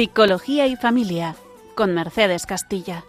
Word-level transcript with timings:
Psicología 0.00 0.66
y 0.66 0.76
Familia 0.76 1.36
con 1.74 1.92
Mercedes 1.92 2.46
Castilla. 2.46 3.04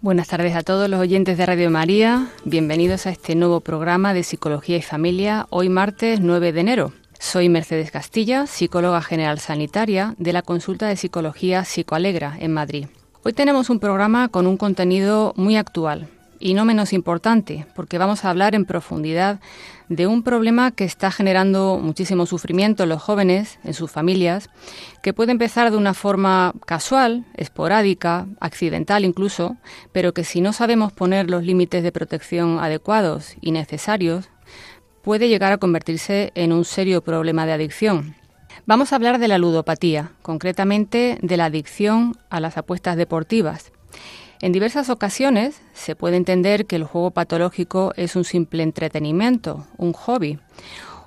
Buenas 0.00 0.28
tardes 0.28 0.56
a 0.56 0.62
todos 0.62 0.88
los 0.88 1.00
oyentes 1.00 1.36
de 1.36 1.44
Radio 1.44 1.70
María. 1.70 2.28
Bienvenidos 2.46 3.04
a 3.04 3.10
este 3.10 3.34
nuevo 3.34 3.60
programa 3.60 4.14
de 4.14 4.22
Psicología 4.22 4.78
y 4.78 4.82
Familia, 4.82 5.46
hoy 5.50 5.68
martes 5.68 6.20
9 6.20 6.54
de 6.54 6.60
enero. 6.60 6.92
Soy 7.18 7.50
Mercedes 7.50 7.90
Castilla, 7.90 8.46
psicóloga 8.46 9.02
general 9.02 9.38
sanitaria 9.38 10.14
de 10.16 10.32
la 10.32 10.40
Consulta 10.40 10.88
de 10.88 10.96
Psicología 10.96 11.66
Psicoalegra 11.66 12.38
en 12.40 12.54
Madrid. 12.54 12.86
Hoy 13.22 13.34
tenemos 13.34 13.68
un 13.68 13.80
programa 13.80 14.28
con 14.28 14.46
un 14.46 14.56
contenido 14.56 15.34
muy 15.36 15.56
actual 15.56 16.08
y 16.42 16.54
no 16.54 16.64
menos 16.64 16.92
importante, 16.92 17.66
porque 17.74 17.98
vamos 17.98 18.24
a 18.24 18.30
hablar 18.30 18.54
en 18.54 18.64
profundidad 18.64 19.40
de 19.88 20.06
un 20.06 20.22
problema 20.22 20.72
que 20.72 20.84
está 20.84 21.10
generando 21.10 21.78
muchísimo 21.80 22.26
sufrimiento 22.26 22.82
en 22.82 22.88
los 22.88 23.00
jóvenes, 23.00 23.60
en 23.62 23.74
sus 23.74 23.90
familias, 23.90 24.50
que 25.02 25.12
puede 25.12 25.32
empezar 25.32 25.70
de 25.70 25.76
una 25.76 25.94
forma 25.94 26.52
casual, 26.66 27.24
esporádica, 27.34 28.26
accidental 28.40 29.04
incluso, 29.04 29.56
pero 29.92 30.12
que 30.12 30.24
si 30.24 30.40
no 30.40 30.52
sabemos 30.52 30.92
poner 30.92 31.30
los 31.30 31.44
límites 31.44 31.82
de 31.82 31.92
protección 31.92 32.58
adecuados 32.58 33.36
y 33.40 33.52
necesarios, 33.52 34.28
puede 35.02 35.28
llegar 35.28 35.52
a 35.52 35.58
convertirse 35.58 36.32
en 36.34 36.52
un 36.52 36.64
serio 36.64 37.02
problema 37.02 37.46
de 37.46 37.52
adicción. 37.52 38.16
Vamos 38.66 38.92
a 38.92 38.96
hablar 38.96 39.18
de 39.18 39.28
la 39.28 39.38
ludopatía, 39.38 40.12
concretamente 40.22 41.18
de 41.22 41.36
la 41.36 41.46
adicción 41.46 42.16
a 42.30 42.40
las 42.40 42.56
apuestas 42.56 42.96
deportivas. 42.96 43.72
En 44.42 44.50
diversas 44.50 44.90
ocasiones 44.90 45.62
se 45.72 45.94
puede 45.94 46.16
entender 46.16 46.66
que 46.66 46.74
el 46.74 46.82
juego 46.82 47.12
patológico 47.12 47.92
es 47.96 48.16
un 48.16 48.24
simple 48.24 48.64
entretenimiento, 48.64 49.68
un 49.76 49.92
hobby, 49.92 50.40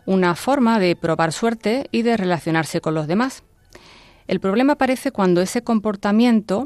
una 0.06 0.36
forma 0.36 0.80
de 0.80 0.96
probar 0.96 1.34
suerte 1.34 1.90
y 1.92 2.04
de 2.04 2.16
relacionarse 2.16 2.80
con 2.80 2.96
los 2.96 3.08
demás. 3.08 3.44
El 4.28 4.40
problema 4.40 4.74
aparece 4.74 5.12
cuando 5.12 5.42
ese 5.42 5.64
comportamiento 5.64 6.66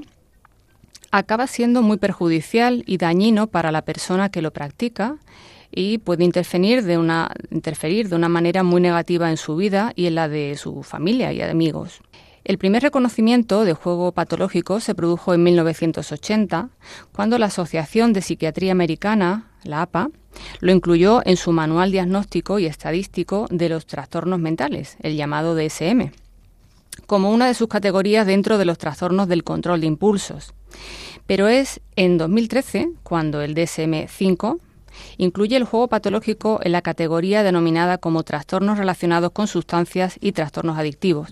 acaba 1.10 1.48
siendo 1.48 1.82
muy 1.82 1.98
perjudicial 1.98 2.84
y 2.86 2.98
dañino 2.98 3.48
para 3.48 3.72
la 3.72 3.82
persona 3.82 4.30
que 4.30 4.44
lo 4.44 4.52
practica 4.52 5.18
y 5.72 5.98
puede 5.98 6.24
interferir 6.24 6.84
de 6.84 7.00
una, 7.00 7.32
de 7.50 8.16
una 8.16 8.30
manera 8.30 8.62
muy 8.62 8.80
negativa 8.80 9.32
en 9.32 9.38
su 9.38 9.56
vida 9.56 9.92
y 9.96 10.06
en 10.06 10.14
la 10.14 10.30
de 10.30 10.56
su 10.56 10.84
familia 10.84 11.34
y 11.34 11.42
amigos. 11.42 12.00
El 12.50 12.58
primer 12.58 12.82
reconocimiento 12.82 13.64
de 13.64 13.76
juego 13.76 14.12
patológico 14.12 14.80
se 14.80 14.96
produjo 14.96 15.36
en 15.36 15.44
1980, 15.44 16.70
cuando 17.12 17.38
la 17.38 17.46
Asociación 17.46 18.12
de 18.12 18.24
Psiquiatría 18.24 18.72
Americana, 18.72 19.52
la 19.64 19.84
APA, 19.84 20.10
lo 20.60 20.72
incluyó 20.72 21.22
en 21.26 21.38
su 21.38 21.52
manual 21.52 21.92
diagnóstico 21.92 22.58
y 22.58 22.66
estadístico 22.66 23.46
de 23.52 23.70
los 23.70 23.86
trastornos 23.86 24.40
mentales, 24.40 24.98
el 25.02 25.16
llamado 25.16 25.54
DSM, 25.54 26.12
como 27.06 27.30
una 27.32 27.46
de 27.46 27.54
sus 27.54 27.68
categorías 27.68 28.26
dentro 28.26 28.58
de 28.58 28.66
los 28.66 28.80
trastornos 28.80 29.28
del 29.28 29.44
control 29.44 29.82
de 29.82 29.86
impulsos. 29.86 30.56
Pero 31.28 31.48
es 31.48 31.82
en 31.96 32.18
2013 32.18 32.94
cuando 33.04 33.44
el 33.44 33.54
DSM-5 33.54 34.60
Incluye 35.18 35.56
el 35.56 35.66
juego 35.66 35.88
patológico 35.88 36.60
en 36.64 36.72
la 36.72 36.82
categoría 36.82 37.44
denominada 37.44 38.00
como 38.00 38.24
trastornos 38.24 38.80
relacionados 38.80 39.32
con 39.32 39.48
sustancias 39.48 40.18
y 40.20 40.32
trastornos 40.32 40.80
adictivos. 40.80 41.32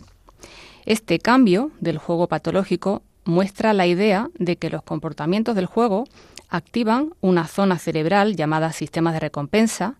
Este 0.88 1.20
cambio 1.20 1.72
del 1.82 1.98
juego 1.98 2.30
patológico 2.30 3.02
muestra 3.26 3.74
la 3.74 3.86
idea 3.86 4.30
de 4.40 4.56
que 4.56 4.70
los 4.70 4.84
comportamientos 4.84 5.54
del 5.54 5.66
juego 5.66 6.06
activan 6.48 7.14
una 7.20 7.46
zona 7.46 7.78
cerebral 7.78 8.38
llamada 8.38 8.72
sistema 8.72 9.12
de 9.12 9.20
recompensa 9.20 9.96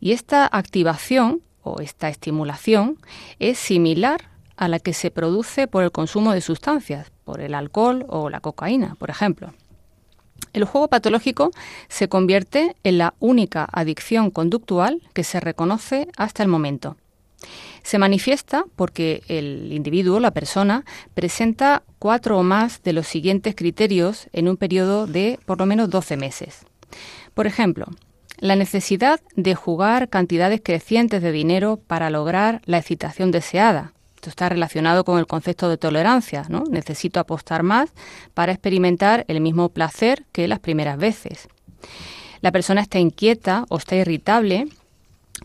y 0.00 0.10
esta 0.10 0.44
activación 0.50 1.42
o 1.62 1.80
esta 1.80 2.08
estimulación 2.08 2.98
es 3.38 3.56
similar 3.56 4.30
a 4.56 4.66
la 4.66 4.80
que 4.80 4.94
se 4.94 5.12
produce 5.12 5.68
por 5.68 5.84
el 5.84 5.92
consumo 5.92 6.32
de 6.32 6.40
sustancias, 6.40 7.12
por 7.22 7.40
el 7.40 7.54
alcohol 7.54 8.04
o 8.08 8.28
la 8.28 8.40
cocaína, 8.40 8.96
por 8.96 9.10
ejemplo. 9.10 9.54
El 10.52 10.64
juego 10.64 10.88
patológico 10.88 11.52
se 11.86 12.08
convierte 12.08 12.74
en 12.82 12.98
la 12.98 13.14
única 13.20 13.68
adicción 13.72 14.32
conductual 14.32 15.02
que 15.14 15.22
se 15.22 15.38
reconoce 15.38 16.08
hasta 16.16 16.42
el 16.42 16.48
momento. 16.48 16.96
Se 17.82 17.98
manifiesta 17.98 18.64
porque 18.76 19.22
el 19.28 19.72
individuo, 19.72 20.20
la 20.20 20.30
persona, 20.30 20.84
presenta 21.14 21.82
cuatro 21.98 22.38
o 22.38 22.42
más 22.42 22.82
de 22.82 22.92
los 22.92 23.06
siguientes 23.06 23.54
criterios 23.54 24.28
en 24.32 24.48
un 24.48 24.56
periodo 24.56 25.06
de 25.06 25.38
por 25.46 25.58
lo 25.58 25.66
menos 25.66 25.90
12 25.90 26.16
meses. 26.16 26.66
Por 27.34 27.46
ejemplo, 27.46 27.86
la 28.38 28.56
necesidad 28.56 29.20
de 29.36 29.54
jugar 29.54 30.08
cantidades 30.08 30.60
crecientes 30.62 31.22
de 31.22 31.32
dinero 31.32 31.80
para 31.86 32.10
lograr 32.10 32.60
la 32.66 32.78
excitación 32.78 33.30
deseada, 33.30 33.92
esto 34.22 34.30
está 34.30 34.48
relacionado 34.48 35.04
con 35.04 35.18
el 35.18 35.26
concepto 35.26 35.68
de 35.68 35.78
tolerancia, 35.78 36.46
¿no? 36.48 36.62
Necesito 36.70 37.18
apostar 37.18 37.64
más 37.64 37.90
para 38.34 38.52
experimentar 38.52 39.24
el 39.26 39.40
mismo 39.40 39.70
placer 39.70 40.26
que 40.30 40.46
las 40.46 40.60
primeras 40.60 40.96
veces. 40.96 41.48
La 42.40 42.52
persona 42.52 42.82
está 42.82 43.00
inquieta 43.00 43.64
o 43.68 43.78
está 43.78 43.96
irritable 43.96 44.68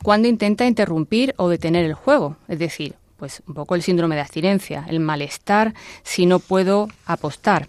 cuando 0.03 0.27
intenta 0.27 0.65
interrumpir 0.65 1.33
o 1.37 1.49
detener 1.49 1.85
el 1.85 1.93
juego, 1.93 2.37
es 2.47 2.59
decir, 2.59 2.95
pues 3.17 3.41
un 3.47 3.53
poco 3.53 3.75
el 3.75 3.81
síndrome 3.81 4.15
de 4.15 4.21
abstinencia, 4.21 4.85
el 4.87 4.99
malestar 4.99 5.73
si 6.03 6.25
no 6.25 6.39
puedo 6.39 6.87
apostar. 7.05 7.67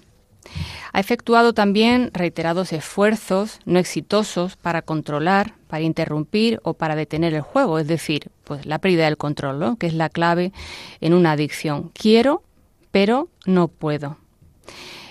Ha 0.93 1.00
efectuado 1.00 1.53
también 1.53 2.11
reiterados 2.15 2.72
esfuerzos 2.72 3.61
no 3.67 3.78
exitosos 3.78 4.56
para 4.56 4.83
controlar, 4.83 5.55
para 5.67 5.83
interrumpir 5.83 6.61
o 6.62 6.75
para 6.75 6.97
detener 6.97 7.34
el 7.34 7.43
juego, 7.43 7.78
es 7.78 7.87
decir, 7.87 8.31
pues 8.44 8.65
la 8.65 8.78
pérdida 8.78 9.05
del 9.05 9.19
control, 9.19 9.77
que 9.78 9.87
es 9.87 9.94
la 9.94 10.09
clave 10.09 10.53
en 11.00 11.12
una 11.12 11.33
adicción. 11.33 11.91
Quiero, 11.93 12.43
pero 12.91 13.28
no 13.44 13.69
puedo. 13.69 14.17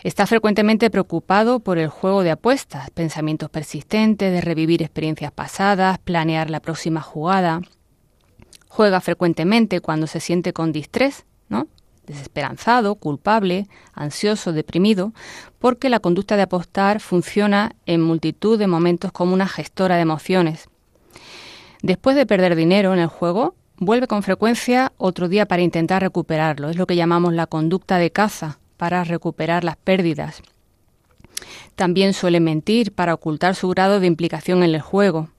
Está 0.03 0.27
frecuentemente 0.27 0.89
preocupado 0.89 1.59
por 1.59 1.77
el 1.77 1.87
juego 1.87 2.23
de 2.23 2.31
apuestas, 2.31 2.89
pensamientos 2.91 3.49
persistentes 3.49 4.31
de 4.31 4.41
revivir 4.41 4.81
experiencias 4.81 5.31
pasadas, 5.31 5.97
planear 5.99 6.49
la 6.49 6.59
próxima 6.59 7.01
jugada. 7.01 7.61
Juega 8.67 9.01
frecuentemente 9.01 9.81
cuando 9.81 10.07
se 10.07 10.19
siente 10.19 10.53
con 10.53 10.71
distrés, 10.71 11.25
¿no? 11.49 11.67
desesperanzado, 12.05 12.95
culpable, 12.95 13.67
ansioso, 13.93 14.53
deprimido, 14.53 15.13
porque 15.59 15.89
la 15.89 15.99
conducta 15.99 16.37
de 16.37 16.43
apostar 16.43 17.01
funciona 17.01 17.75
en 17.85 18.01
multitud 18.01 18.57
de 18.57 18.67
momentos 18.67 19.11
como 19.11 19.33
una 19.33 19.47
gestora 19.47 19.95
de 19.95 20.03
emociones. 20.03 20.69
Después 21.81 22.15
de 22.15 22.25
perder 22.25 22.55
dinero 22.55 22.93
en 22.93 22.99
el 22.99 23.07
juego, 23.07 23.55
vuelve 23.77 24.07
con 24.07 24.23
frecuencia 24.23 24.93
otro 24.97 25.27
día 25.27 25.45
para 25.45 25.61
intentar 25.61 26.01
recuperarlo. 26.01 26.69
Es 26.69 26.77
lo 26.77 26.87
que 26.87 26.95
llamamos 26.95 27.33
la 27.33 27.45
conducta 27.45 27.97
de 27.97 28.11
caza, 28.11 28.59
para 28.77 29.03
recuperar 29.03 29.63
las 29.63 29.77
pérdidas. 29.77 30.41
También 31.75 32.13
suele 32.13 32.39
mentir 32.39 32.91
para 32.91 33.13
ocultar 33.13 33.55
su 33.55 33.67
grado 33.69 33.99
de 33.99 34.07
implicación 34.07 34.63
en 34.63 34.73
el 34.73 34.81
juego. 34.81 35.29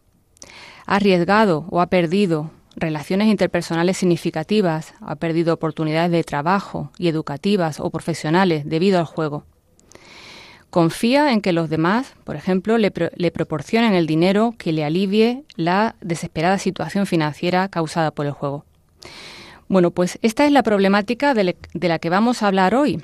Ha 0.87 0.97
arriesgado 0.97 1.67
o 1.71 1.81
ha 1.81 1.87
perdido 1.87 2.51
relaciones 2.77 3.29
interpersonales 3.29 3.97
significativas, 3.97 4.95
ha 5.01 5.17
perdido 5.17 5.55
oportunidades 5.55 6.13
de 6.13 6.25
trabajo 6.25 6.93
y 6.97 7.09
educativas 7.09 7.81
o 7.81 7.91
profesionales 7.91 8.65
debido 8.67 8.99
al 8.99 9.05
juego. 9.05 9.45
Confía 10.71 11.33
en 11.33 11.41
que 11.41 11.53
los 11.53 11.71
demás, 11.71 12.15
por 12.25 12.37
ejemplo, 12.37 12.77
le, 12.79 12.91
proporcionen 12.91 13.95
el 13.95 14.07
dinero 14.07 14.55
que 14.59 14.73
le 14.73 14.85
alivie 14.85 15.45
la 15.57 15.97
desesperada 16.01 16.59
situación 16.59 17.07
financiera 17.07 17.69
causada 17.69 18.11
por 18.11 18.27
el 18.27 18.33
juego. 18.33 18.65
Bueno, 19.67 19.91
pues 19.91 20.19
esta 20.23 20.45
es 20.45 20.53
la 20.53 20.63
problemática 20.63 21.35
de 21.35 21.55
la 21.73 21.99
que 21.99 22.11
vamos 22.11 22.43
a 22.43 22.49
hablar 22.49 22.75
hoy. 22.75 23.03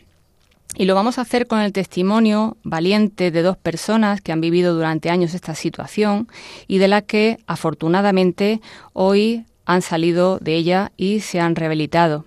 Y 0.77 0.87
lo 0.87 0.95
vamos 0.95 1.19
a 1.19 1.23
hacer 1.23 1.47
con 1.47 1.61
el 1.61 1.73
testimonio 1.73 2.57
valiente 2.65 3.31
de 3.31 3.43
dos 3.43 3.57
personas 3.57 4.21
que 4.21 4.33
han 4.33 4.41
vivido 4.41 4.75
durante 4.75 5.09
años 5.09 5.35
esta 5.35 5.55
situación 5.55 6.29
y 6.67 6.79
de 6.79 6.89
la 6.89 7.03
que 7.03 7.39
afortunadamente 7.47 8.61
hoy 8.93 9.45
han 9.67 9.83
salido 9.83 10.39
de 10.41 10.57
ella 10.57 10.93
y 10.97 11.21
se 11.21 11.39
han 11.41 11.55
rehabilitado. 11.55 12.25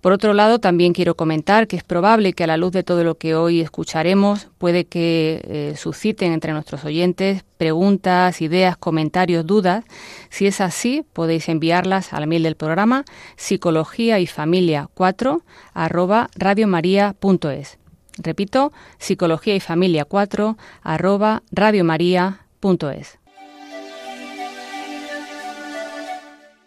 Por 0.00 0.12
otro 0.12 0.32
lado, 0.34 0.58
también 0.58 0.92
quiero 0.92 1.14
comentar 1.14 1.66
que 1.66 1.76
es 1.76 1.84
probable 1.84 2.32
que 2.32 2.44
a 2.44 2.46
la 2.46 2.56
luz 2.56 2.72
de 2.72 2.82
todo 2.82 3.04
lo 3.04 3.16
que 3.16 3.34
hoy 3.34 3.60
escucharemos 3.60 4.48
puede 4.58 4.84
que 4.84 5.40
eh, 5.44 5.74
susciten 5.76 6.32
entre 6.32 6.52
nuestros 6.52 6.84
oyentes 6.84 7.44
preguntas, 7.56 8.42
ideas, 8.42 8.76
comentarios, 8.76 9.46
dudas. 9.46 9.84
Si 10.28 10.46
es 10.46 10.60
así, 10.60 11.04
podéis 11.12 11.48
enviarlas 11.48 12.12
al 12.12 12.26
mail 12.26 12.42
del 12.42 12.56
programa 12.56 13.04
psicología 13.36 14.18
y 14.18 14.26
familia 14.26 14.88
4 14.94 15.42
arroba 15.72 16.28
radiomaria.es. 16.34 17.78
Repito, 18.18 18.72
psicología 18.98 19.54
y 19.54 19.60
familia 19.60 20.04
4 20.04 20.56
arroba 20.82 21.42
radiomaria.es. 21.50 23.18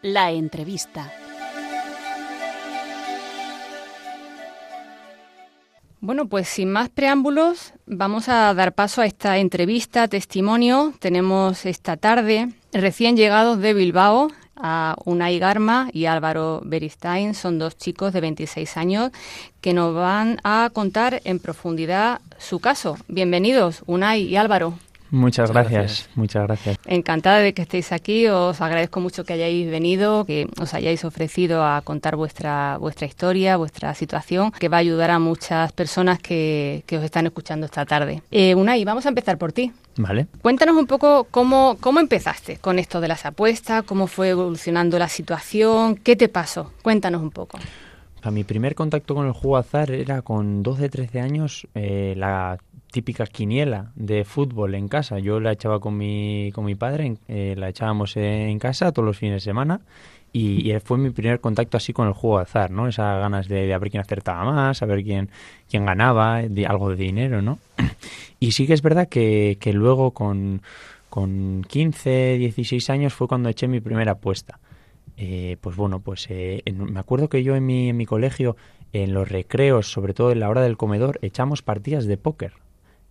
La 0.01 0.31
entrevista. 0.31 1.11
Bueno, 5.99 6.27
pues 6.27 6.47
sin 6.47 6.71
más 6.71 6.89
preámbulos, 6.89 7.73
vamos 7.87 8.29
a 8.29 8.53
dar 8.53 8.73
paso 8.73 9.01
a 9.01 9.07
esta 9.07 9.39
entrevista, 9.39 10.07
testimonio. 10.07 10.93
Tenemos 10.99 11.65
esta 11.65 11.97
tarde 11.97 12.49
recién 12.71 13.17
llegados 13.17 13.57
de 13.57 13.73
Bilbao 13.73 14.27
a 14.55 14.95
Unai 15.05 15.39
Garma 15.39 15.89
y 15.91 16.05
Álvaro 16.05 16.61
Beristain. 16.63 17.33
Son 17.33 17.57
dos 17.57 17.77
chicos 17.77 18.13
de 18.13 18.21
26 18.21 18.77
años 18.77 19.11
que 19.59 19.73
nos 19.73 19.95
van 19.95 20.39
a 20.43 20.69
contar 20.71 21.19
en 21.23 21.39
profundidad 21.39 22.21
su 22.37 22.59
caso. 22.59 22.97
Bienvenidos, 23.07 23.81
Unai 23.87 24.21
y 24.21 24.35
Álvaro. 24.35 24.77
Muchas 25.11 25.51
gracias, 25.51 26.09
muchas 26.15 26.43
gracias. 26.43 26.77
Encantada 26.85 27.39
de 27.39 27.53
que 27.53 27.61
estéis 27.61 27.91
aquí. 27.91 28.27
Os 28.27 28.61
agradezco 28.61 28.99
mucho 28.99 29.23
que 29.23 29.33
hayáis 29.33 29.69
venido, 29.69 30.25
que 30.25 30.47
os 30.59 30.73
hayáis 30.73 31.05
ofrecido 31.05 31.63
a 31.63 31.81
contar 31.81 32.15
vuestra 32.15 32.77
vuestra 32.77 33.07
historia, 33.07 33.57
vuestra 33.57 33.93
situación, 33.93 34.51
que 34.51 34.69
va 34.69 34.77
a 34.77 34.79
ayudar 34.81 35.11
a 35.11 35.19
muchas 35.19 35.71
personas 35.71 36.19
que, 36.19 36.83
que 36.85 36.97
os 36.97 37.03
están 37.03 37.25
escuchando 37.25 37.65
esta 37.65 37.85
tarde. 37.85 38.21
Eh, 38.31 38.55
Unai, 38.55 38.83
vamos 38.83 39.05
a 39.05 39.09
empezar 39.09 39.37
por 39.37 39.53
ti. 39.53 39.71
Vale. 39.97 40.27
Cuéntanos 40.41 40.75
un 40.75 40.85
poco 40.85 41.27
cómo, 41.31 41.77
cómo 41.79 41.99
empezaste 41.99 42.57
con 42.57 42.79
esto 42.79 43.01
de 43.01 43.07
las 43.07 43.25
apuestas, 43.25 43.83
cómo 43.83 44.07
fue 44.07 44.29
evolucionando 44.29 44.99
la 44.99 45.07
situación, 45.07 45.95
qué 45.95 46.15
te 46.15 46.29
pasó. 46.29 46.71
Cuéntanos 46.83 47.21
un 47.21 47.31
poco. 47.31 47.57
mi 48.31 48.43
primer 48.43 48.75
contacto 48.75 49.15
con 49.15 49.25
el 49.25 49.31
juego 49.31 49.57
azar 49.57 49.89
era 49.91 50.21
con 50.21 50.61
12, 50.61 50.89
13 50.89 51.19
años. 51.21 51.67
Eh, 51.73 52.13
la 52.15 52.57
típica 52.91 53.25
quiniela 53.25 53.91
de 53.95 54.23
fútbol 54.23 54.75
en 54.75 54.87
casa. 54.87 55.19
Yo 55.19 55.39
la 55.39 55.51
echaba 55.51 55.79
con 55.79 55.97
mi, 55.97 56.51
con 56.53 56.65
mi 56.65 56.75
padre, 56.75 57.17
eh, 57.27 57.55
la 57.57 57.69
echábamos 57.69 58.17
en 58.17 58.57
casa 58.59 58.91
todos 58.91 59.05
los 59.05 59.17
fines 59.17 59.35
de 59.35 59.39
semana 59.51 59.81
y, 60.33 60.73
fue 60.83 60.97
mi 60.97 61.09
primer 61.09 61.39
contacto 61.39 61.77
así 61.77 61.93
con 61.93 62.07
el 62.07 62.13
juego 62.13 62.37
de 62.37 62.43
azar, 62.43 62.69
¿no? 62.69 62.87
Esas 62.87 63.19
ganas 63.19 63.47
de, 63.47 63.65
de 63.65 63.77
ver 63.77 63.89
quién 63.89 64.01
acertaba 64.01 64.43
más, 64.45 64.77
saber 64.77 65.03
quién, 65.03 65.29
quién 65.69 65.85
ganaba, 65.85 66.37
algo 66.67 66.89
de 66.89 66.95
dinero, 66.95 67.41
¿no? 67.41 67.59
Y 68.39 68.51
sí 68.51 68.67
que 68.67 68.73
es 68.73 68.83
verdad 68.83 69.09
que, 69.09 69.57
que 69.59 69.73
luego 69.73 70.11
con, 70.11 70.61
con 71.09 71.65
15, 71.67 72.37
16 72.37 72.89
años 72.91 73.13
fue 73.13 73.27
cuando 73.27 73.49
eché 73.49 73.67
mi 73.67 73.79
primera 73.79 74.11
apuesta. 74.13 74.59
Eh, 75.17 75.57
pues 75.59 75.75
bueno, 75.75 76.01
pues 76.01 76.27
eh, 76.29 76.61
me 76.71 76.99
acuerdo 76.99 77.29
que 77.29 77.41
yo 77.41 77.55
en 77.55 77.65
mi, 77.65 77.89
en 77.89 77.97
mi 77.97 78.05
colegio, 78.05 78.55
en 78.93 79.15
los 79.15 79.27
recreos, 79.27 79.91
sobre 79.91 80.13
todo 80.13 80.31
en 80.31 80.39
la 80.39 80.49
hora 80.49 80.61
del 80.61 80.77
comedor, 80.77 81.17
echamos 81.23 81.63
partidas 81.63 82.05
de 82.05 82.17
póker 82.17 82.53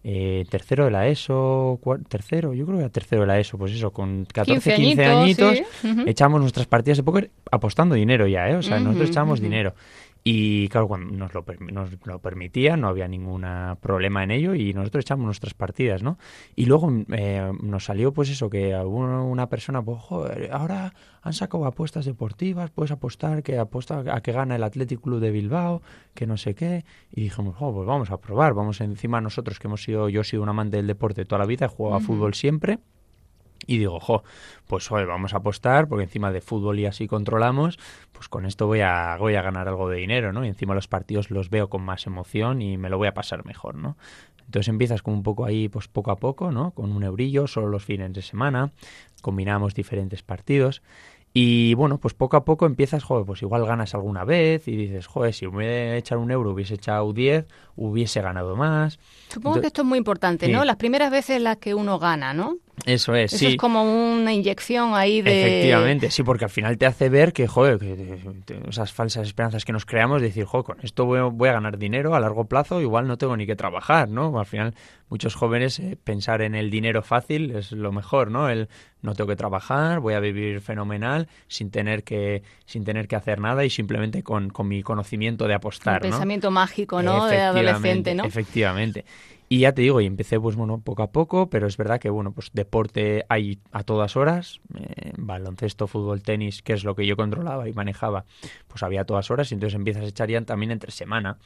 eh, 0.09 0.45
tercero 0.49 0.85
de 0.85 0.93
la 0.93 1.09
ESO, 1.09 1.81
tercero, 2.09 2.55
yo 2.55 2.65
creo 2.65 2.79
que 2.79 2.85
era 2.85 2.93
tercero 2.93 3.23
de 3.23 3.27
la 3.27 3.41
ESO, 3.41 3.59
pues 3.59 3.73
eso, 3.73 3.91
con 3.91 4.25
14, 4.33 4.77
15, 4.77 5.05
añitos, 5.05 5.59
echamos 6.07 6.41
nuestras 6.41 6.69
partidas 6.69 6.99
de 6.99 7.03
póker 7.03 7.31
apostando 7.51 7.97
dinero 7.97 8.29
ya, 8.29 8.49
¿eh? 8.49 8.55
O 8.55 8.63
sea, 8.63 8.79
nosotros 8.79 9.11
echamos 9.11 9.41
dinero. 9.41 9.75
Y 10.29 10.69
claro, 10.71 10.89
cuando 10.89 11.15
nos 11.15 11.33
lo, 11.35 11.45
nos 11.71 12.05
lo 12.05 12.19
permitía, 12.19 12.77
no 12.77 12.89
había 12.89 13.07
ningún 13.07 13.47
problema 13.81 14.25
en 14.25 14.33
ello 14.33 14.57
y 14.57 14.75
nosotros 14.75 15.05
echamos 15.05 15.25
nuestras 15.25 15.55
partidas, 15.55 16.03
¿no? 16.03 16.19
Y 16.57 16.67
luego 16.67 16.93
eh, 17.13 17.53
nos 17.63 17.85
salió 17.85 18.13
pues 18.13 18.31
eso, 18.31 18.51
que 18.51 18.75
alguna 18.75 19.23
una 19.23 19.49
persona, 19.49 19.85
pues, 19.85 20.03
joder, 20.03 20.51
ahora 20.53 20.93
han 21.23 21.33
sacado 21.33 21.65
apuestas 21.65 22.07
deportivas, 22.07 22.73
puedes 22.73 22.91
apostar 22.91 23.45
que 23.45 23.57
apuesta 23.57 24.03
a 24.13 24.21
que 24.21 24.33
gana 24.33 24.57
el 24.57 24.65
Athletic 24.65 25.01
Club 25.01 25.21
de 25.21 25.31
Bilbao, 25.31 25.81
que 26.13 26.27
no 26.27 26.37
sé 26.37 26.57
qué. 26.57 26.85
Y 27.13 27.21
dijimos, 27.21 27.55
oh, 27.61 27.73
pues 27.73 27.87
vamos 27.87 28.11
a 28.11 28.17
probar, 28.17 28.53
vamos 28.53 28.81
encima 28.81 29.21
nosotros 29.21 29.61
que 29.61 29.69
hemos 29.69 29.85
sido, 29.85 30.09
yo 30.09 30.23
he 30.23 30.25
sido 30.25 30.43
un 30.43 30.49
amante 30.49 30.79
del 30.79 30.89
deporte 30.89 31.25
toda 31.25 31.39
la 31.39 31.47
vida, 31.47 31.67
he 31.67 31.69
jugado 31.69 31.99
a 31.99 32.01
fútbol 32.01 32.35
siempre 32.35 32.81
y 33.67 33.79
digo, 33.79 34.01
jo, 34.01 34.23
pues 34.67 34.91
hoy 34.91 35.05
vamos 35.05 35.35
a 35.35 35.39
apostar, 35.39 35.89
porque 35.89 36.05
encima 36.05 36.33
de 36.33 36.41
fútbol 36.41 36.79
y 36.79 36.87
así 36.87 37.07
controlamos, 37.07 37.79
pues 38.13 38.29
con 38.29 38.47
esto 38.47 38.67
voy 38.67 38.81
a, 38.81 39.17
voy 39.19 39.35
a 39.35 39.43
ganar 39.43 39.69
algo 39.69 39.89
de 39.89 39.99
dinero, 39.99 40.33
¿no? 40.33 40.45
Y 40.45 40.49
encima 40.49 40.75
los 40.75 40.89
partidos 40.89 41.31
los 41.31 41.51
veo 41.51 41.69
con 41.69 41.83
más 41.83 42.07
emoción 42.07 42.63
y 42.63 42.77
me 42.77 42.91
lo 42.91 42.99
voy 42.99 43.09
a 43.09 43.15
pasar 43.15 43.45
mejor, 43.45 43.75
¿no? 43.75 43.97
Entonces 44.45 44.69
empiezas 44.69 45.03
con 45.03 45.15
un 45.15 45.23
poco 45.25 45.45
ahí, 45.45 45.69
pues 45.69 45.89
poco 45.89 46.13
a 46.13 46.17
poco, 46.17 46.53
¿no? 46.53 46.71
Con 46.71 46.93
un 46.93 47.03
eurillo, 47.03 47.49
solo 47.49 47.67
los 47.67 47.85
fines 47.85 48.13
de 48.13 48.23
semana, 48.23 48.71
combinamos 49.21 49.75
diferentes 49.75 50.23
partidos 50.23 50.83
y 51.39 51.75
bueno, 51.75 51.99
pues 51.99 52.15
poco 52.15 52.39
a 52.39 52.47
poco 52.47 52.65
empiezas, 52.65 53.05
joder, 53.05 53.27
pues 53.27 53.43
igual 53.43 53.67
ganas 53.67 53.95
alguna 53.95 54.25
vez 54.25 54.67
y 54.69 54.75
dices, 54.75 55.07
joder, 55.07 55.35
si 55.35 55.47
hubiera 55.47 55.95
echado 55.95 56.23
un 56.23 56.31
euro, 56.31 56.53
hubiese 56.53 56.77
echado 56.77 57.13
10, 57.13 57.47
hubiese 57.77 58.23
ganado 58.23 58.57
más. 58.57 58.99
Supongo 59.29 59.61
que 59.61 59.67
esto 59.67 59.83
es 59.83 59.87
muy 59.87 59.99
importante, 59.99 60.49
¿no? 60.49 60.65
Las 60.65 60.77
primeras 60.77 61.11
veces 61.11 61.43
las 61.43 61.59
que 61.59 61.75
uno 61.75 61.99
gana, 61.99 62.33
¿no? 62.33 62.57
Eso 62.85 63.15
es, 63.15 63.33
Eso 63.33 63.49
es 63.49 63.57
como 63.57 63.83
una 63.83 64.33
inyección 64.33 64.95
ahí 64.95 65.23
de... 65.23 65.41
Efectivamente, 65.41 66.11
sí, 66.11 66.23
porque 66.23 66.45
al 66.45 66.51
final 66.51 66.77
te 66.77 66.87
hace 66.87 67.09
ver 67.09 67.33
que, 67.33 67.47
joder, 67.49 67.79
que 67.79 68.19
esas 68.69 68.93
falsas 68.93 69.27
esperanzas 69.27 69.65
que 69.65 69.73
nos 69.73 69.87
creamos, 69.87 70.21
decir, 70.21 70.45
joder, 70.45 70.65
con 70.65 70.77
esto 70.83 71.07
voy, 71.07 71.49
a 71.49 71.53
ganar 71.53 71.79
dinero 71.79 72.15
a 72.15 72.21
largo 72.21 72.45
plazo, 72.45 72.81
igual 72.81 73.09
no 73.09 73.17
tengo 73.17 73.37
ni 73.37 73.47
que 73.47 73.57
trabajar, 73.57 74.09
¿no? 74.09 74.39
Al 74.39 74.47
final, 74.47 74.75
muchos 75.09 75.35
jóvenes 75.35 75.79
eh, 75.79 75.97
pensar 76.03 76.43
en 76.43 76.55
el 76.55 76.71
dinero 76.71 77.03
fácil 77.03 77.51
es 77.53 77.73
lo 77.73 77.93
mejor, 77.93 78.31
¿no? 78.31 78.49
El 78.49 78.69
no 79.03 79.15
tengo 79.15 79.29
que 79.29 79.37
trabajar, 79.37 80.01
voy 80.01 80.15
a 80.15 80.21
vivir 80.21 80.61
fenomenal 80.61 81.29
sin 81.49 81.71
tener 81.71 82.03
que, 82.03 82.43
sin 82.67 82.85
tener 82.85 83.09
que 83.09 83.17
hacer 83.17 83.41
nada 83.41 83.65
y 83.65 83.71
simplemente 83.71 84.23
con, 84.23 84.51
con 84.51 84.69
mi 84.69 84.83
conocimiento 84.83 85.47
de 85.47 85.55
apostar, 85.55 85.97
El 86.05 86.11
pensamiento 86.11 86.51
mágico, 86.51 87.03
¿no? 87.03 87.27
De 87.27 87.39
adolescente, 87.39 88.15
¿no? 88.15 88.25
Efectivamente. 88.25 89.05
Y 89.49 89.61
ya 89.61 89.73
te 89.73 89.83
digo, 89.83 90.01
y 90.01 90.07
empecé 90.07 90.41
pues 90.41 90.57
bueno, 90.57 90.81
poco 90.81 91.05
a 91.05 91.13
poco, 91.13 91.49
pero 91.49 91.69
es 91.69 91.77
verdad 91.77 92.01
que 92.01 92.11
bueno, 92.11 92.33
pues 92.33 92.51
deporte 92.53 93.25
hay 93.29 93.61
a 93.71 93.85
todas 93.85 94.17
horas, 94.17 94.61
eh, 94.75 95.13
baloncesto, 95.17 95.87
fútbol, 95.87 96.23
tenis, 96.23 96.63
que 96.63 96.73
es 96.73 96.83
lo 96.83 96.97
que 96.97 97.07
yo 97.07 97.17
controlaba 97.17 97.69
y 97.69 97.73
manejaba, 97.73 98.25
pues 98.67 98.83
había 98.83 99.03
a 99.03 99.05
todas 99.05 99.31
horas 99.31 99.51
y 99.53 99.55
entonces 99.55 99.77
empiezas 99.77 100.03
a 100.03 100.07
echar 100.07 100.29
ya 100.29 100.41
también 100.43 100.73
entre 100.73 100.91
semana 100.91 101.39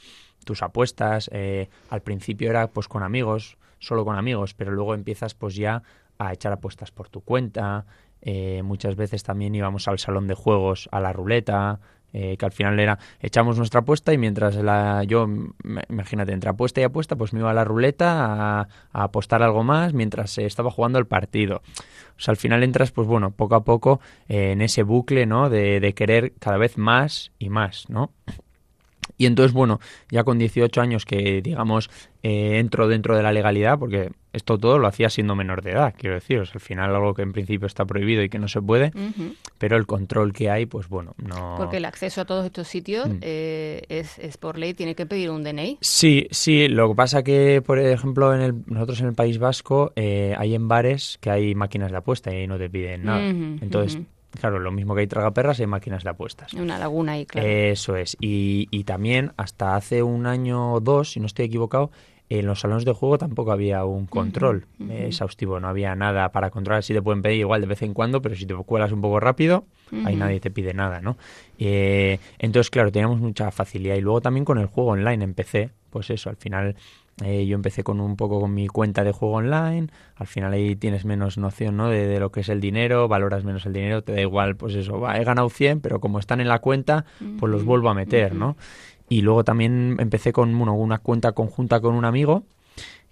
tus 0.44 0.62
apuestas, 0.62 1.28
eh, 1.32 1.68
al 1.90 2.00
principio 2.00 2.48
era 2.48 2.68
pues 2.68 2.88
con 2.88 3.02
amigos, 3.02 3.58
solo 3.78 4.06
con 4.06 4.16
amigos, 4.16 4.54
pero 4.54 4.72
luego 4.72 4.94
empiezas 4.94 5.34
pues 5.34 5.54
ya 5.54 5.82
a 6.18 6.32
echar 6.32 6.52
apuestas 6.52 6.90
por 6.90 7.10
tu 7.10 7.20
cuenta, 7.20 7.84
eh, 8.22 8.62
muchas 8.62 8.96
veces 8.96 9.22
también 9.22 9.54
íbamos 9.54 9.88
al 9.88 9.98
salón 9.98 10.26
de 10.26 10.34
juegos, 10.34 10.88
a 10.92 11.00
la 11.00 11.12
ruleta, 11.12 11.80
eh, 12.12 12.36
que 12.36 12.44
al 12.44 12.52
final 12.52 12.78
era 12.80 12.98
echamos 13.20 13.56
nuestra 13.58 13.80
apuesta 13.80 14.12
y 14.12 14.18
mientras 14.18 14.56
la, 14.56 15.04
yo, 15.04 15.26
imagínate, 15.88 16.32
entre 16.32 16.50
apuesta 16.50 16.80
y 16.80 16.84
apuesta, 16.84 17.16
pues 17.16 17.32
me 17.32 17.40
iba 17.40 17.50
a 17.50 17.54
la 17.54 17.64
ruleta 17.64 18.60
a, 18.60 18.68
apostar 18.92 19.42
algo 19.42 19.64
más 19.64 19.92
mientras 19.92 20.30
se 20.30 20.44
estaba 20.46 20.70
jugando 20.70 20.98
el 20.98 21.06
partido. 21.06 21.62
O 22.16 22.22
sea, 22.22 22.32
al 22.32 22.36
final 22.36 22.62
entras, 22.62 22.90
pues 22.90 23.06
bueno, 23.06 23.30
poco 23.30 23.54
a 23.54 23.64
poco 23.64 24.00
eh, 24.28 24.52
en 24.52 24.62
ese 24.62 24.82
bucle, 24.82 25.26
¿no? 25.26 25.48
De, 25.48 25.80
de 25.80 25.94
querer 25.94 26.34
cada 26.38 26.58
vez 26.58 26.76
más 26.76 27.32
y 27.38 27.48
más, 27.48 27.88
¿no? 27.88 28.12
Y 29.20 29.26
entonces, 29.26 29.52
bueno, 29.52 29.80
ya 30.10 30.24
con 30.24 30.38
18 30.38 30.80
años 30.80 31.04
que, 31.04 31.42
digamos, 31.42 31.90
eh, 32.22 32.58
entro 32.58 32.88
dentro 32.88 33.14
de 33.14 33.22
la 33.22 33.32
legalidad, 33.32 33.78
porque 33.78 34.12
esto 34.32 34.56
todo 34.56 34.78
lo 34.78 34.86
hacía 34.86 35.10
siendo 35.10 35.36
menor 35.36 35.60
de 35.60 35.72
edad, 35.72 35.94
quiero 35.94 36.14
deciros. 36.14 36.54
Al 36.54 36.60
final 36.62 36.96
algo 36.96 37.12
que 37.12 37.20
en 37.20 37.34
principio 37.34 37.66
está 37.66 37.84
prohibido 37.84 38.22
y 38.22 38.30
que 38.30 38.38
no 38.38 38.48
se 38.48 38.62
puede, 38.62 38.92
pero 39.58 39.76
el 39.76 39.84
control 39.84 40.32
que 40.32 40.48
hay, 40.48 40.64
pues 40.64 40.88
bueno, 40.88 41.14
no... 41.18 41.56
Porque 41.58 41.76
el 41.76 41.84
acceso 41.84 42.22
a 42.22 42.24
todos 42.24 42.46
estos 42.46 42.66
sitios 42.66 43.10
mm. 43.10 43.18
eh, 43.20 43.82
es, 43.90 44.18
es, 44.18 44.38
por 44.38 44.56
ley, 44.56 44.72
tiene 44.72 44.94
que 44.94 45.04
pedir 45.04 45.28
un 45.28 45.42
DNI. 45.42 45.76
Sí, 45.82 46.26
sí, 46.30 46.68
lo 46.68 46.88
que 46.88 46.94
pasa 46.94 47.22
que, 47.22 47.60
por 47.60 47.78
ejemplo, 47.78 48.34
en 48.34 48.40
el, 48.40 48.54
nosotros 48.68 49.02
en 49.02 49.08
el 49.08 49.14
País 49.14 49.36
Vasco 49.36 49.92
eh, 49.96 50.34
hay 50.38 50.54
en 50.54 50.66
bares 50.66 51.18
que 51.20 51.28
hay 51.28 51.54
máquinas 51.54 51.90
de 51.90 51.98
apuesta 51.98 52.32
y 52.32 52.36
ahí 52.36 52.46
no 52.46 52.56
te 52.56 52.70
piden 52.70 53.04
nada. 53.04 53.28
Entonces... 53.28 54.00
Claro, 54.38 54.58
lo 54.58 54.70
mismo 54.70 54.94
que 54.94 55.00
hay 55.00 55.06
tragaperras, 55.06 55.58
hay 55.60 55.66
máquinas 55.66 56.04
de 56.04 56.10
apuestas. 56.10 56.54
Una 56.54 56.78
laguna 56.78 57.12
ahí, 57.12 57.26
claro. 57.26 57.48
Eso 57.48 57.96
es. 57.96 58.16
Y, 58.20 58.68
y 58.70 58.84
también 58.84 59.32
hasta 59.36 59.74
hace 59.74 60.02
un 60.02 60.26
año 60.26 60.74
o 60.74 60.80
dos, 60.80 61.12
si 61.12 61.20
no 61.20 61.26
estoy 61.26 61.46
equivocado, 61.46 61.90
en 62.30 62.46
los 62.46 62.60
salones 62.60 62.84
de 62.84 62.92
juego 62.92 63.18
tampoco 63.18 63.50
había 63.50 63.84
un 63.84 64.06
control 64.06 64.64
exhaustivo, 64.88 65.58
no 65.58 65.66
había 65.66 65.96
nada 65.96 66.30
para 66.30 66.50
controlar. 66.50 66.84
Si 66.84 66.94
te 66.94 67.02
pueden 67.02 67.22
pedir 67.22 67.40
igual 67.40 67.60
de 67.60 67.66
vez 67.66 67.82
en 67.82 67.92
cuando, 67.92 68.22
pero 68.22 68.36
si 68.36 68.46
te 68.46 68.54
cuelas 68.54 68.92
un 68.92 69.00
poco 69.00 69.18
rápido, 69.18 69.64
ahí 70.04 70.14
nadie 70.14 70.38
te 70.38 70.48
pide 70.48 70.72
nada, 70.72 71.00
¿no? 71.00 71.16
Eh, 71.58 72.20
entonces, 72.38 72.70
claro, 72.70 72.92
teníamos 72.92 73.18
mucha 73.18 73.50
facilidad. 73.50 73.96
Y 73.96 74.00
luego 74.00 74.20
también 74.20 74.44
con 74.44 74.58
el 74.58 74.66
juego 74.66 74.90
online 74.90 75.24
empecé, 75.24 75.70
pues 75.90 76.08
eso, 76.10 76.30
al 76.30 76.36
final 76.36 76.76
eh, 77.24 77.46
yo 77.46 77.54
empecé 77.54 77.82
con 77.82 78.00
un 78.00 78.16
poco 78.16 78.40
con 78.40 78.54
mi 78.54 78.66
cuenta 78.68 79.04
de 79.04 79.12
juego 79.12 79.36
online, 79.36 79.88
al 80.16 80.26
final 80.26 80.52
ahí 80.52 80.76
tienes 80.76 81.04
menos 81.04 81.38
noción 81.38 81.76
¿no? 81.76 81.88
de, 81.88 82.18
lo 82.18 82.32
que 82.32 82.40
es 82.40 82.48
el 82.48 82.60
dinero, 82.60 83.08
valoras 83.08 83.44
menos 83.44 83.66
el 83.66 83.72
dinero, 83.72 84.02
te 84.02 84.12
da 84.12 84.20
igual, 84.20 84.56
pues 84.56 84.74
eso, 84.74 85.00
va, 85.00 85.18
he 85.18 85.24
ganado 85.24 85.48
100, 85.50 85.80
pero 85.80 86.00
como 86.00 86.18
están 86.18 86.40
en 86.40 86.48
la 86.48 86.60
cuenta, 86.60 87.04
pues 87.38 87.50
los 87.50 87.64
vuelvo 87.64 87.90
a 87.90 87.94
meter, 87.94 88.34
¿no? 88.34 88.56
Y 89.08 89.22
luego 89.22 89.42
también 89.42 89.96
empecé 89.98 90.32
con 90.32 90.54
una 90.54 90.98
cuenta 90.98 91.32
conjunta 91.32 91.80
con 91.80 91.94
un 91.94 92.04
amigo 92.04 92.44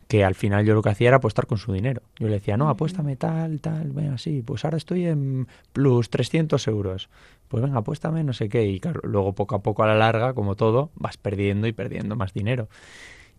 que 0.08 0.24
al 0.24 0.34
final 0.34 0.64
yo 0.64 0.74
lo 0.74 0.82
que 0.82 0.88
hacía 0.88 1.08
era 1.08 1.18
apostar 1.18 1.46
con 1.46 1.58
su 1.58 1.72
dinero. 1.72 2.02
Yo 2.18 2.28
le 2.28 2.34
decía, 2.34 2.56
no, 2.56 2.70
apuéstame 2.70 3.16
tal, 3.16 3.60
tal, 3.60 3.90
bueno, 3.90 4.14
así, 4.14 4.42
pues 4.42 4.64
ahora 4.64 4.78
estoy 4.78 5.06
en 5.06 5.46
plus 5.74 6.08
300 6.08 6.66
euros. 6.66 7.10
Pues 7.48 7.62
venga, 7.62 7.78
apuéstame 7.78 8.24
no 8.24 8.32
sé 8.32 8.48
qué. 8.48 8.64
Y 8.64 8.80
claro, 8.80 9.02
luego 9.04 9.34
poco 9.34 9.54
a 9.56 9.62
poco 9.62 9.82
a 9.82 9.86
la 9.86 9.94
larga, 9.94 10.32
como 10.32 10.54
todo, 10.54 10.90
vas 10.94 11.18
perdiendo 11.18 11.66
y 11.66 11.72
perdiendo 11.72 12.16
más 12.16 12.32
dinero. 12.32 12.68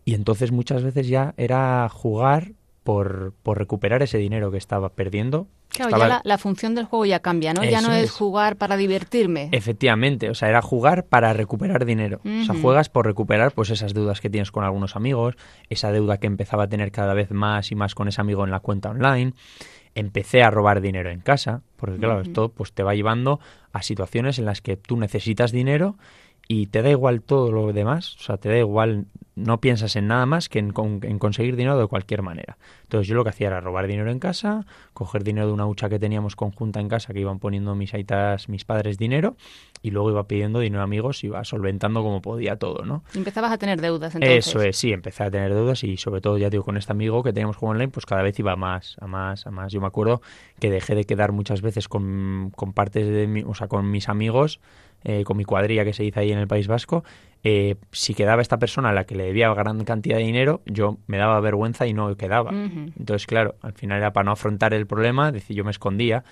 Y 0.10 0.16
entonces 0.16 0.52
muchas 0.52 0.82
veces 0.82 1.08
ya 1.08 1.36
era 1.38 1.88
jugar 1.88 2.54
por, 2.82 3.36
por 3.44 3.60
recuperar 3.60 4.02
ese 4.02 4.18
dinero 4.18 4.50
que 4.50 4.58
estaba 4.58 4.90
perdiendo. 4.90 5.46
Claro, 5.68 5.96
ya 5.96 6.22
la, 6.24 6.38
función 6.40 6.74
del 6.74 6.86
juego 6.86 7.06
ya 7.06 7.20
cambia, 7.20 7.54
¿no? 7.54 7.64
ya 7.64 7.80
no 7.80 7.94
es, 7.94 8.10
jugar 8.10 8.56
para 8.56 8.76
divertirme. 8.76 9.50
Efectivamente, 9.52 10.32
o 10.32 10.34
sea, 10.34 10.50
era 10.50 10.64
jugar 10.64 11.06
para 11.06 11.32
recuperar 11.34 11.86
dinero. 11.86 12.22
O 12.26 12.44
sea, 12.44 12.60
juegas 12.60 12.90
por 12.90 13.06
recuperar 13.06 13.52
pues 13.52 13.70
esas 13.70 13.94
deudas 13.94 14.20
que 14.20 14.32
tienes 14.32 14.50
con 14.50 14.64
algunos 14.64 14.96
amigos, 14.96 15.36
esa 15.70 15.92
deuda 15.92 16.18
que 16.18 16.26
empezaba 16.26 16.64
a 16.64 16.68
tener 16.68 16.92
cada 16.92 17.14
vez 17.14 17.30
más 17.30 17.72
y 17.72 17.76
más 17.76 17.94
con 17.94 18.08
ese 18.08 18.20
amigo 18.20 18.44
en 18.44 18.50
la 18.50 18.62
cuenta 18.62 18.90
online. 18.90 19.34
Empecé 19.94 20.42
a 20.42 20.50
robar 20.50 20.82
dinero 20.82 21.12
en 21.12 21.20
casa, 21.20 21.62
porque 21.76 21.98
claro, 21.98 22.22
esto 22.22 22.50
pues 22.50 22.74
te 22.74 22.82
va 22.82 22.96
llevando 22.96 23.40
a 23.74 23.84
situaciones 23.84 24.40
en 24.40 24.46
las 24.46 24.62
que 24.62 24.76
tú 24.76 24.98
necesitas 24.98 25.52
dinero 25.52 25.98
y 26.52 26.66
te 26.66 26.82
da 26.82 26.90
igual 26.90 27.22
todo 27.22 27.52
lo 27.52 27.72
demás, 27.74 28.16
o 28.16 28.24
sea, 28.24 28.38
te 28.38 28.50
da 28.50 28.58
igual, 28.58 29.06
no 29.36 29.62
piensas 29.62 29.96
en 29.96 30.08
nada 30.08 30.26
más 30.26 30.50
que 30.50 30.58
en, 30.58 30.72
conseguir 30.72 31.56
dinero 31.56 31.80
de 31.80 31.86
cualquier 31.86 32.24
manera. 32.24 32.58
Entonces 32.82 33.08
yo 33.08 33.14
lo 33.14 33.24
que 33.24 33.30
hacía 33.30 33.50
era 33.50 33.62
robar 33.62 33.86
dinero 33.86 34.10
en 34.10 34.18
casa, 34.18 34.66
coger 34.96 35.24
dinero 35.24 35.46
de 35.46 35.54
una 35.54 35.68
hucha 35.68 35.90
que 35.90 36.00
teníamos 36.00 36.36
conjunta 36.36 36.80
en 36.80 36.90
casa, 36.90 37.14
que 37.14 37.20
iban 37.20 37.38
poniendo 37.38 37.76
mis 37.76 37.94
aitas, 37.94 38.50
mis 38.50 38.66
padres 38.66 38.98
dinero, 38.98 39.38
y 39.84 39.92
luego 39.92 40.10
iba 40.10 40.28
pidiendo 40.28 40.60
dinero 40.60 40.82
a 40.82 40.86
amigos 40.86 41.24
y 41.24 41.28
iba 41.28 41.44
solventando 41.44 42.02
como 42.02 42.20
podía 42.20 42.56
todo, 42.56 42.84
¿no? 42.84 43.04
empezabas 43.14 43.52
a 43.52 43.60
tener 43.60 43.80
deudas 43.80 44.16
entonces. 44.16 44.48
Eso 44.48 44.64
es, 44.64 44.76
sí, 44.76 44.92
empecé 44.92 45.26
a 45.26 45.30
tener 45.30 45.54
deudas 45.54 45.84
y 45.84 45.98
sobre 45.98 46.20
todo, 46.20 46.40
ya 46.40 46.50
digo, 46.50 46.64
con 46.64 46.78
este 46.78 46.92
amigo 46.92 47.22
que 47.22 47.32
teníamos 47.32 47.58
juego 47.58 47.74
online, 47.74 47.92
pues 47.92 48.08
cada 48.08 48.24
vez 48.24 48.40
iba 48.40 48.56
más, 48.56 48.96
a 49.00 49.06
más, 49.06 49.46
a 49.46 49.52
más. 49.52 49.72
Yo 49.72 49.82
me 49.82 49.88
acuerdo 49.88 50.24
que 50.60 50.72
dejé 50.72 50.96
de 50.96 51.04
quedar 51.04 51.32
muchas 51.32 51.62
veces 51.62 51.88
con, 51.88 52.52
con 52.56 52.74
partes 52.74 53.08
de 53.08 53.28
mi, 53.28 53.44
o 53.44 53.54
sea, 53.54 53.68
con 53.68 53.92
mis 53.92 54.10
amigos 54.10 54.60
eh, 55.04 55.24
con 55.24 55.38
mi 55.38 55.46
cuadrilla 55.46 55.86
que 55.86 55.94
se 55.94 56.04
dice 56.04 56.20
ahí 56.20 56.32
en 56.32 56.40
el 56.40 56.48
País 56.48 56.68
Vasco, 56.68 57.04
eh, 57.44 57.76
si 57.92 58.14
quedaba 58.14 58.42
esta 58.42 58.60
persona 58.60 58.90
a 58.90 58.94
la 58.94 59.06
que 59.06 59.16
le 59.16 59.26
debía 59.26 59.54
gran 59.54 59.84
cantidad 59.86 60.18
de 60.18 60.24
dinero, 60.24 60.62
yo 60.66 60.98
me 61.08 61.18
daba 61.18 61.40
vergüenza 61.40 61.88
y 61.88 61.94
no 61.94 62.16
quedaba. 62.18 62.52
Entonces, 62.52 63.26
claro, 63.28 63.56
al 63.62 63.74
final 63.74 64.00
era 64.00 64.12
para 64.12 64.26
no 64.26 64.32
afrontar 64.32 64.74
el 64.74 64.88
problema, 64.88 65.32
decir, 65.32 65.56
yo 65.56 65.64
me 65.64 65.72
escondía 65.72 66.24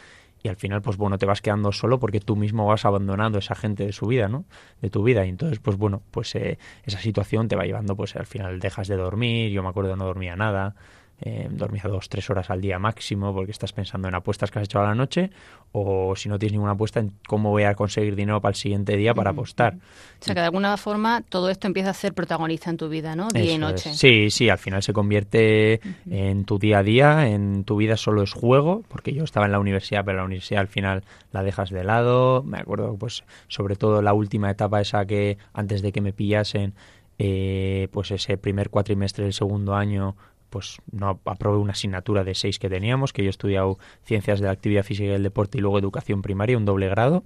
y 0.43 0.50
al 0.50 0.55
final, 0.55 0.81
pues 0.81 0.97
bueno, 0.97 1.17
te 1.17 1.25
vas 1.25 1.41
quedando 1.41 1.71
solo 1.71 2.00
porque 2.00 2.19
tú 2.19 2.36
mismo 2.36 2.65
vas 2.65 2.86
abandonando 2.86 3.38
a 3.38 3.39
esa 3.39 3.55
gente 3.55 3.86
de 3.86 3.91
su 3.91 4.05
vida, 4.07 4.27
¿no? 4.27 4.45
De 4.81 4.89
tu 4.89 5.03
vida. 5.03 5.25
Y 5.25 5.29
entonces, 5.29 5.59
pues 5.59 5.77
bueno, 5.77 6.03
pues 6.12 6.36
eh, 6.36 6.59
esa 6.83 7.00
situación 7.00 7.47
te 7.47 7.55
va 7.55 7.63
llevando, 7.63 7.95
pues 7.95 8.15
al 8.15 8.25
final 8.25 8.59
dejas 8.59 8.88
de 8.88 8.97
dormir, 8.97 9.51
yo 9.51 9.63
me 9.63 9.69
acuerdo 9.69 9.95
no 9.95 10.05
dormía 10.05 10.36
nada, 10.36 10.75
eh, 11.19 11.47
dormía 11.50 11.83
dos, 11.86 12.09
tres 12.09 12.29
horas 12.29 12.51
al 12.51 12.62
día 12.62 12.77
máximo 12.77 13.33
porque 13.33 13.51
estás 13.51 13.74
pensando 13.74 14.07
en 14.07 14.13
apuestas 14.13 14.51
que 14.51 14.59
has 14.59 14.65
hecho 14.65 14.79
a 14.79 14.83
la 14.83 14.93
noche 14.93 15.31
o 15.71 16.15
si 16.15 16.29
no 16.29 16.38
tienes 16.38 16.53
ninguna 16.53 16.74
apuesta 16.74 17.00
en 17.00 17.13
cómo 17.27 17.50
voy 17.50 17.63
a 17.63 17.74
conseguir 17.74 18.15
dinero 18.15 18.39
para 18.39 18.51
el 18.51 18.55
siguiente 18.55 18.95
día 18.95 19.15
para 19.15 19.31
apostar. 19.31 19.75
O 20.21 20.24
sea 20.24 20.36
que 20.36 20.41
de 20.41 20.45
alguna 20.45 20.77
forma 20.77 21.24
todo 21.27 21.50
esto 21.50 21.65
empieza 21.65 21.89
a 21.89 21.93
ser 21.93 22.13
protagonista 22.13 22.69
en 22.69 22.77
tu 22.77 22.88
vida, 22.88 23.15
¿no? 23.15 23.29
Día 23.29 23.53
y 23.53 23.57
noche. 23.57 23.93
Sí, 23.93 24.29
sí, 24.29 24.50
al 24.50 24.59
final 24.59 24.83
se 24.83 24.93
convierte 24.93 25.81
en 26.09 26.45
tu 26.45 26.59
día 26.59 26.79
a 26.79 26.83
día, 26.83 27.27
en 27.27 27.63
tu 27.63 27.77
vida 27.77 27.97
solo 27.97 28.21
es 28.21 28.33
juego, 28.33 28.83
porque 28.88 29.13
yo 29.13 29.24
estaba 29.24 29.47
en 29.47 29.51
la 29.53 29.59
universidad, 29.59 30.05
pero 30.05 30.19
la 30.19 30.24
universidad 30.24 30.62
al 30.62 30.67
final 30.67 31.03
la 31.31 31.43
dejas 31.43 31.71
de 31.71 31.83
lado. 31.83 32.43
Me 32.43 32.59
acuerdo, 32.59 32.95
pues, 32.95 33.24
sobre 33.47 33.75
todo 33.75 34.01
la 34.01 34.13
última 34.13 34.51
etapa 34.51 34.81
esa 34.81 35.05
que 35.05 35.38
antes 35.53 35.81
de 35.81 35.91
que 35.91 36.01
me 36.01 36.13
pillasen, 36.13 36.74
eh, 37.19 37.88
pues 37.91 38.12
ese 38.12 38.38
primer 38.38 38.69
cuatrimestre 38.69 39.24
del 39.24 39.33
segundo 39.33 39.74
año 39.75 40.15
pues 40.50 40.77
no 40.92 41.20
aprobé 41.25 41.58
una 41.58 41.74
asignatura 41.74 42.24
de 42.24 42.36
seis 42.36 42.60
que 42.60 42.70
teníamos, 42.70 43.13
que 43.13 43.24
yo 43.24 43.27
he 43.27 43.30
estudiado 43.30 43.77
ciencias 44.04 44.39
de 44.39 44.46
la 44.46 44.51
actividad 44.51 44.84
física 44.84 45.10
y 45.10 45.12
el 45.13 45.24
deporte 45.24 45.58
y 45.58 45.62
luego 45.62 45.80
educación 45.80 46.22
primaria, 46.22 46.58
un 46.58 46.66
doble 46.66 46.88
grado. 46.89 47.24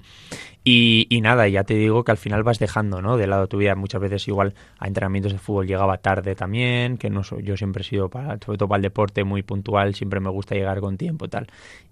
Y, 0.64 1.08
y, 1.10 1.22
nada, 1.22 1.48
ya 1.48 1.64
te 1.64 1.74
digo 1.74 2.04
que 2.04 2.12
al 2.12 2.18
final 2.18 2.44
vas 2.44 2.60
dejando 2.60 3.02
¿no? 3.02 3.18
de 3.18 3.28
lado 3.28 3.48
tu 3.48 3.58
vida. 3.58 3.76
Muchas 3.76 4.02
veces 4.02 4.28
igual 4.28 4.54
a 4.80 4.88
entrenamientos 4.88 5.32
de 5.32 5.40
fútbol 5.40 5.68
llegaba 5.68 5.98
tarde 5.98 6.36
también, 6.36 6.98
que 6.98 7.10
no 7.10 7.22
yo 7.40 7.58
siempre 7.58 7.82
he 7.82 7.86
sido, 7.86 8.10
para, 8.10 8.38
sobre 8.44 8.58
todo 8.58 8.70
para 8.70 8.78
el 8.78 8.84
deporte, 8.84 9.24
muy 9.24 9.44
puntual, 9.44 9.96
siempre 9.96 10.20
me 10.20 10.30
gusta 10.30 10.56
llegar 10.56 10.80
con 10.80 10.98
tiempo 10.98 11.26
y 11.26 11.30
tal. 11.30 11.48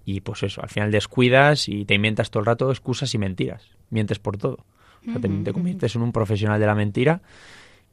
Y 0.06 0.22
pues 0.22 0.44
eso, 0.44 0.62
al 0.62 0.70
final 0.70 0.92
descuidas 0.92 1.68
y 1.68 1.86
te 1.86 1.96
inventas 1.96 2.30
todo 2.30 2.42
el 2.42 2.46
rato 2.46 2.70
excusas 2.70 3.14
y 3.14 3.18
mentiras. 3.18 3.64
Mientes 3.90 4.20
por 4.20 4.38
todo. 4.38 4.66
O 5.08 5.12
sea, 5.12 5.22
te, 5.22 5.30
te 5.30 5.54
conviertes 5.54 5.96
en 5.96 6.02
un 6.02 6.12
profesional 6.12 6.60
de 6.60 6.66
la 6.66 6.76
mentira 6.76 7.22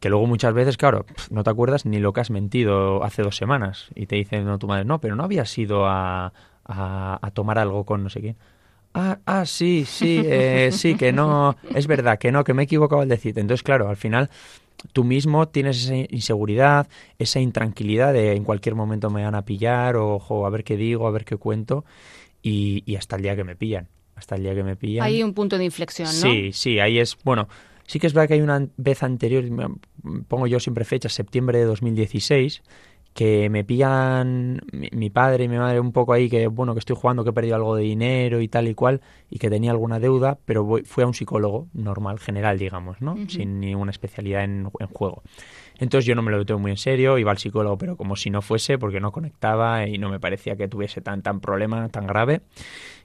que 0.01 0.11
luego 0.11 0.27
muchas 0.27 0.53
veces, 0.53 0.77
claro, 0.77 1.07
no 1.31 1.43
te 1.43 1.51
acuerdas 1.51 1.87
ni 1.87 1.99
lo 1.99 2.13
que 2.13 2.21
has 2.21 2.31
mentido 2.31 3.03
hace 3.03 3.23
dos 3.23 3.37
semanas 3.37 3.89
y 3.95 4.07
te 4.07 4.17
dicen 4.17 4.45
no, 4.45 4.59
tu 4.59 4.67
madre, 4.67 4.85
no, 4.85 5.01
pero 5.01 5.17
no 5.17 5.25
habías 5.25 5.57
ido 5.57 5.87
a, 5.87 6.33
a, 6.65 7.31
tomar 7.33 7.59
algo 7.59 7.85
con 7.85 8.03
no 8.03 8.11
sé 8.11 8.21
quién. 8.21 8.37
Ah, 8.95 9.19
ah 9.27 9.47
sí, 9.47 9.85
sí, 9.87 10.23
eh, 10.25 10.71
sí, 10.73 10.97
que 10.97 11.13
no, 11.13 11.57
es 11.75 11.87
verdad, 11.87 12.19
que 12.19 12.33
no, 12.33 12.45
que 12.45 12.55
me 12.55 12.63
he 12.63 12.65
equivocado 12.65 13.03
al 13.03 13.09
decirte. 13.09 13.41
Entonces, 13.41 13.63
claro, 13.63 13.89
al 13.89 13.97
final 13.97 14.31
tú 14.93 15.05
mismo 15.05 15.49
tienes 15.49 15.85
esa 15.85 15.97
inseguridad, 15.97 16.89
esa 17.19 17.41
intranquilidad 17.41 18.13
de 18.13 18.35
en 18.35 18.45
cualquier 18.45 18.75
momento 18.75 19.11
me 19.11 19.25
van 19.25 19.35
a 19.35 19.45
pillar 19.45 19.97
o 19.97 20.15
ojo, 20.15 20.47
a 20.47 20.51
ver 20.51 20.65
qué 20.65 20.77
digo, 20.77 21.07
a 21.07 21.11
ver 21.11 21.25
qué 21.25 21.37
cuento 21.37 21.85
y, 22.43 22.83
y 22.87 22.97
hasta 22.97 23.17
el 23.17 23.23
día 23.23 23.35
que 23.37 23.45
me 23.45 23.57
pillan. 23.57 23.89
Hasta 24.15 24.37
el 24.37 24.43
día 24.43 24.55
que 24.55 24.63
me 24.63 24.77
pillan. 24.77 25.05
Hay 25.05 25.23
un 25.23 25.35
punto 25.35 25.59
de 25.59 25.65
inflexión, 25.65 26.09
¿no? 26.09 26.13
Sí, 26.13 26.51
sí, 26.53 26.81
ahí 26.81 26.99
es, 26.99 27.19
bueno, 27.23 27.49
Sí 27.87 27.99
que 27.99 28.07
es 28.07 28.15
verdad 28.15 28.29
que 28.29 28.35
hay 28.35 28.41
una 28.41 28.69
vez 28.77 29.03
anterior, 29.03 29.45
pongo 30.29 30.47
yo 30.47 30.61
siempre 30.61 30.85
fecha, 30.85 31.09
septiembre 31.09 31.59
de 31.59 31.65
2016, 31.65 32.63
que 33.17 33.49
me 33.49 33.65
pillan 33.65 34.61
mi, 34.73 35.09
padre 35.09 35.45
y 35.45 35.49
mi 35.49 35.57
madre 35.57 35.81
un 35.81 35.91
poco 35.91 36.13
ahí, 36.13 36.29
que 36.29 36.49
bueno, 36.49 36.75
que 36.75 36.81
estoy 36.81 36.97
jugando, 36.97 37.25
que 37.25 37.31
he 37.31 37.33
perdido 37.33 37.57
algo 37.57 37.75
de 37.75 37.83
dinero 37.83 38.43
y 38.43 38.49
tal 38.49 38.69
y 38.69 38.75
cual, 38.75 39.01
y 39.31 39.39
que 39.39 39.49
tenía 39.49 39.71
alguna 39.71 39.99
deuda, 39.99 40.39
pero 40.45 40.65
voy, 40.65 40.83
fui 40.83 41.03
a 41.03 41.07
un 41.07 41.15
psicólogo 41.15 41.67
normal, 41.73 42.19
general, 42.19 42.59
digamos, 42.59 43.01
¿no? 43.01 43.17
Sin 43.29 43.59
ninguna 43.59 43.91
especialidad 43.91 44.45
en, 44.45 44.69
en, 44.79 44.87
juego. 44.89 45.23
Entonces 45.79 46.05
yo 46.05 46.15
no 46.15 46.21
me 46.21 46.31
lo 46.31 46.45
tengo 46.45 46.61
muy 46.61 46.73
en 46.73 46.77
serio, 46.77 47.17
iba 47.17 47.31
al 47.31 47.39
psicólogo, 47.39 47.79
pero 47.79 47.97
como 47.97 48.17
si 48.17 48.29
no 48.29 48.43
fuese, 48.43 48.77
porque 48.77 49.01
no 49.01 49.13
conectaba 49.13 49.87
y 49.87 49.97
no 49.97 50.11
me 50.11 50.21
parecía 50.21 50.57
que 50.57 50.69
tuviese 50.69 51.01
tan, 51.01 51.23
tan 51.23 51.41
problema, 51.41 51.89
tan 51.89 52.07
grave. 52.07 52.43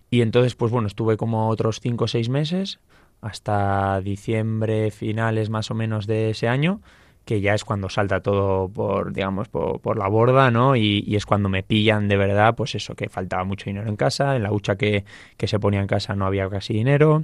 Y 0.09 0.21
entonces, 0.21 0.55
pues 0.55 0.73
bueno, 0.73 0.87
estuve 0.87 1.15
como 1.15 1.47
otros 1.47 1.79
cinco 1.79 2.03
o 2.03 2.07
seis 2.09 2.27
meses 2.27 2.79
hasta 3.21 4.01
diciembre, 4.01 4.91
finales 4.91 5.49
más 5.49 5.71
o 5.71 5.75
menos 5.75 6.07
de 6.07 6.31
ese 6.31 6.47
año, 6.47 6.81
que 7.25 7.39
ya 7.39 7.53
es 7.53 7.63
cuando 7.63 7.89
salta 7.89 8.21
todo 8.21 8.67
por, 8.67 9.13
digamos, 9.13 9.47
por, 9.47 9.97
la 9.97 10.07
borda, 10.07 10.49
¿no? 10.49 10.75
Y, 10.75 11.15
es 11.15 11.25
cuando 11.25 11.49
me 11.49 11.63
pillan 11.63 12.07
de 12.07 12.17
verdad, 12.17 12.55
pues 12.55 12.75
eso, 12.75 12.95
que 12.95 13.09
faltaba 13.09 13.43
mucho 13.43 13.65
dinero 13.65 13.87
en 13.87 13.95
casa, 13.95 14.35
en 14.35 14.43
la 14.43 14.51
hucha 14.51 14.75
que, 14.75 15.05
que 15.37 15.47
se 15.47 15.59
ponía 15.59 15.81
en 15.81 15.87
casa 15.87 16.15
no 16.15 16.25
había 16.25 16.49
casi 16.49 16.73
dinero, 16.73 17.23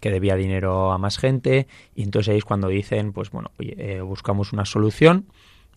que 0.00 0.10
debía 0.10 0.36
dinero 0.36 0.92
a 0.92 0.98
más 0.98 1.18
gente, 1.18 1.66
y 1.94 2.02
entonces 2.02 2.32
ahí 2.32 2.38
es 2.38 2.44
cuando 2.44 2.68
dicen, 2.68 3.12
pues 3.12 3.30
bueno, 3.30 3.50
oye, 3.58 3.74
eh, 3.78 4.00
buscamos 4.00 4.52
una 4.52 4.64
solución, 4.64 5.26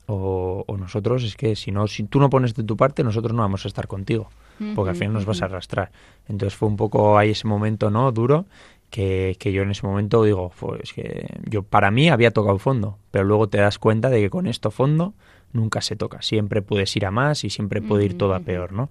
o, 0.08 0.64
o, 0.66 0.78
nosotros 0.78 1.24
es 1.24 1.36
que 1.36 1.56
si 1.56 1.72
no, 1.72 1.86
si 1.88 2.04
tú 2.04 2.20
no 2.20 2.32
pones 2.32 2.56
de 2.56 2.64
tu 2.64 2.76
parte, 2.76 3.04
nosotros 3.04 3.34
no 3.34 3.44
vamos 3.44 3.66
a 3.66 3.68
estar 3.68 3.88
contigo, 3.88 4.30
porque 4.74 4.90
al 4.90 4.96
final 4.96 5.14
nos 5.14 5.26
vas 5.26 5.44
a 5.44 5.46
arrastrar. 5.46 5.92
Entonces 6.28 6.58
fue 6.58 6.68
un 6.68 6.78
poco 6.78 7.18
ahí 7.18 7.30
ese 7.30 7.48
momento, 7.48 7.92
¿no? 7.92 8.12
Duro, 8.12 8.46
que, 8.90 9.36
que, 9.40 9.52
yo 9.52 9.62
en 9.62 9.72
ese 9.72 9.86
momento 9.86 10.24
digo, 10.24 10.52
pues 10.60 10.94
que 10.94 11.28
yo 11.50 11.64
para 11.64 11.92
mí 11.92 12.10
había 12.10 12.32
tocado 12.32 12.58
fondo, 12.60 12.98
pero 13.12 13.24
luego 13.24 13.50
te 13.50 13.60
das 13.60 13.80
cuenta 13.80 14.10
de 14.10 14.22
que 14.22 14.30
con 14.30 14.48
esto 14.48 14.72
fondo 14.72 15.14
nunca 15.54 15.82
se 15.82 15.96
toca, 15.96 16.22
siempre 16.22 16.62
puedes 16.62 16.96
ir 16.96 17.06
a 17.06 17.12
más 17.12 17.44
y 17.44 17.50
siempre 17.50 17.82
puede 17.82 18.06
ir 18.06 18.18
todo 18.18 18.34
a 18.34 18.40
peor, 18.40 18.72
¿no? 18.72 18.90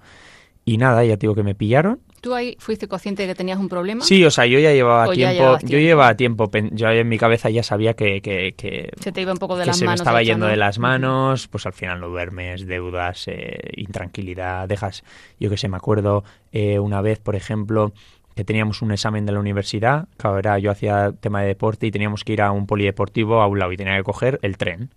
Y 0.64 0.76
nada, 0.76 1.02
ya 1.02 1.16
te 1.16 1.20
digo 1.22 1.34
que 1.34 1.42
me 1.42 1.54
pillaron. 1.54 2.00
¿Tú 2.20 2.34
ahí 2.34 2.54
fuiste 2.58 2.88
consciente 2.88 3.22
de 3.22 3.28
que 3.28 3.34
tenías 3.34 3.58
un 3.58 3.70
problema? 3.70 4.04
Sí, 4.04 4.22
o 4.24 4.30
sea, 4.30 4.44
yo 4.44 4.58
ya 4.58 4.70
llevaba 4.70 5.10
tiempo, 5.10 5.58
yo 5.62 5.78
llevaba 5.78 6.14
tiempo, 6.14 6.50
yo 6.72 6.90
en 6.90 7.08
mi 7.08 7.16
cabeza 7.16 7.48
ya 7.48 7.62
sabía 7.62 7.94
que, 7.94 8.20
que, 8.20 8.90
se 9.00 9.12
te 9.12 9.22
iba 9.22 9.32
un 9.32 9.38
poco 9.38 9.56
de 9.56 9.62
que 9.62 9.68
las 9.68 9.78
se 9.78 9.86
me 9.86 9.94
estaba 9.94 10.22
yendo 10.22 10.44
de 10.44 10.56
las 10.56 10.78
manos, 10.78 11.48
pues 11.48 11.64
al 11.64 11.72
final 11.72 12.00
no 12.00 12.08
duermes, 12.08 12.66
deudas, 12.66 13.28
eh, 13.28 13.70
intranquilidad, 13.76 14.68
dejas, 14.68 15.04
yo 15.40 15.48
que 15.48 15.56
sé, 15.56 15.68
me 15.68 15.78
acuerdo 15.78 16.22
eh, 16.52 16.78
una 16.78 17.00
vez, 17.00 17.18
por 17.18 17.34
ejemplo, 17.34 17.92
que 18.38 18.44
teníamos 18.44 18.82
un 18.82 18.92
examen 18.92 19.26
de 19.26 19.32
la 19.32 19.40
universidad, 19.40 20.06
claro, 20.16 20.38
era, 20.38 20.60
yo 20.60 20.70
hacía 20.70 21.10
tema 21.10 21.40
de 21.40 21.48
deporte 21.48 21.88
y 21.88 21.90
teníamos 21.90 22.22
que 22.22 22.34
ir 22.34 22.40
a 22.40 22.52
un 22.52 22.68
polideportivo 22.68 23.42
a 23.42 23.48
un 23.48 23.58
lado 23.58 23.72
y 23.72 23.76
tenía 23.76 23.96
que 23.96 24.04
coger 24.04 24.38
el 24.42 24.56
tren. 24.56 24.90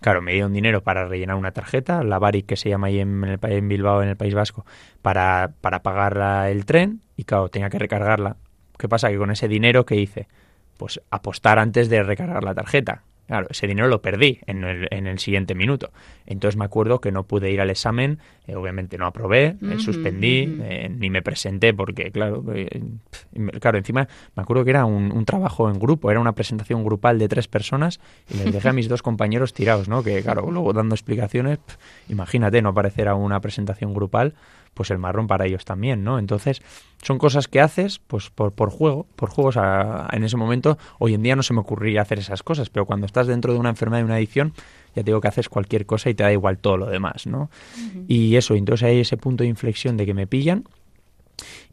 Claro, 0.00 0.22
me 0.22 0.34
dieron 0.34 0.52
dinero 0.52 0.84
para 0.84 1.04
rellenar 1.04 1.34
una 1.34 1.50
tarjeta, 1.50 2.04
la 2.04 2.20
Baric 2.20 2.46
que 2.46 2.54
se 2.54 2.68
llama 2.68 2.86
ahí 2.86 3.00
en, 3.00 3.24
el, 3.24 3.40
en 3.42 3.68
Bilbao, 3.68 4.04
en 4.04 4.10
el 4.10 4.16
País 4.16 4.34
Vasco, 4.34 4.64
para, 5.02 5.50
para 5.60 5.82
pagar 5.82 6.48
el 6.48 6.64
tren 6.64 7.00
y 7.16 7.24
claro, 7.24 7.48
tenía 7.48 7.70
que 7.70 7.80
recargarla. 7.80 8.36
¿Qué 8.78 8.88
pasa? 8.88 9.10
Que 9.10 9.18
con 9.18 9.32
ese 9.32 9.48
dinero, 9.48 9.84
¿qué 9.84 9.96
hice? 9.96 10.28
Pues 10.76 11.00
apostar 11.10 11.58
antes 11.58 11.88
de 11.88 12.04
recargar 12.04 12.44
la 12.44 12.54
tarjeta. 12.54 13.02
Claro, 13.26 13.48
ese 13.50 13.66
dinero 13.66 13.88
lo 13.88 14.00
perdí 14.02 14.38
en 14.46 14.62
el, 14.62 14.88
en 14.90 15.06
el 15.08 15.18
siguiente 15.18 15.54
minuto. 15.54 15.90
Entonces 16.26 16.56
me 16.56 16.64
acuerdo 16.64 17.00
que 17.00 17.10
no 17.10 17.24
pude 17.24 17.50
ir 17.50 17.60
al 17.60 17.70
examen, 17.70 18.20
eh, 18.46 18.54
obviamente 18.54 18.98
no 18.98 19.06
aprobé, 19.06 19.56
me 19.60 19.80
suspendí, 19.80 20.58
eh, 20.62 20.88
ni 20.88 21.10
me 21.10 21.22
presenté 21.22 21.74
porque, 21.74 22.12
claro, 22.12 22.44
eh, 22.54 22.82
claro, 23.60 23.78
encima 23.78 24.06
me 24.36 24.42
acuerdo 24.42 24.64
que 24.64 24.70
era 24.70 24.84
un, 24.84 25.24
trabajo 25.24 25.68
en 25.68 25.80
grupo, 25.80 26.10
era 26.12 26.20
una 26.20 26.32
presentación 26.32 26.84
grupal 26.84 27.18
de 27.18 27.28
tres 27.28 27.48
personas 27.48 27.98
y 28.32 28.36
les 28.36 28.52
dejé 28.52 28.68
a 28.68 28.72
mis 28.72 28.88
dos 28.88 29.02
compañeros 29.02 29.52
tirados, 29.52 29.88
¿no? 29.88 30.04
Que, 30.04 30.22
claro, 30.22 30.48
luego 30.48 30.72
dando 30.72 30.94
explicaciones, 30.94 31.58
imagínate 32.08 32.62
no 32.62 32.68
aparecer 32.68 33.08
a 33.08 33.16
una 33.16 33.40
presentación 33.40 33.92
grupal, 33.92 34.34
pues 34.76 34.90
el 34.90 34.98
marrón 34.98 35.26
para 35.26 35.46
ellos 35.46 35.64
también, 35.64 36.04
¿no? 36.04 36.18
Entonces, 36.18 36.60
son 37.02 37.16
cosas 37.16 37.48
que 37.48 37.60
haces 37.60 37.98
pues 37.98 38.28
por, 38.28 38.52
por 38.52 38.70
juego, 38.70 39.06
por 39.16 39.30
juegos 39.30 39.56
en 39.56 40.22
ese 40.22 40.36
momento. 40.36 40.76
Hoy 40.98 41.14
en 41.14 41.22
día 41.22 41.34
no 41.34 41.42
se 41.42 41.54
me 41.54 41.60
ocurriría 41.60 42.02
hacer 42.02 42.18
esas 42.18 42.42
cosas, 42.42 42.68
pero 42.68 42.84
cuando 42.84 43.06
estás 43.06 43.26
dentro 43.26 43.54
de 43.54 43.58
una 43.58 43.70
enfermedad 43.70 44.02
y 44.02 44.04
una 44.04 44.16
adicción, 44.16 44.52
ya 44.94 45.02
te 45.02 45.04
digo 45.04 45.22
que 45.22 45.28
haces 45.28 45.48
cualquier 45.48 45.86
cosa 45.86 46.10
y 46.10 46.14
te 46.14 46.22
da 46.22 46.32
igual 46.32 46.58
todo 46.58 46.76
lo 46.76 46.86
demás, 46.86 47.26
¿no? 47.26 47.50
Y 48.06 48.36
eso, 48.36 48.54
entonces 48.54 48.86
hay 48.86 49.00
ese 49.00 49.16
punto 49.16 49.44
de 49.44 49.48
inflexión 49.48 49.96
de 49.96 50.04
que 50.04 50.12
me 50.12 50.26
pillan 50.26 50.64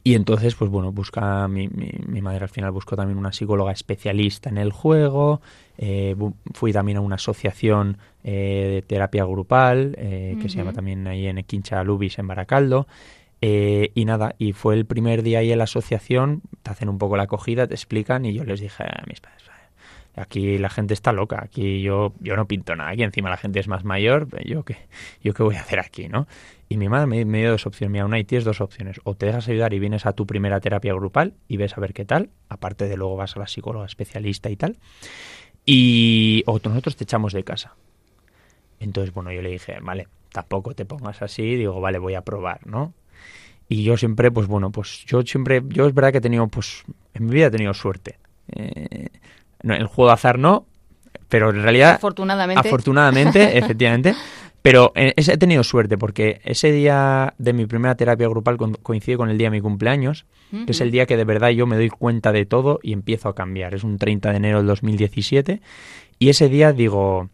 y 0.03 0.15
entonces, 0.15 0.55
pues 0.55 0.69
bueno, 0.69 0.91
busca 0.91 1.47
mi, 1.47 1.69
mi, 1.69 2.21
madre 2.21 2.43
al 2.43 2.49
final 2.49 2.71
buscó 2.71 2.95
también 2.95 3.17
una 3.17 3.31
psicóloga 3.31 3.71
especialista 3.71 4.49
en 4.49 4.57
el 4.57 4.73
juego. 4.73 5.41
Eh, 5.77 6.15
fui 6.53 6.73
también 6.73 6.97
a 6.97 7.01
una 7.01 7.15
asociación 7.15 7.97
eh, 8.23 8.69
de 8.73 8.81
terapia 8.81 9.25
grupal 9.25 9.95
eh, 9.97 10.37
que 10.41 10.49
se 10.49 10.57
llama 10.57 10.73
también 10.73 11.07
ahí 11.07 11.27
en 11.27 11.43
Quincha 11.43 11.83
Lubis 11.83 12.19
en 12.19 12.27
Baracaldo. 12.27 12.87
y 13.41 14.05
nada, 14.05 14.35
y 14.37 14.53
fue 14.53 14.75
el 14.75 14.85
primer 14.85 15.23
día 15.23 15.39
ahí 15.39 15.51
en 15.51 15.57
la 15.57 15.65
asociación, 15.65 16.41
te 16.61 16.71
hacen 16.71 16.89
un 16.89 16.97
poco 16.97 17.17
la 17.17 17.23
acogida, 17.23 17.67
te 17.67 17.73
explican 17.73 18.25
y 18.25 18.33
yo 18.33 18.45
les 18.45 18.59
dije 18.59 18.83
a 18.83 19.03
mis 19.07 19.19
padres, 19.19 19.43
aquí 20.15 20.57
la 20.57 20.69
gente 20.69 20.93
está 20.93 21.11
loca, 21.11 21.41
aquí 21.43 21.81
yo, 21.81 22.13
yo 22.19 22.35
no 22.35 22.47
pinto 22.47 22.75
nada, 22.75 22.91
aquí 22.91 23.03
encima 23.03 23.29
la 23.29 23.37
gente 23.37 23.59
es 23.59 23.67
más 23.67 23.83
mayor, 23.83 24.27
yo 24.45 24.63
qué, 24.63 24.77
yo 25.23 25.33
qué 25.33 25.43
voy 25.43 25.55
a 25.55 25.61
hacer 25.61 25.79
aquí, 25.79 26.07
¿no? 26.07 26.27
Y 26.73 26.77
mi 26.77 26.89
madre 26.89 27.25
me, 27.25 27.37
dio 27.39 27.51
dos 27.51 27.67
opciones. 27.67 27.91
Mira, 27.91 28.05
una 28.05 28.17
y 28.17 28.23
tienes 28.23 28.45
dos 28.45 28.59
opciones. 28.59 28.99
O 29.03 29.13
te 29.13 29.27
dejas 29.27 29.47
ayudar 29.47 29.75
y 29.75 29.79
vienes 29.79 30.07
a 30.07 30.13
tu 30.13 30.25
primera 30.25 30.59
terapia 30.59 30.91
grupal 30.95 31.35
y 31.47 31.57
ves 31.57 31.77
a 31.77 31.81
ver 31.81 31.93
qué 31.93 32.03
tal. 32.03 32.31
Aparte 32.49 32.87
de 32.87 32.97
luego 32.97 33.15
vas 33.15 33.35
a 33.35 33.39
la 33.39 33.45
psicóloga 33.45 33.85
especialista 33.85 34.49
y 34.49 34.55
tal. 34.55 34.77
Y 35.67 36.43
o 36.47 36.59
nosotros 36.63 36.95
te 36.95 37.03
echamos 37.03 37.31
de 37.33 37.43
casa. 37.43 37.75
Entonces, 38.83 39.13
bueno, 39.13 39.31
yo 39.31 39.41
le 39.41 39.49
dije, 39.49 39.77
vale, 39.81 40.07
tampoco 40.31 40.73
te 40.75 40.85
pongas 40.85 41.21
así. 41.21 41.55
Digo, 41.55 41.79
vale, 41.79 41.99
voy 41.99 42.15
a 42.15 42.21
probar, 42.21 42.65
¿no? 42.67 42.93
Y 43.69 43.83
yo 43.83 43.97
siempre, 43.97 44.29
pues 44.29 44.47
bueno, 44.47 44.71
pues 44.71 45.05
yo 45.05 45.21
siempre, 45.23 45.63
yo 45.67 45.87
es 45.87 45.93
verdad 45.93 46.11
que 46.11 46.17
he 46.17 46.21
tenido, 46.21 46.47
pues, 46.47 46.83
en 47.13 47.25
mi 47.25 47.33
vida 47.33 47.47
he 47.47 47.51
tenido 47.51 47.73
suerte. 47.73 48.19
Eh, 48.51 49.07
el 49.63 49.87
juego 49.87 50.09
de 50.09 50.13
azar 50.13 50.37
no, 50.37 50.67
pero 51.29 51.49
en 51.49 51.63
realidad... 51.63 51.93
Afortunadamente. 51.93 52.67
Afortunadamente, 52.67 53.57
efectivamente. 53.57 54.15
Pero 54.61 54.93
eh, 54.95 55.13
he 55.17 55.37
tenido 55.37 55.63
suerte 55.63 55.97
porque 55.97 56.39
ese 56.45 56.71
día 56.71 57.33
de 57.37 57.51
mi 57.51 57.65
primera 57.65 57.95
terapia 57.95 58.29
grupal 58.29 58.57
coincide 58.81 59.17
con 59.17 59.29
el 59.29 59.37
día 59.37 59.47
de 59.47 59.57
mi 59.57 59.61
cumpleaños, 59.61 60.25
que 60.51 60.71
es 60.71 60.79
el 60.79 60.89
día 60.89 61.05
que 61.05 61.17
de 61.17 61.25
verdad 61.25 61.49
yo 61.49 61.67
me 61.67 61.75
doy 61.75 61.89
cuenta 61.89 62.31
de 62.31 62.45
todo 62.45 62.79
y 62.81 62.93
empiezo 62.93 63.27
a 63.27 63.35
cambiar. 63.35 63.73
Es 63.73 63.83
un 63.83 63.97
30 63.97 64.31
de 64.31 64.37
enero 64.37 64.59
del 64.59 64.67
2017 64.67 65.61
y 66.17 66.29
ese 66.29 66.47
día 66.47 66.71
digo, 66.71 67.29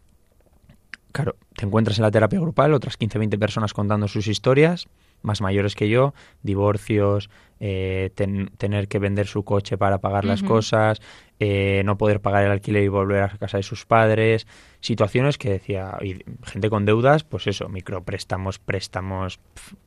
claro, 1.12 1.36
te 1.54 1.66
encuentras 1.66 1.98
en 1.98 2.02
la 2.02 2.10
terapia 2.10 2.40
grupal, 2.40 2.74
otras 2.74 2.96
15, 2.96 3.18
20 3.18 3.38
personas 3.38 3.72
contando 3.72 4.08
sus 4.08 4.26
historias, 4.26 4.88
más 5.22 5.40
mayores 5.40 5.74
que 5.74 5.88
yo, 5.88 6.14
divorcios, 6.42 7.30
eh, 7.60 8.10
tener 8.14 8.88
que 8.88 8.98
vender 8.98 9.26
su 9.26 9.44
coche 9.44 9.76
para 9.76 9.98
pagar 9.98 10.24
las 10.24 10.42
cosas, 10.42 11.00
eh, 11.38 11.82
no 11.84 11.98
poder 11.98 12.20
pagar 12.20 12.44
el 12.44 12.50
alquiler 12.50 12.84
y 12.84 12.88
volver 12.88 13.22
a 13.22 13.28
casa 13.28 13.58
de 13.58 13.62
sus 13.62 13.84
padres, 13.84 14.46
situaciones 14.80 15.36
que 15.36 15.50
decía, 15.50 15.98
y 16.00 16.24
gente 16.44 16.70
con 16.70 16.86
deudas, 16.86 17.24
pues 17.24 17.46
eso, 17.46 17.68
micropréstamos, 17.68 18.58
préstamos, 18.58 19.40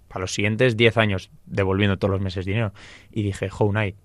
para 0.08 0.22
los 0.22 0.34
siguientes 0.34 0.77
10 0.77 0.98
años 0.98 1.32
devolviendo 1.48 1.98
todos 1.98 2.12
los 2.12 2.22
meses 2.22 2.46
dinero. 2.46 2.72
Y 3.12 3.24
dije, 3.24 3.50
How 3.58 3.74
Night, 3.74 3.96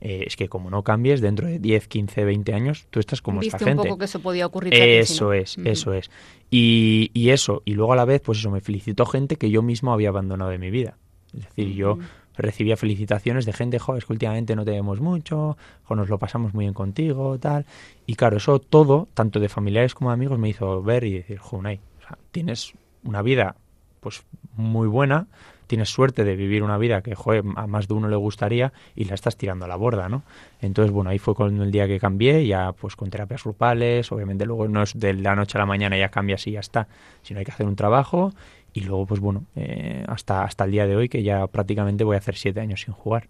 eh, 0.00 0.24
es 0.26 0.36
que 0.36 0.48
como 0.48 0.70
no 0.70 0.82
cambies, 0.82 1.20
dentro 1.20 1.46
de 1.46 1.58
10, 1.58 1.88
15, 1.88 2.24
20 2.24 2.54
años, 2.54 2.86
tú 2.90 3.00
estás 3.00 3.20
como 3.20 3.40
esta 3.40 3.58
gente. 3.58 3.80
un 3.80 3.86
poco 3.88 3.98
que 3.98 4.04
eso 4.04 4.20
podía 4.20 4.46
ocurrir. 4.46 4.74
Eso 4.74 5.32
es, 5.32 5.58
eso 5.64 5.92
es. 5.92 6.10
Y, 6.50 7.10
y, 7.14 7.30
eso, 7.30 7.62
y 7.64 7.74
luego 7.74 7.92
a 7.92 7.96
la 7.96 8.04
vez, 8.04 8.20
pues 8.20 8.38
eso, 8.38 8.50
me 8.50 8.60
felicitó 8.60 9.06
gente 9.06 9.36
que 9.36 9.50
yo 9.50 9.62
mismo 9.62 9.92
había 9.92 10.10
abandonado 10.10 10.50
de 10.50 10.58
mi 10.58 10.70
vida. 10.70 10.96
Es 11.34 11.44
decir, 11.44 11.74
yo 11.74 11.98
recibía 12.38 12.76
felicitaciones 12.76 13.44
de 13.44 13.52
gente, 13.52 13.78
jo, 13.78 13.96
es 13.96 14.04
que 14.04 14.12
últimamente 14.12 14.54
no 14.54 14.64
te 14.64 14.70
vemos 14.70 15.00
mucho, 15.00 15.56
jo, 15.84 15.96
nos 15.96 16.08
lo 16.08 16.18
pasamos 16.18 16.54
muy 16.54 16.64
bien 16.64 16.74
contigo, 16.74 17.38
tal. 17.38 17.66
Y 18.06 18.14
claro, 18.14 18.36
eso 18.36 18.60
todo, 18.60 19.08
tanto 19.14 19.40
de 19.40 19.48
familiares 19.48 19.94
como 19.94 20.10
de 20.10 20.14
amigos, 20.14 20.38
me 20.38 20.48
hizo 20.48 20.82
ver 20.82 21.04
y 21.04 21.14
decir, 21.14 21.38
jo, 21.38 21.56
Unai, 21.56 21.80
o 21.98 22.06
sea, 22.06 22.18
tienes 22.30 22.72
una 23.04 23.22
vida 23.22 23.56
pues 24.00 24.22
muy 24.54 24.86
buena, 24.86 25.26
tienes 25.68 25.90
suerte 25.90 26.24
de 26.24 26.34
vivir 26.34 26.64
una 26.64 26.76
vida 26.78 27.02
que 27.02 27.14
joder, 27.14 27.44
a 27.54 27.68
más 27.68 27.86
de 27.86 27.94
uno 27.94 28.08
le 28.08 28.16
gustaría 28.16 28.72
y 28.96 29.04
la 29.04 29.14
estás 29.14 29.36
tirando 29.36 29.66
a 29.66 29.68
la 29.68 29.76
borda, 29.76 30.08
¿no? 30.08 30.24
Entonces, 30.60 30.90
bueno, 30.92 31.10
ahí 31.10 31.18
fue 31.18 31.36
con 31.36 31.60
el 31.60 31.70
día 31.70 31.86
que 31.86 32.00
cambié, 32.00 32.44
ya 32.46 32.72
pues 32.72 32.96
con 32.96 33.10
terapias 33.10 33.44
grupales, 33.44 34.10
obviamente 34.10 34.44
luego 34.46 34.66
no 34.66 34.82
es 34.82 34.98
de 34.98 35.14
la 35.14 35.36
noche 35.36 35.56
a 35.56 35.60
la 35.60 35.66
mañana 35.66 35.96
ya 35.96 36.08
cambias 36.08 36.44
y 36.48 36.52
ya 36.52 36.60
está, 36.60 36.88
sino 37.22 37.38
hay 37.38 37.44
que 37.44 37.52
hacer 37.52 37.66
un 37.66 37.76
trabajo 37.76 38.32
y 38.72 38.80
luego 38.80 39.06
pues 39.06 39.20
bueno 39.20 39.44
eh, 39.56 40.04
hasta 40.08 40.44
hasta 40.44 40.64
el 40.64 40.72
día 40.72 40.86
de 40.86 40.94
hoy 40.94 41.08
que 41.08 41.22
ya 41.22 41.46
prácticamente 41.46 42.04
voy 42.04 42.16
a 42.16 42.18
hacer 42.18 42.36
siete 42.36 42.60
años 42.60 42.82
sin 42.82 42.92
jugar 42.92 43.28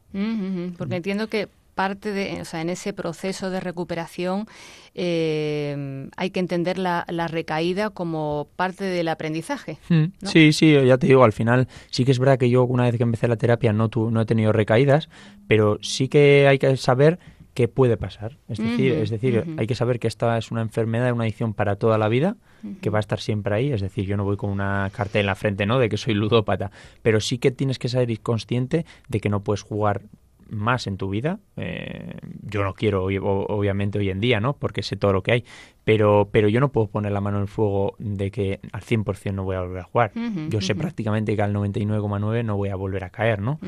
porque 0.76 0.96
entiendo 0.96 1.28
que 1.28 1.48
parte 1.78 2.10
de, 2.10 2.40
o 2.40 2.44
sea, 2.44 2.60
en 2.60 2.70
ese 2.70 2.92
proceso 2.92 3.50
de 3.50 3.60
recuperación 3.60 4.46
eh, 4.96 6.08
hay 6.16 6.30
que 6.30 6.40
entender 6.40 6.76
la, 6.76 7.04
la, 7.08 7.28
recaída 7.28 7.90
como 7.90 8.48
parte 8.56 8.82
del 8.82 9.06
aprendizaje. 9.06 9.78
Hmm. 9.88 10.06
Sí, 10.24 10.52
sí, 10.52 10.72
ya 10.72 10.98
te 10.98 11.06
digo, 11.06 11.22
al 11.22 11.32
final 11.32 11.68
sí 11.90 12.04
que 12.04 12.10
es 12.10 12.18
verdad 12.18 12.36
que 12.36 12.50
yo 12.50 12.64
una 12.64 12.82
vez 12.82 12.96
que 12.96 13.04
empecé 13.04 13.28
la 13.28 13.36
terapia 13.36 13.72
no, 13.72 13.90
tu, 13.90 14.10
no 14.10 14.22
he 14.22 14.26
tenido 14.26 14.50
recaídas, 14.52 15.08
pero 15.46 15.78
sí 15.80 16.08
que 16.08 16.48
hay 16.48 16.58
que 16.58 16.76
saber 16.76 17.20
qué 17.54 17.68
puede 17.68 17.96
pasar. 17.96 18.38
Es 18.48 18.58
decir, 18.58 18.94
es 18.94 19.10
decir 19.10 19.44
hay 19.56 19.66
que 19.68 19.76
saber 19.76 20.00
que 20.00 20.08
esta 20.08 20.36
es 20.36 20.50
una 20.50 20.62
enfermedad, 20.62 21.12
una 21.12 21.24
adicción 21.24 21.54
para 21.54 21.76
toda 21.76 21.96
la 21.96 22.08
vida, 22.08 22.36
que 22.82 22.90
va 22.90 22.98
a 22.98 23.04
estar 23.06 23.20
siempre 23.20 23.54
ahí. 23.54 23.70
Es 23.70 23.82
decir, 23.82 24.04
yo 24.04 24.16
no 24.16 24.24
voy 24.24 24.36
con 24.36 24.50
una 24.50 24.90
carta 24.92 25.20
en 25.20 25.26
la 25.26 25.36
frente, 25.36 25.64
¿no? 25.64 25.78
De 25.78 25.88
que 25.88 25.96
soy 25.96 26.14
ludópata. 26.14 26.72
Pero 27.02 27.20
sí 27.20 27.38
que 27.38 27.52
tienes 27.52 27.78
que 27.78 27.88
ser 27.88 28.08
consciente 28.20 28.84
de 29.06 29.20
que 29.20 29.28
no 29.28 29.44
puedes 29.44 29.62
jugar 29.62 30.02
más 30.48 30.86
en 30.86 30.96
tu 30.96 31.08
vida. 31.08 31.40
Eh, 31.56 32.16
yo 32.42 32.62
no 32.64 32.74
quiero, 32.74 33.04
obviamente, 33.04 33.98
hoy 33.98 34.10
en 34.10 34.20
día, 34.20 34.40
¿no? 34.40 34.54
Porque 34.54 34.82
sé 34.82 34.96
todo 34.96 35.12
lo 35.12 35.22
que 35.22 35.32
hay. 35.32 35.44
Pero, 35.84 36.28
pero 36.30 36.48
yo 36.48 36.60
no 36.60 36.70
puedo 36.70 36.88
poner 36.88 37.12
la 37.12 37.20
mano 37.20 37.38
en 37.38 37.42
el 37.42 37.48
fuego 37.48 37.94
de 37.98 38.30
que 38.30 38.60
al 38.72 38.82
100% 38.82 39.32
no 39.32 39.44
voy 39.44 39.56
a 39.56 39.60
volver 39.60 39.80
a 39.80 39.84
jugar. 39.84 40.12
yo 40.48 40.60
sé 40.60 40.74
prácticamente 40.74 41.34
que 41.34 41.42
al 41.42 41.54
99,9 41.54 42.44
no 42.44 42.56
voy 42.56 42.68
a 42.68 42.76
volver 42.76 43.04
a 43.04 43.10
caer, 43.10 43.40
¿no? 43.40 43.58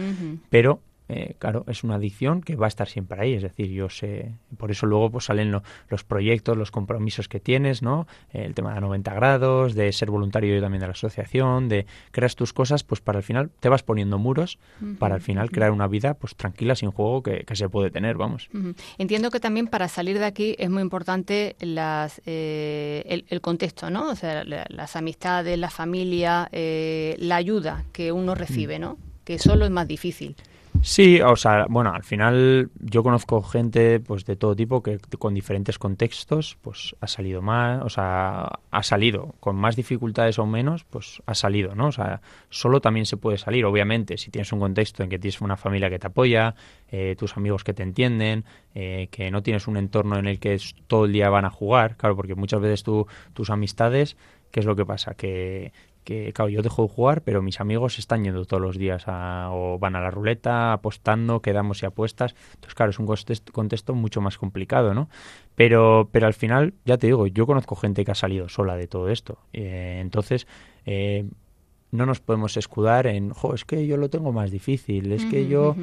Pero 0.50 0.80
eh, 1.10 1.34
claro, 1.38 1.64
es 1.66 1.82
una 1.82 1.96
adicción 1.96 2.40
que 2.40 2.54
va 2.54 2.66
a 2.66 2.68
estar 2.68 2.88
siempre 2.88 3.20
ahí. 3.20 3.34
Es 3.34 3.42
decir, 3.42 3.68
yo 3.68 3.90
sé, 3.90 4.32
por 4.56 4.70
eso 4.70 4.86
luego 4.86 5.10
pues 5.10 5.24
salen 5.24 5.52
los 5.88 6.04
proyectos, 6.04 6.56
los 6.56 6.70
compromisos 6.70 7.28
que 7.28 7.40
tienes, 7.40 7.82
¿no? 7.82 8.06
el 8.32 8.54
tema 8.54 8.74
de 8.74 8.80
90 8.80 9.14
grados, 9.14 9.74
de 9.74 9.92
ser 9.92 10.10
voluntario 10.10 10.54
yo 10.54 10.60
también 10.60 10.80
de 10.80 10.86
la 10.86 10.92
asociación, 10.92 11.68
de 11.68 11.86
creas 12.12 12.36
tus 12.36 12.52
cosas, 12.52 12.84
pues 12.84 13.00
para 13.00 13.18
el 13.18 13.24
final 13.24 13.50
te 13.60 13.68
vas 13.68 13.82
poniendo 13.82 14.18
muros 14.18 14.58
para 14.98 15.16
al 15.16 15.20
final 15.20 15.50
crear 15.50 15.72
una 15.72 15.88
vida 15.88 16.14
pues 16.14 16.36
tranquila, 16.36 16.74
sin 16.74 16.90
juego, 16.90 17.22
que, 17.22 17.44
se 17.52 17.68
puede 17.68 17.90
tener, 17.90 18.16
vamos. 18.16 18.48
Entiendo 18.96 19.30
que 19.30 19.40
también 19.40 19.66
para 19.66 19.88
salir 19.88 20.18
de 20.18 20.24
aquí 20.24 20.54
es 20.58 20.70
muy 20.70 20.82
importante 20.82 21.56
las, 21.60 22.22
eh, 22.24 23.24
el, 23.28 23.40
contexto, 23.40 23.90
¿no? 23.90 24.10
O 24.10 24.14
sea, 24.14 24.44
las 24.44 24.96
amistades, 24.96 25.58
la 25.58 25.70
familia, 25.70 26.48
eh, 26.52 27.16
la 27.18 27.36
ayuda 27.36 27.84
que 27.92 28.12
uno 28.12 28.34
recibe, 28.34 28.78
¿no? 28.78 28.98
Que 29.24 29.38
solo 29.38 29.64
es 29.64 29.70
más 29.70 29.88
difícil. 29.88 30.36
Sí, 30.82 31.20
o 31.20 31.36
sea, 31.36 31.66
bueno, 31.68 31.92
al 31.92 32.04
final 32.04 32.70
yo 32.80 33.02
conozco 33.02 33.42
gente 33.42 34.00
pues 34.00 34.24
de 34.24 34.34
todo 34.34 34.56
tipo 34.56 34.82
que 34.82 34.98
con 35.18 35.34
diferentes 35.34 35.78
contextos 35.78 36.56
pues 36.62 36.96
ha 37.00 37.06
salido 37.06 37.42
más, 37.42 37.82
o 37.84 37.90
sea, 37.90 38.60
ha 38.70 38.82
salido 38.82 39.34
con 39.40 39.56
más 39.56 39.76
dificultades 39.76 40.38
o 40.38 40.46
menos, 40.46 40.84
pues 40.84 41.22
ha 41.26 41.34
salido, 41.34 41.74
¿no? 41.74 41.88
O 41.88 41.92
sea, 41.92 42.22
solo 42.48 42.80
también 42.80 43.04
se 43.04 43.18
puede 43.18 43.36
salir, 43.36 43.66
obviamente, 43.66 44.16
si 44.16 44.30
tienes 44.30 44.52
un 44.52 44.60
contexto 44.60 45.02
en 45.02 45.10
que 45.10 45.18
tienes 45.18 45.42
una 45.42 45.58
familia 45.58 45.90
que 45.90 45.98
te 45.98 46.06
apoya, 46.06 46.54
eh, 46.90 47.14
tus 47.18 47.36
amigos 47.36 47.62
que 47.62 47.74
te 47.74 47.82
entienden, 47.82 48.44
eh, 48.74 49.08
que 49.10 49.30
no 49.30 49.42
tienes 49.42 49.68
un 49.68 49.76
entorno 49.76 50.18
en 50.18 50.26
el 50.26 50.40
que 50.40 50.58
todo 50.86 51.04
el 51.04 51.12
día 51.12 51.28
van 51.28 51.44
a 51.44 51.50
jugar, 51.50 51.96
claro, 51.98 52.16
porque 52.16 52.34
muchas 52.34 52.60
veces 52.60 52.82
tus 52.82 53.50
amistades 53.50 54.16
¿qué 54.50 54.60
es 54.60 54.66
lo 54.66 54.76
que 54.76 54.84
pasa? 54.84 55.14
Que 55.14 55.72
que, 56.04 56.32
claro, 56.32 56.48
yo 56.48 56.62
dejo 56.62 56.82
de 56.82 56.88
jugar, 56.88 57.22
pero 57.22 57.42
mis 57.42 57.60
amigos 57.60 57.98
están 57.98 58.24
yendo 58.24 58.44
todos 58.44 58.62
los 58.62 58.76
días 58.76 59.04
a, 59.06 59.48
o 59.52 59.78
van 59.78 59.96
a 59.96 60.00
la 60.00 60.10
ruleta, 60.10 60.72
apostando, 60.72 61.40
quedamos 61.40 61.82
y 61.82 61.86
apuestas. 61.86 62.34
Entonces, 62.54 62.74
claro, 62.74 62.90
es 62.90 62.98
un 62.98 63.06
contexto, 63.52 63.94
mucho 63.94 64.20
más 64.20 64.38
complicado, 64.38 64.94
¿no? 64.94 65.08
Pero, 65.54 66.08
pero 66.12 66.26
al 66.26 66.34
final, 66.34 66.74
ya 66.84 66.98
te 66.98 67.06
digo, 67.06 67.26
yo 67.26 67.46
conozco 67.46 67.76
gente 67.76 68.04
que 68.04 68.12
ha 68.12 68.14
salido 68.14 68.48
sola 68.48 68.76
de 68.76 68.86
todo 68.86 69.08
esto. 69.08 69.38
Eh, 69.52 69.98
entonces, 70.00 70.46
eh, 70.86 71.28
no 71.90 72.06
nos 72.06 72.20
podemos 72.20 72.56
escudar 72.56 73.06
en, 73.06 73.30
jo, 73.30 73.54
es 73.54 73.64
que 73.64 73.86
yo 73.86 73.96
lo 73.96 74.10
tengo 74.10 74.32
más 74.32 74.50
difícil, 74.50 75.12
es 75.12 75.24
que 75.26 75.46
yo... 75.46 75.76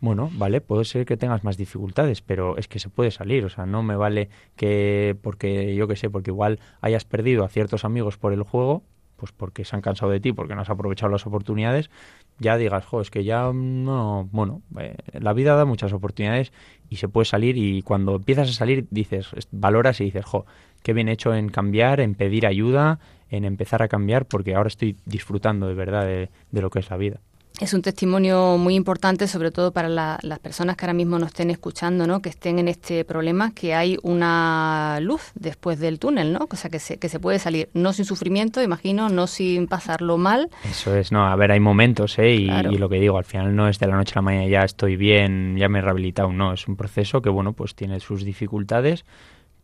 Bueno, 0.00 0.30
vale, 0.34 0.60
puede 0.60 0.84
ser 0.84 1.04
que 1.04 1.16
tengas 1.16 1.42
más 1.42 1.56
dificultades, 1.56 2.22
pero 2.22 2.56
es 2.56 2.68
que 2.68 2.78
se 2.78 2.88
puede 2.88 3.10
salir, 3.10 3.44
o 3.44 3.48
sea, 3.48 3.66
no 3.66 3.82
me 3.82 3.96
vale 3.96 4.28
que 4.54 5.16
porque 5.22 5.74
yo 5.74 5.88
qué 5.88 5.96
sé, 5.96 6.08
porque 6.08 6.30
igual 6.30 6.60
hayas 6.80 7.04
perdido 7.04 7.44
a 7.44 7.48
ciertos 7.48 7.84
amigos 7.84 8.16
por 8.16 8.32
el 8.32 8.44
juego, 8.44 8.84
pues 9.18 9.32
porque 9.32 9.64
se 9.64 9.74
han 9.74 9.82
cansado 9.82 10.12
de 10.12 10.20
ti, 10.20 10.32
porque 10.32 10.54
no 10.54 10.62
has 10.62 10.70
aprovechado 10.70 11.10
las 11.10 11.26
oportunidades, 11.26 11.90
ya 12.38 12.56
digas, 12.56 12.84
jo, 12.86 13.00
es 13.00 13.10
que 13.10 13.24
ya 13.24 13.50
no, 13.52 14.28
bueno, 14.30 14.62
eh, 14.78 14.96
la 15.12 15.32
vida 15.32 15.56
da 15.56 15.64
muchas 15.64 15.92
oportunidades 15.92 16.52
y 16.88 16.96
se 16.96 17.08
puede 17.08 17.24
salir 17.24 17.56
y 17.58 17.82
cuando 17.82 18.14
empiezas 18.14 18.48
a 18.48 18.52
salir 18.52 18.86
dices, 18.90 19.28
valoras 19.50 20.00
y 20.00 20.04
dices, 20.04 20.24
jo, 20.24 20.46
qué 20.84 20.92
bien 20.92 21.08
hecho 21.08 21.34
en 21.34 21.48
cambiar, 21.48 21.98
en 21.98 22.14
pedir 22.14 22.46
ayuda, 22.46 23.00
en 23.28 23.44
empezar 23.44 23.82
a 23.82 23.88
cambiar, 23.88 24.26
porque 24.26 24.54
ahora 24.54 24.68
estoy 24.68 24.96
disfrutando 25.04 25.66
de 25.66 25.74
verdad 25.74 26.06
de, 26.06 26.30
lo 26.52 26.70
que 26.70 26.78
es 26.78 26.88
la 26.88 26.96
vida. 26.96 27.20
Es 27.60 27.74
un 27.74 27.82
testimonio 27.82 28.56
muy 28.56 28.74
importante, 28.74 29.26
sobre 29.26 29.50
todo 29.50 29.72
para 29.72 29.88
las 29.88 30.38
personas 30.38 30.76
que 30.76 30.84
ahora 30.84 30.94
mismo 30.94 31.18
nos 31.18 31.28
estén 31.28 31.50
escuchando, 31.50 32.06
¿no? 32.06 32.22
que 32.22 32.28
estén 32.28 32.58
en 32.58 32.68
este 32.68 33.04
problema, 33.04 33.52
que 33.52 33.74
hay 33.74 33.98
una 34.02 34.98
luz 35.00 35.32
después 35.34 35.80
del 35.80 35.98
túnel, 35.98 36.32
¿no? 36.32 36.46
O 36.48 36.56
sea, 36.56 36.70
que 36.70 36.78
se, 36.78 36.98
que 36.98 37.08
se 37.08 37.18
puede 37.18 37.38
salir, 37.38 37.68
no 37.74 37.92
sin 37.92 38.04
sufrimiento, 38.04 38.62
imagino, 38.62 39.08
no 39.08 39.26
sin 39.26 39.66
pasarlo 39.66 40.18
mal. 40.18 40.50
Eso 40.70 40.94
es, 40.94 41.10
no, 41.10 41.26
a 41.26 41.34
ver, 41.36 41.50
hay 41.50 41.60
momentos, 41.60 42.18
¿eh? 42.18 42.34
Y, 42.34 42.48
y 42.48 42.78
lo 42.78 42.88
que 42.88 43.00
digo, 43.00 43.18
al 43.18 43.24
final 43.24 43.54
no 43.54 43.68
es 43.68 43.78
de 43.78 43.88
la 43.88 43.96
noche 43.96 44.12
a 44.14 44.18
la 44.18 44.22
mañana 44.22 44.46
ya 44.46 44.62
estoy 44.64 44.96
bien, 44.96 45.56
ya 45.56 45.68
me 45.68 45.80
he 45.80 45.82
rehabilitado, 45.82 46.32
no, 46.32 46.52
es 46.52 46.68
un 46.68 46.76
proceso 46.76 47.22
que, 47.22 47.30
bueno, 47.30 47.54
pues 47.54 47.74
tiene 47.74 47.98
sus 48.00 48.24
dificultades, 48.24 49.04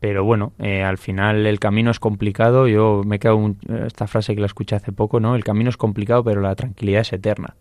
pero 0.05 0.23
bueno, 0.23 0.53
eh, 0.59 0.83
al 0.83 0.99
final 0.99 1.47
el 1.47 1.59
camino 1.59 1.91
es 1.91 1.99
complicado. 1.99 2.69
Yo 2.69 3.01
me 3.07 3.19
quedo 3.19 3.55
esta 3.87 4.07
frase 4.07 4.35
que 4.35 4.41
la 4.43 4.47
escuché 4.47 4.77
hace 4.77 4.93
poco, 4.93 5.19
¿no? 5.19 5.35
El 5.35 5.45
camino 5.45 5.71
es 5.71 5.79
complicado, 5.79 6.23
pero 6.23 6.43
la 6.43 6.55
tranquilidad 6.55 7.01
es 7.01 7.15
eterna. 7.15 7.55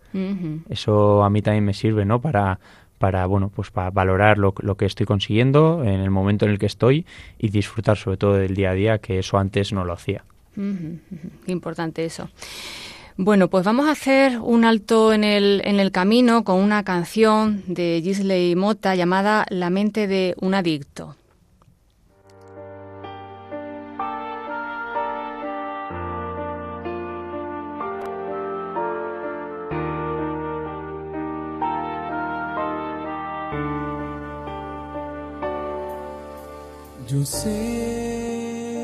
Eso 0.67 1.23
a 1.23 1.29
mí 1.29 1.41
también 1.41 1.63
me 1.63 1.73
sirve, 1.73 2.03
¿no? 2.03 2.19
Para 2.19 2.59
para 2.97 3.25
bueno 3.27 3.49
pues 3.49 3.71
para 3.71 3.91
valorar 3.91 4.37
lo, 4.37 4.53
lo, 4.59 4.75
que 4.75 4.85
estoy 4.85 5.05
consiguiendo 5.05 5.83
en 5.85 6.01
el 6.01 6.09
momento 6.09 6.43
en 6.43 6.51
el 6.51 6.59
que 6.59 6.65
estoy 6.65 7.05
y 7.39 7.47
disfrutar 7.47 7.95
sobre 7.95 8.17
todo 8.17 8.33
del 8.33 8.55
día 8.55 8.71
a 8.71 8.73
día 8.73 8.97
que 8.97 9.19
eso 9.19 9.37
antes 9.37 9.73
no 9.73 9.83
lo 9.83 9.93
hacía 9.93 10.23
importante 11.47 12.05
eso 12.05 12.29
bueno, 13.17 13.47
pues 13.49 13.65
vamos 13.65 13.87
a 13.87 13.91
hacer 13.91 14.39
un 14.39 14.63
alto 14.63 15.11
en 15.11 15.23
el, 15.23 15.61
en 15.65 15.79
el 15.79 15.91
camino 15.91 16.43
con 16.43 16.59
una 16.59 16.83
canción 16.83 17.61
de 17.67 17.99
Gisley 18.03 18.55
Mota 18.55 18.95
llamada 18.95 19.45
La 19.49 19.69
mente 19.69 20.07
de 20.07 20.33
un 20.39 20.55
adicto. 20.55 21.15
Yo 37.13 37.23
sé 37.25 38.81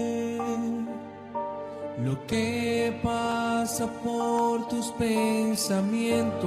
lo 2.03 2.27
que 2.27 2.95
pasa 3.01 3.87
por 4.03 4.67
tus 4.67 4.91
pensamientos, 4.91 6.45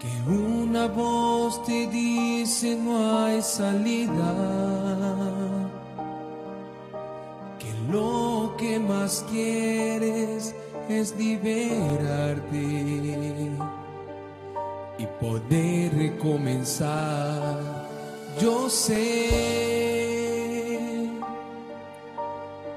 que 0.00 0.08
una 0.32 0.88
voz 0.88 1.62
te 1.66 1.88
dice 1.88 2.74
no 2.76 3.18
hay 3.26 3.42
salida, 3.42 4.32
que 7.58 7.70
lo 7.92 8.54
que 8.56 8.80
más 8.80 9.26
quieres 9.30 10.54
es 10.88 11.14
liberarte 11.18 12.56
y 14.96 15.06
poder 15.20 15.94
recomenzar 15.94 17.73
yo 18.40 18.68
sé 18.68 19.30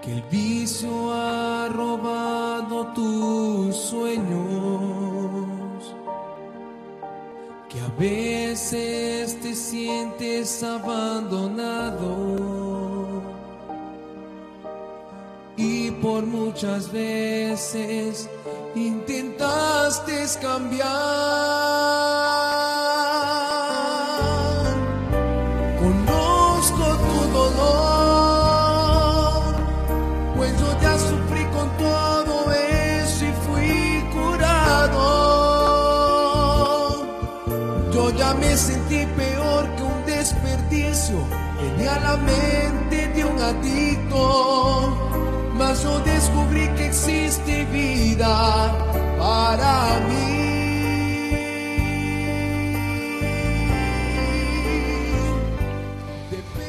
que 0.02 0.13
el 0.13 0.22
vicio 0.24 1.12
ha 1.13 1.67
robado 1.70 2.88
tus 2.93 3.76
sueños, 3.76 4.26
que 7.70 7.80
a 7.80 7.88
veces 8.00 9.39
te 9.41 9.56
sientes 9.56 10.63
abandonado 10.63 12.08
y 15.58 15.91
por 15.91 16.26
muchas 16.26 16.91
veces 16.91 18.30
intentaste 18.76 20.26
cambiar. 20.39 20.88
La 42.08 42.15
mente 42.17 43.08
de 43.15 43.26
un 43.26 43.38
adicto, 43.52 44.22
mas 45.58 45.84
yo 45.84 46.00
descubrí 46.00 46.65
que 46.78 46.86
existe 46.88 47.65
vida 47.65 48.34
para 49.20 50.00
mí. 50.08 50.38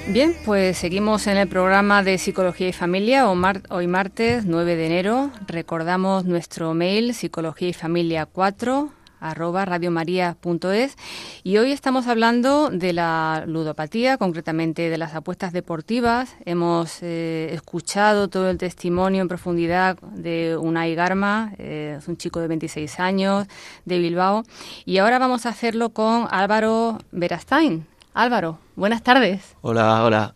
Bien, 0.08 0.34
pues 0.44 0.78
seguimos 0.78 1.26
en 1.26 1.36
el 1.36 1.48
programa 1.48 2.02
de 2.02 2.18
Psicología 2.18 2.68
y 2.68 2.72
Familia, 2.72 3.28
hoy 3.28 3.86
martes 3.86 4.44
9 4.46 4.74
de 4.74 4.86
enero. 4.86 5.30
Recordamos 5.46 6.24
nuestro 6.24 6.74
mail 6.74 7.14
psicología 7.14 7.68
y 7.68 7.74
familia 7.74 8.26
4 8.26 8.97
arroba 9.20 9.64
radiomaria.es 9.64 10.96
y 11.42 11.58
hoy 11.58 11.72
estamos 11.72 12.06
hablando 12.06 12.70
de 12.70 12.92
la 12.92 13.44
ludopatía, 13.46 14.18
concretamente 14.18 14.90
de 14.90 14.98
las 14.98 15.14
apuestas 15.14 15.52
deportivas. 15.52 16.34
Hemos 16.44 16.98
eh, 17.02 17.50
escuchado 17.52 18.28
todo 18.28 18.50
el 18.50 18.58
testimonio 18.58 19.22
en 19.22 19.28
profundidad 19.28 19.98
de 20.00 20.56
Unai 20.56 20.94
Garma, 20.94 21.52
eh, 21.58 21.96
es 21.98 22.08
un 22.08 22.16
chico 22.16 22.40
de 22.40 22.48
26 22.48 23.00
años 23.00 23.46
de 23.84 23.98
Bilbao, 23.98 24.44
y 24.84 24.98
ahora 24.98 25.18
vamos 25.18 25.46
a 25.46 25.50
hacerlo 25.50 25.90
con 25.90 26.26
Álvaro 26.30 26.98
Verastain. 27.12 27.86
Álvaro, 28.14 28.58
buenas 28.74 29.02
tardes. 29.02 29.56
Hola, 29.60 30.04
hola. 30.04 30.34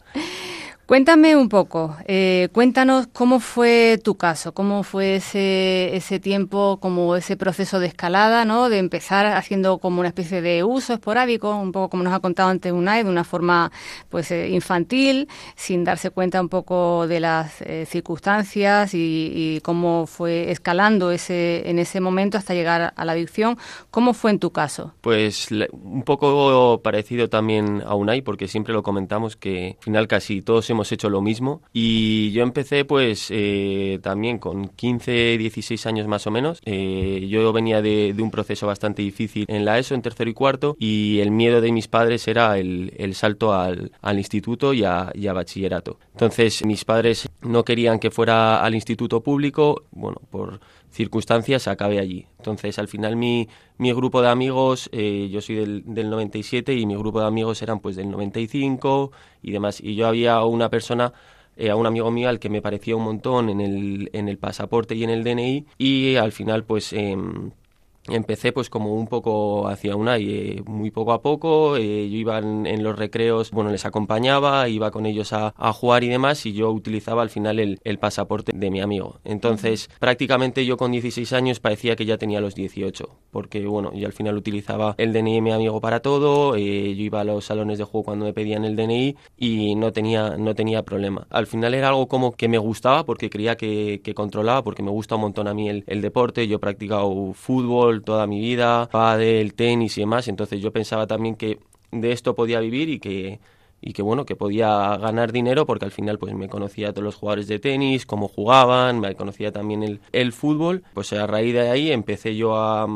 Cuéntame 0.85 1.37
un 1.37 1.49
poco, 1.49 1.97
eh, 2.07 2.49
cuéntanos 2.51 3.07
cómo 3.13 3.39
fue 3.39 4.01
tu 4.03 4.17
caso, 4.17 4.53
cómo 4.53 4.83
fue 4.83 5.17
ese, 5.17 5.95
ese 5.97 6.19
tiempo, 6.19 6.79
como 6.81 7.15
ese 7.15 7.37
proceso 7.37 7.79
de 7.79 7.87
escalada, 7.87 8.45
¿no? 8.45 8.69
De 8.69 8.79
empezar 8.79 9.27
haciendo 9.27 9.79
como 9.79 10.01
una 10.01 10.09
especie 10.09 10.43
de 10.43 10.65
uso 10.65 10.95
esporádico, 10.95 11.55
un 11.55 11.71
poco 11.71 11.91
como 11.91 12.03
nos 12.03 12.13
ha 12.13 12.19
contado 12.19 12.51
antes 12.51 12.73
Unai, 12.73 13.05
de 13.05 13.11
una 13.11 13.23
forma 13.23 13.71
pues 14.09 14.33
eh, 14.33 14.49
infantil, 14.49 15.29
sin 15.55 15.85
darse 15.85 16.11
cuenta 16.11 16.41
un 16.41 16.49
poco 16.49 17.07
de 17.07 17.21
las 17.21 17.63
eh, 17.63 17.87
circunstancias 17.87 18.91
y, 18.93 19.61
cómo 19.63 20.07
fue 20.07 20.51
escalando 20.51 21.13
ese 21.13 21.69
en 21.71 21.79
ese 21.79 22.01
momento 22.01 22.39
hasta 22.39 22.55
llegar 22.55 22.93
a 22.97 23.05
la 23.05 23.13
adicción. 23.13 23.57
¿Cómo 23.91 24.15
fue 24.15 24.33
en 24.33 24.41
tu 24.41 24.51
caso? 24.51 24.95
Pues 25.01 25.49
un 25.71 26.03
poco 26.03 26.81
parecido 26.83 27.29
también 27.29 27.83
a 27.87 27.95
Unai, 27.95 28.23
porque 28.23 28.49
siempre 28.49 28.73
lo 28.73 28.83
comentamos 28.83 29.37
que 29.37 29.77
al 29.79 29.85
final 29.85 30.09
casi 30.09 30.43
todos 30.43 30.67
hemos 30.73 30.91
hecho 30.93 31.09
lo 31.09 31.21
mismo. 31.21 31.63
Y 31.73 32.33
yo 32.33 32.43
empecé 32.43 32.85
pues 32.85 33.29
eh, 33.31 33.99
también 34.03 34.39
con 34.39 34.69
15, 34.69 35.39
16 35.39 35.87
años 35.87 36.07
más 36.07 36.27
o 36.27 36.31
menos. 36.31 36.61
Eh, 36.65 37.27
yo 37.31 37.53
venía 37.53 37.81
de, 37.83 38.15
un 38.19 38.31
proceso 38.31 38.67
bastante 38.67 39.03
difícil 39.03 39.47
en 39.49 39.65
la 39.65 39.79
ESO, 39.79 39.95
en 39.95 40.03
tercero 40.03 40.31
y 40.31 40.35
cuarto, 40.35 40.77
y 40.79 41.21
el 41.21 41.31
miedo 41.31 41.61
de 41.61 41.73
mis 41.73 41.89
padres 41.89 42.29
era 42.29 42.59
el, 42.59 43.15
salto 43.15 43.53
al, 43.53 43.91
instituto 44.17 44.73
y 44.73 44.85
a, 44.85 45.11
y 45.15 45.27
a 45.27 45.33
bachillerato. 45.33 45.99
Entonces 46.13 46.65
mis 46.65 46.85
padres 46.85 47.29
no 47.41 47.65
querían 47.65 47.99
que 47.99 48.11
fuera 48.11 48.63
al 48.63 48.75
instituto 48.75 49.23
público, 49.23 49.85
bueno, 49.91 50.21
por 50.31 50.61
circunstancias 50.93 51.67
acabé 51.69 51.99
allí. 51.99 52.27
Entonces, 52.39 52.79
al 52.79 52.89
final 52.89 53.17
mi, 53.17 53.49
mi 53.79 53.93
grupo 53.93 54.23
de 54.23 54.29
amigos, 54.29 54.89
eh, 54.93 55.29
yo 55.31 55.41
soy 55.41 55.57
del, 55.57 55.83
del, 55.87 56.11
97 56.11 56.75
y 56.75 56.87
mi 56.87 56.95
grupo 56.95 57.21
de 57.21 57.27
amigos 57.27 57.63
eran 57.63 57.81
pues 57.81 57.97
del 57.97 58.11
95 58.11 59.11
y 59.43 59.53
demás. 59.53 59.81
Y 59.81 59.95
yo 59.95 60.07
había 60.07 60.43
una 60.45 60.69
persona, 60.69 61.13
eh, 61.57 61.71
a 61.71 61.77
un 61.77 61.87
amigo 61.87 62.11
mío 62.11 62.29
al 62.29 62.39
que 62.39 62.49
me 62.49 62.63
parecía 62.63 62.97
un 62.97 63.05
montón 63.05 63.49
en 63.49 63.61
el, 63.61 64.11
en 64.13 64.29
el 64.29 64.39
pasaporte 64.39 64.95
y 64.95 65.05
en 65.05 65.11
el 65.11 65.25
DNI 65.25 65.67
y 65.79 66.17
al 66.17 66.33
final 66.33 66.65
pues... 66.65 66.93
Eh, 66.93 67.17
empecé 68.09 68.53
pues 68.53 68.69
como 68.69 68.95
un 68.95 69.07
poco 69.07 69.69
hacia 69.69 69.95
una 69.95 70.19
y 70.19 70.31
eh, 70.31 70.63
muy 70.67 70.91
poco 70.91 71.13
a 71.13 71.23
poco 71.23 71.77
eh, 71.77 72.09
yo 72.11 72.17
iba 72.17 72.39
en, 72.39 72.83
los 72.83 72.99
recreos 72.99 73.53
bueno 73.53 73.71
les 73.71 73.85
acompañaba 73.85 74.69
iba 74.69 74.91
con 74.91 75.07
ellos 75.07 75.33
a, 75.33 75.53
jugar 75.73 76.03
y 76.05 76.09
demás 76.09 76.45
y 76.45 76.53
yo 76.53 76.71
utilizaba 76.71 77.23
al 77.23 77.31
final 77.31 77.59
el, 77.59 77.99
pasaporte 77.99 78.53
de 78.55 78.71
mi 78.71 78.81
amigo. 78.81 79.21
Entonces 79.25 79.89
prácticamente 80.01 80.67
yo 80.67 80.77
con 80.77 80.91
16 80.91 81.33
años 81.35 81.61
parecía 81.61 81.95
que 81.95 82.05
ya 82.05 82.19
tenía 82.19 82.41
los 82.41 82.55
18 82.55 83.09
porque 83.31 83.65
bueno 83.65 83.93
yo 83.95 84.07
al 84.07 84.13
final 84.13 84.37
utilizaba 84.37 84.95
el 84.99 85.13
DNI 85.13 85.35
de 85.35 85.41
mi 85.41 85.53
amigo 85.53 85.81
para 85.81 86.01
todo 86.01 86.57
eh, 86.57 86.95
yo 86.97 87.03
iba 87.03 87.21
a 87.21 87.25
los 87.25 87.45
salones 87.45 87.79
de 87.79 87.85
juego 87.85 88.05
cuando 88.05 88.25
me 88.25 88.33
pedían 88.33 88.65
el 88.65 88.75
DNI 88.75 89.17
y 89.37 89.77
no 89.77 89.93
tenía 89.93 90.37
no 90.37 90.55
tenía 90.55 90.83
problema. 90.83 91.27
Al 91.31 91.47
final 91.47 91.75
era 91.75 91.89
algo 91.89 92.09
como 92.09 92.33
que 92.33 92.49
me 92.49 92.59
gustaba 92.59 93.05
porque 93.05 93.31
creía 93.31 93.57
que, 93.57 94.01
controlaba 94.15 94.63
porque 94.63 94.83
me 94.83 94.91
gusta 94.91 95.15
un 95.15 95.23
montón 95.23 95.47
a 95.47 95.55
mí 95.55 95.69
el, 95.69 95.85
el 95.87 96.03
deporte 96.03 96.49
yo 96.49 96.57
he 96.57 96.59
practicado 96.59 97.33
fútbol 97.35 97.92
toda 98.01 98.27
mi 98.27 98.41
vida, 98.41 98.89
del 99.19 99.55
tenis 99.55 99.99
y 99.99 100.01
demás, 100.01 100.29
entonces 100.29 100.61
yo 100.61 100.73
pensaba 100.73 101.07
también 101.07 101.37
que 101.37 101.59
de 101.91 102.13
esto 102.13 102.35
podía 102.35 102.61
vivir 102.61 102.89
y 102.89 102.99
que 102.99 103.41
y 103.85 103.93
que 103.95 104.03
bueno, 104.03 104.25
que 104.25 104.37
podía 104.37 104.97
ganar 104.97 105.33
dinero 105.33 105.67
porque 105.67 105.85
al 105.85 105.91
final 105.91 106.17
pues 106.19 106.33
me 106.35 106.49
conocía 106.49 106.91
a 106.91 106.93
todos 106.93 107.05
los 107.05 107.17
jugadores 107.17 107.49
de 107.49 107.59
tenis, 107.59 108.07
cómo 108.07 108.29
jugaban, 108.29 109.01
me 109.01 109.17
conocía 109.17 109.51
también 109.51 109.83
el, 109.83 110.01
el 110.13 110.33
fútbol, 110.33 110.85
pues 110.95 111.13
a 111.13 111.27
raíz 111.27 111.53
de 111.53 111.69
ahí 111.69 111.91
empecé 111.91 112.37
yo 112.37 112.57
a, 112.57 112.87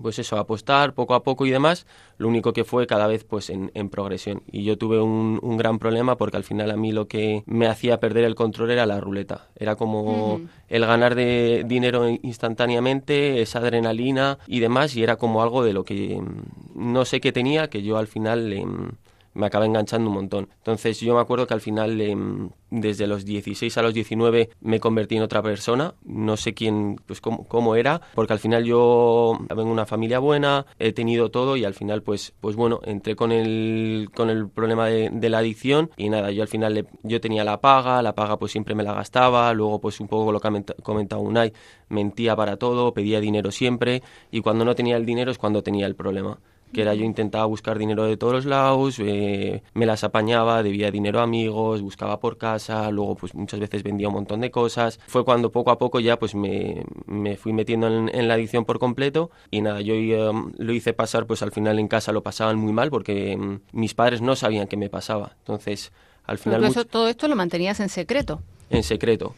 pues 0.00 0.18
eso, 0.18 0.38
apostar 0.38 0.94
poco 0.94 1.14
a 1.14 1.22
poco 1.22 1.46
y 1.46 1.50
demás, 1.50 1.86
lo 2.16 2.28
único 2.28 2.52
que 2.52 2.64
fue 2.64 2.86
cada 2.86 3.06
vez 3.06 3.24
pues 3.24 3.50
en, 3.50 3.70
progresión. 3.90 4.42
Y 4.50 4.64
yo 4.64 4.78
tuve 4.78 5.00
un, 5.00 5.38
un, 5.42 5.56
gran 5.56 5.78
problema 5.78 6.16
porque 6.16 6.36
al 6.36 6.44
final 6.44 6.70
a 6.70 6.76
mí 6.76 6.92
lo 6.92 7.08
que 7.08 7.42
me 7.46 7.66
hacía 7.66 7.98
perder 7.98 8.24
el 8.24 8.34
control 8.34 8.70
era 8.70 8.86
la 8.86 9.00
ruleta. 9.00 9.48
Era 9.56 9.76
como 9.76 10.40
el 10.68 10.86
ganar 10.86 11.14
de 11.14 11.64
dinero 11.66 12.08
instantáneamente, 12.08 13.42
esa 13.42 13.58
adrenalina 13.58 14.38
y 14.46 14.60
demás, 14.60 14.94
y 14.96 15.02
era 15.02 15.16
como 15.16 15.42
algo 15.42 15.64
de 15.64 15.72
lo 15.72 15.84
que 15.84 16.20
mm, 16.20 16.92
no 16.92 17.04
sé 17.04 17.20
qué 17.20 17.32
tenía, 17.32 17.68
que 17.68 17.82
yo 17.82 17.98
al 17.98 18.06
final... 18.06 18.52
Em, 18.52 18.90
me 19.34 19.46
acaba 19.46 19.66
enganchando 19.66 20.08
un 20.08 20.14
montón. 20.14 20.48
Entonces 20.58 21.00
yo 21.00 21.14
me 21.14 21.20
acuerdo 21.20 21.46
que 21.46 21.54
al 21.54 21.60
final, 21.60 22.00
em, 22.00 22.50
desde 22.70 23.06
los 23.06 23.24
16 23.24 23.76
a 23.78 23.82
los 23.82 23.94
19, 23.94 24.50
me 24.60 24.80
convertí 24.80 25.16
en 25.16 25.22
otra 25.22 25.42
persona. 25.42 25.94
No 26.04 26.36
sé 26.36 26.54
quién, 26.54 26.96
pues 27.06 27.20
cómo, 27.20 27.74
era, 27.76 28.00
porque 28.14 28.32
al 28.32 28.38
final 28.38 28.64
yo 28.64 29.38
vengo 29.48 29.64
de 29.64 29.70
una 29.70 29.86
familia 29.86 30.18
buena, 30.18 30.66
he 30.78 30.92
tenido 30.92 31.30
todo 31.30 31.56
y 31.56 31.64
al 31.64 31.74
final, 31.74 32.02
pues, 32.02 32.34
pues 32.40 32.56
bueno, 32.56 32.80
entré 32.84 33.16
con 33.16 33.32
el, 33.32 34.10
con 34.14 34.30
el 34.30 34.48
problema 34.48 34.86
de, 34.88 35.30
la 35.30 35.38
adicción 35.38 35.90
y 35.96 36.08
nada, 36.08 36.32
yo 36.32 36.42
al 36.42 36.48
final 36.48 36.88
yo 37.04 37.20
tenía 37.20 37.44
la 37.44 37.60
paga, 37.60 38.02
la 38.02 38.14
paga 38.16 38.36
pues 38.36 38.50
siempre 38.50 38.74
me 38.74 38.82
la 38.82 38.92
gastaba, 38.92 39.52
luego 39.54 39.80
pues 39.80 40.00
un 40.00 40.08
poco 40.08 40.32
lo 40.32 40.40
que 40.40 40.48
ha 40.48 40.82
comentado 40.82 41.22
Unai, 41.22 41.52
mentía 41.88 42.34
para 42.34 42.56
todo, 42.56 42.92
pedía 42.92 43.20
dinero 43.20 43.52
siempre 43.52 44.02
y 44.32 44.40
cuando 44.40 44.64
no 44.64 44.74
tenía 44.74 44.96
el 44.96 45.06
dinero 45.06 45.30
es 45.30 45.38
cuando 45.38 45.62
tenía 45.62 45.86
el 45.86 45.94
problema 45.94 46.40
que 46.72 46.82
era 46.82 46.94
yo 46.94 47.04
intentaba 47.04 47.44
buscar 47.46 47.78
dinero 47.78 48.04
de 48.04 48.16
todos 48.16 48.32
los 48.32 48.44
lados, 48.44 48.98
eh, 48.98 49.62
me 49.74 49.86
las 49.86 50.04
apañaba, 50.04 50.62
debía 50.62 50.90
dinero 50.90 51.20
a 51.20 51.24
amigos, 51.24 51.82
buscaba 51.82 52.20
por 52.20 52.38
casa, 52.38 52.90
luego 52.90 53.16
pues 53.16 53.34
muchas 53.34 53.60
veces 53.60 53.82
vendía 53.82 54.08
un 54.08 54.14
montón 54.14 54.40
de 54.40 54.50
cosas. 54.50 55.00
Fue 55.06 55.24
cuando 55.24 55.50
poco 55.52 55.70
a 55.70 55.78
poco 55.78 56.00
ya 56.00 56.18
pues 56.18 56.34
me, 56.34 56.84
me 57.06 57.36
fui 57.36 57.52
metiendo 57.52 57.88
en, 57.88 58.28
la 58.28 58.34
adicción 58.34 58.64
por 58.64 58.78
completo 58.78 59.30
y 59.50 59.60
nada, 59.60 59.80
yo 59.80 59.94
eh, 59.94 60.32
lo 60.56 60.72
hice 60.72 60.92
pasar 60.92 61.26
pues 61.26 61.42
al 61.42 61.52
final 61.52 61.78
en 61.78 61.88
casa 61.88 62.12
lo 62.12 62.22
pasaban 62.22 62.56
muy 62.56 62.72
mal 62.72 62.90
porque 62.90 63.36
mm, 63.36 63.60
mis 63.72 63.94
padres 63.94 64.20
no 64.20 64.36
sabían 64.36 64.66
qué 64.66 64.76
me 64.76 64.88
pasaba. 64.88 65.36
Entonces, 65.38 65.92
al 66.24 66.38
final... 66.38 66.72
todo 66.90 67.08
esto 67.08 67.28
lo 67.28 67.36
mantenías 67.36 67.80
en 67.80 67.88
secreto. 67.88 68.42
En 68.70 68.84
secreto 68.84 69.34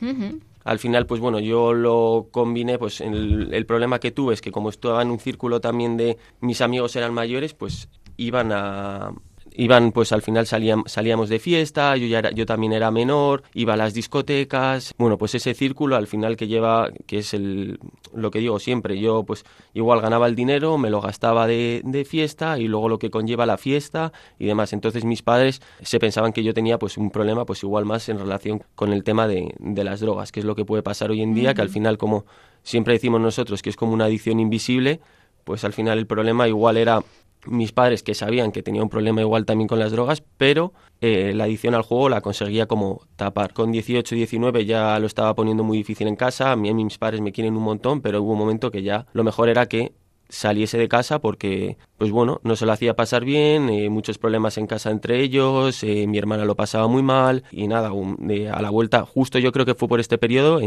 al 0.65 0.79
final, 0.79 1.07
pues 1.07 1.21
bueno, 1.21 1.41
yo 1.41 1.73
lo 1.73 2.29
combiné, 2.31 2.79
pues 2.79 3.01
el, 3.01 3.53
el, 3.53 3.67
problema 3.67 3.99
que 3.99 4.11
tuve 4.11 4.35
es 4.35 4.41
que 4.41 4.53
como 4.53 4.69
estaba 4.69 5.03
en 5.03 5.11
un 5.11 5.19
círculo 5.19 5.61
también 5.61 5.97
de 5.97 6.19
mis 6.41 6.61
amigos 6.61 6.95
eran 6.97 7.15
mayores, 7.15 7.55
pues 7.55 7.89
iban 8.17 8.53
a, 8.53 9.13
iban 9.57 9.93
pues 9.93 10.13
al 10.13 10.23
final 10.23 10.47
salíamos 10.47 11.29
de 11.29 11.39
fiesta, 11.39 11.97
yo 11.97 12.07
ya 12.07 12.21
era, 12.21 12.31
yo 12.31 12.47
también 12.47 12.73
era 12.73 12.91
menor, 12.91 13.43
iba 13.55 13.75
a 13.75 13.77
las 13.77 13.95
discotecas, 13.95 14.95
bueno 14.99 15.19
pues 15.19 15.35
ese 15.35 15.55
círculo 15.55 15.97
al 15.97 16.07
final 16.07 16.37
que 16.37 16.47
lleva, 16.47 16.91
que 17.07 17.19
es 17.19 17.35
el, 17.35 17.79
lo 18.15 18.31
que 18.31 18.39
digo 18.39 18.59
siempre, 18.59 18.99
yo 18.99 19.25
pues 19.25 19.45
igual 19.75 20.01
ganaba 20.01 20.27
el 20.27 20.35
dinero, 20.35 20.79
me 20.79 20.91
lo 20.91 21.01
gastaba 21.01 21.47
de, 21.47 21.83
de 21.85 22.05
fiesta 22.05 22.59
y 22.59 22.69
luego 22.69 22.89
lo 22.89 22.99
que 22.99 23.11
conlleva 23.11 23.47
la 23.47 23.59
fiesta 23.59 24.13
y 24.39 24.47
demás, 24.47 24.73
entonces 24.73 25.05
mis 25.05 25.23
padres 25.23 25.61
se 25.83 25.99
pensaban 25.99 26.33
que 26.33 26.43
yo 26.43 26.55
tenía 26.55 26.79
pues 26.79 26.97
un 26.97 27.11
problema 27.11 27.45
pues 27.45 27.63
igual 27.63 27.85
más 27.85 28.09
en 28.09 28.19
relación 28.19 28.63
con 28.75 28.93
el 28.93 29.05
tema 29.05 29.27
de, 29.29 29.55
de 29.59 29.85
las 29.85 30.01
drogas, 30.01 30.33
que 30.33 30.41
es 30.41 30.47
lo 30.47 30.55
que 30.55 30.65
puede 30.65 30.83
pasar 30.83 31.11
hoy 31.11 31.23
en 31.23 31.35
día, 31.35 31.55
que 31.55 31.63
al 31.63 31.69
final 31.69 31.99
como 31.99 32.25
siempre 32.63 32.95
decimos 32.95 33.21
nosotros 33.21 33.63
que 33.63 33.71
es 33.71 33.77
como 33.77 33.93
una 33.93 34.07
adicción 34.07 34.41
invisible, 34.41 35.01
pues 35.45 35.65
al 35.65 35.73
final 35.73 35.99
el 35.99 36.07
problema 36.07 36.49
igual 36.49 36.77
era 36.77 37.03
mis 37.47 37.73
padres 37.73 38.03
que 38.03 38.15
sabían 38.15 38.53
que 38.53 38.63
tenía 38.63 38.83
un 38.83 38.89
problema 38.89 39.21
igual 39.21 39.45
también 39.45 39.69
con 39.69 39.79
las 39.79 39.93
drogas, 39.93 40.23
pero 40.37 40.73
eh, 41.01 41.33
la 41.35 41.45
adicción 41.45 41.75
al 41.75 41.83
juego 41.83 42.09
la 42.09 42.21
conseguía 42.21 42.67
como 42.67 43.03
tapar. 43.17 43.53
Con 43.53 43.73
18, 43.73 44.15
19 44.15 44.65
ya 44.65 44.99
lo 44.99 45.07
estaba 45.07 45.35
poniendo 45.35 45.65
muy 45.65 45.79
difícil 45.79 46.07
en 46.09 46.17
casa, 46.17 46.53
a 46.53 46.57
mí 46.57 46.73
mis 46.73 46.99
padres 46.99 47.21
me 47.21 47.33
quieren 47.33 47.57
un 47.57 47.65
montón, 47.65 48.01
pero 48.01 48.23
hubo 48.23 48.33
un 48.33 48.39
momento 48.39 48.71
que 48.71 48.83
ya 48.83 49.07
lo 49.13 49.25
mejor 49.25 49.49
era 49.49 49.67
que 49.67 49.93
saliese 50.29 50.79
de 50.79 50.89
casa 50.89 51.19
porque, 51.19 51.77
pues 51.99 52.11
bueno, 52.11 52.41
no 52.43 52.57
se 52.57 52.65
lo 52.65 52.73
hacía 52.73 52.97
pasar 52.97 53.25
bien, 53.25 53.69
eh, 53.69 53.91
muchos 53.91 54.17
problemas 54.17 54.57
en 54.57 54.67
casa 54.67 54.91
entre 54.91 55.21
ellos, 55.21 55.83
eh, 55.83 56.07
mi 56.07 56.17
hermana 56.17 56.47
lo 56.47 56.57
pasaba 56.57 56.89
muy 56.89 57.03
mal 57.03 57.45
y 57.51 57.69
nada, 57.69 57.91
a 57.91 58.63
la 58.63 58.71
vuelta, 58.71 59.05
justo 59.05 59.39
yo 59.39 59.53
creo 59.53 59.67
que 59.67 59.75
fue 59.75 59.89
por 59.89 60.01
este 60.01 60.17
periodo, 60.17 60.61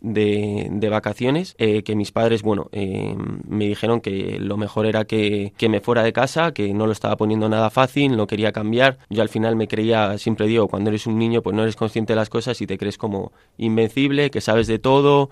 de, 0.00 0.88
vacaciones 0.90 1.54
eh, 1.58 1.82
que 1.82 1.94
mis 1.94 2.12
padres, 2.12 2.42
bueno, 2.42 2.68
eh, 2.72 3.14
me 3.46 3.66
dijeron 3.66 4.00
que 4.00 4.38
lo 4.40 4.56
mejor 4.56 4.86
era 4.86 5.04
que, 5.04 5.52
que, 5.56 5.68
me 5.68 5.80
fuera 5.80 6.02
de 6.02 6.12
casa, 6.12 6.52
que 6.52 6.72
no 6.74 6.86
lo 6.86 6.92
estaba 6.92 7.16
poniendo 7.16 7.48
nada 7.48 7.70
fácil, 7.70 8.16
no 8.16 8.26
quería 8.26 8.52
cambiar. 8.52 8.98
Yo 9.08 9.22
al 9.22 9.28
final 9.28 9.56
me 9.56 9.68
creía, 9.68 10.18
siempre 10.18 10.46
digo, 10.46 10.68
cuando 10.68 10.90
eres 10.90 11.06
un 11.06 11.18
niño 11.18 11.42
pues 11.42 11.54
no 11.54 11.62
eres 11.62 11.76
consciente 11.76 12.12
de 12.12 12.16
las 12.16 12.30
cosas 12.30 12.60
y 12.60 12.66
te 12.66 12.78
crees 12.78 12.98
como 12.98 13.32
invencible, 13.58 14.30
que 14.30 14.40
sabes 14.40 14.66
de 14.66 14.78
todo. 14.78 15.30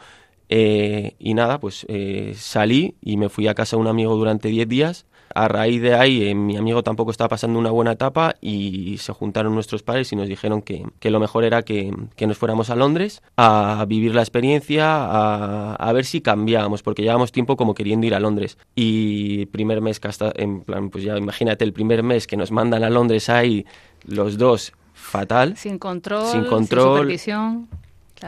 Eh, 0.51 1.15
y 1.19 1.35
nada, 1.35 1.61
pues 1.61 1.87
salí 2.35 2.97
y 3.03 3.17
me 3.17 3.29
fui 3.29 3.49
a 3.49 3.55
casa 3.55 3.77
de 3.77 3.83
un 3.83 3.89
amigo 3.89 4.17
durante 4.17 4.49
10 4.49 4.69
días 4.69 5.07
a 5.35 5.49
raíz 5.49 5.83
de 5.83 5.95
ahí, 5.95 6.29
eh, 6.29 6.35
mi 6.35 6.57
amigo 6.57 6.83
tampoco 6.83 7.11
estaba 7.11 7.29
pasando 7.29 7.59
una 7.59 7.71
buena 7.71 7.93
etapa 7.93 8.37
y 8.41 8.99
se 8.99 9.13
juntaron 9.13 9.55
nuestros 9.55 9.83
padres 9.83 10.13
y 10.13 10.17
nos 10.17 10.29
dijeron 10.29 10.63
que, 10.63 10.85
que 11.01 11.11
lo 11.11 11.21
mejor 11.21 11.45
era 11.45 11.63
que, 11.63 11.93
que, 12.17 12.27
nos 12.27 12.39
fuéramos 12.39 12.71
a 12.71 12.77
Londres 12.77 13.23
a 13.37 13.85
vivir 13.89 14.15
la 14.15 14.23
experiencia, 14.23 14.87
a, 14.87 15.75
a, 15.75 15.93
ver 15.93 16.05
si 16.05 16.21
cambiábamos, 16.21 16.83
porque 16.83 17.03
llevábamos 17.03 17.33
tiempo 17.33 17.57
como 17.57 17.75
queriendo 17.75 18.07
ir 18.07 18.15
a 18.15 18.21
Londres. 18.21 18.59
Y 18.75 19.47
primer 19.47 19.81
mes 19.81 20.01
que 20.01 20.09
hasta, 20.09 20.33
en 20.35 20.63
plan, 20.63 20.91
pues 20.91 21.05
ya 21.05 21.17
imagínate, 21.17 21.65
el 21.65 21.73
primer 21.73 22.03
mes 22.03 22.27
que 22.27 22.37
nos 22.37 22.51
mandan 22.51 22.85
a 22.85 22.91
Londres 22.91 23.29
ahí 23.29 23.67
los 24.07 24.39
dos 24.39 24.73
fatal. 24.95 25.57
Sin 25.57 25.79
control, 25.79 26.27
sin, 26.27 26.45
control, 26.45 26.87
sin 26.87 26.95
supervisión. 26.95 27.69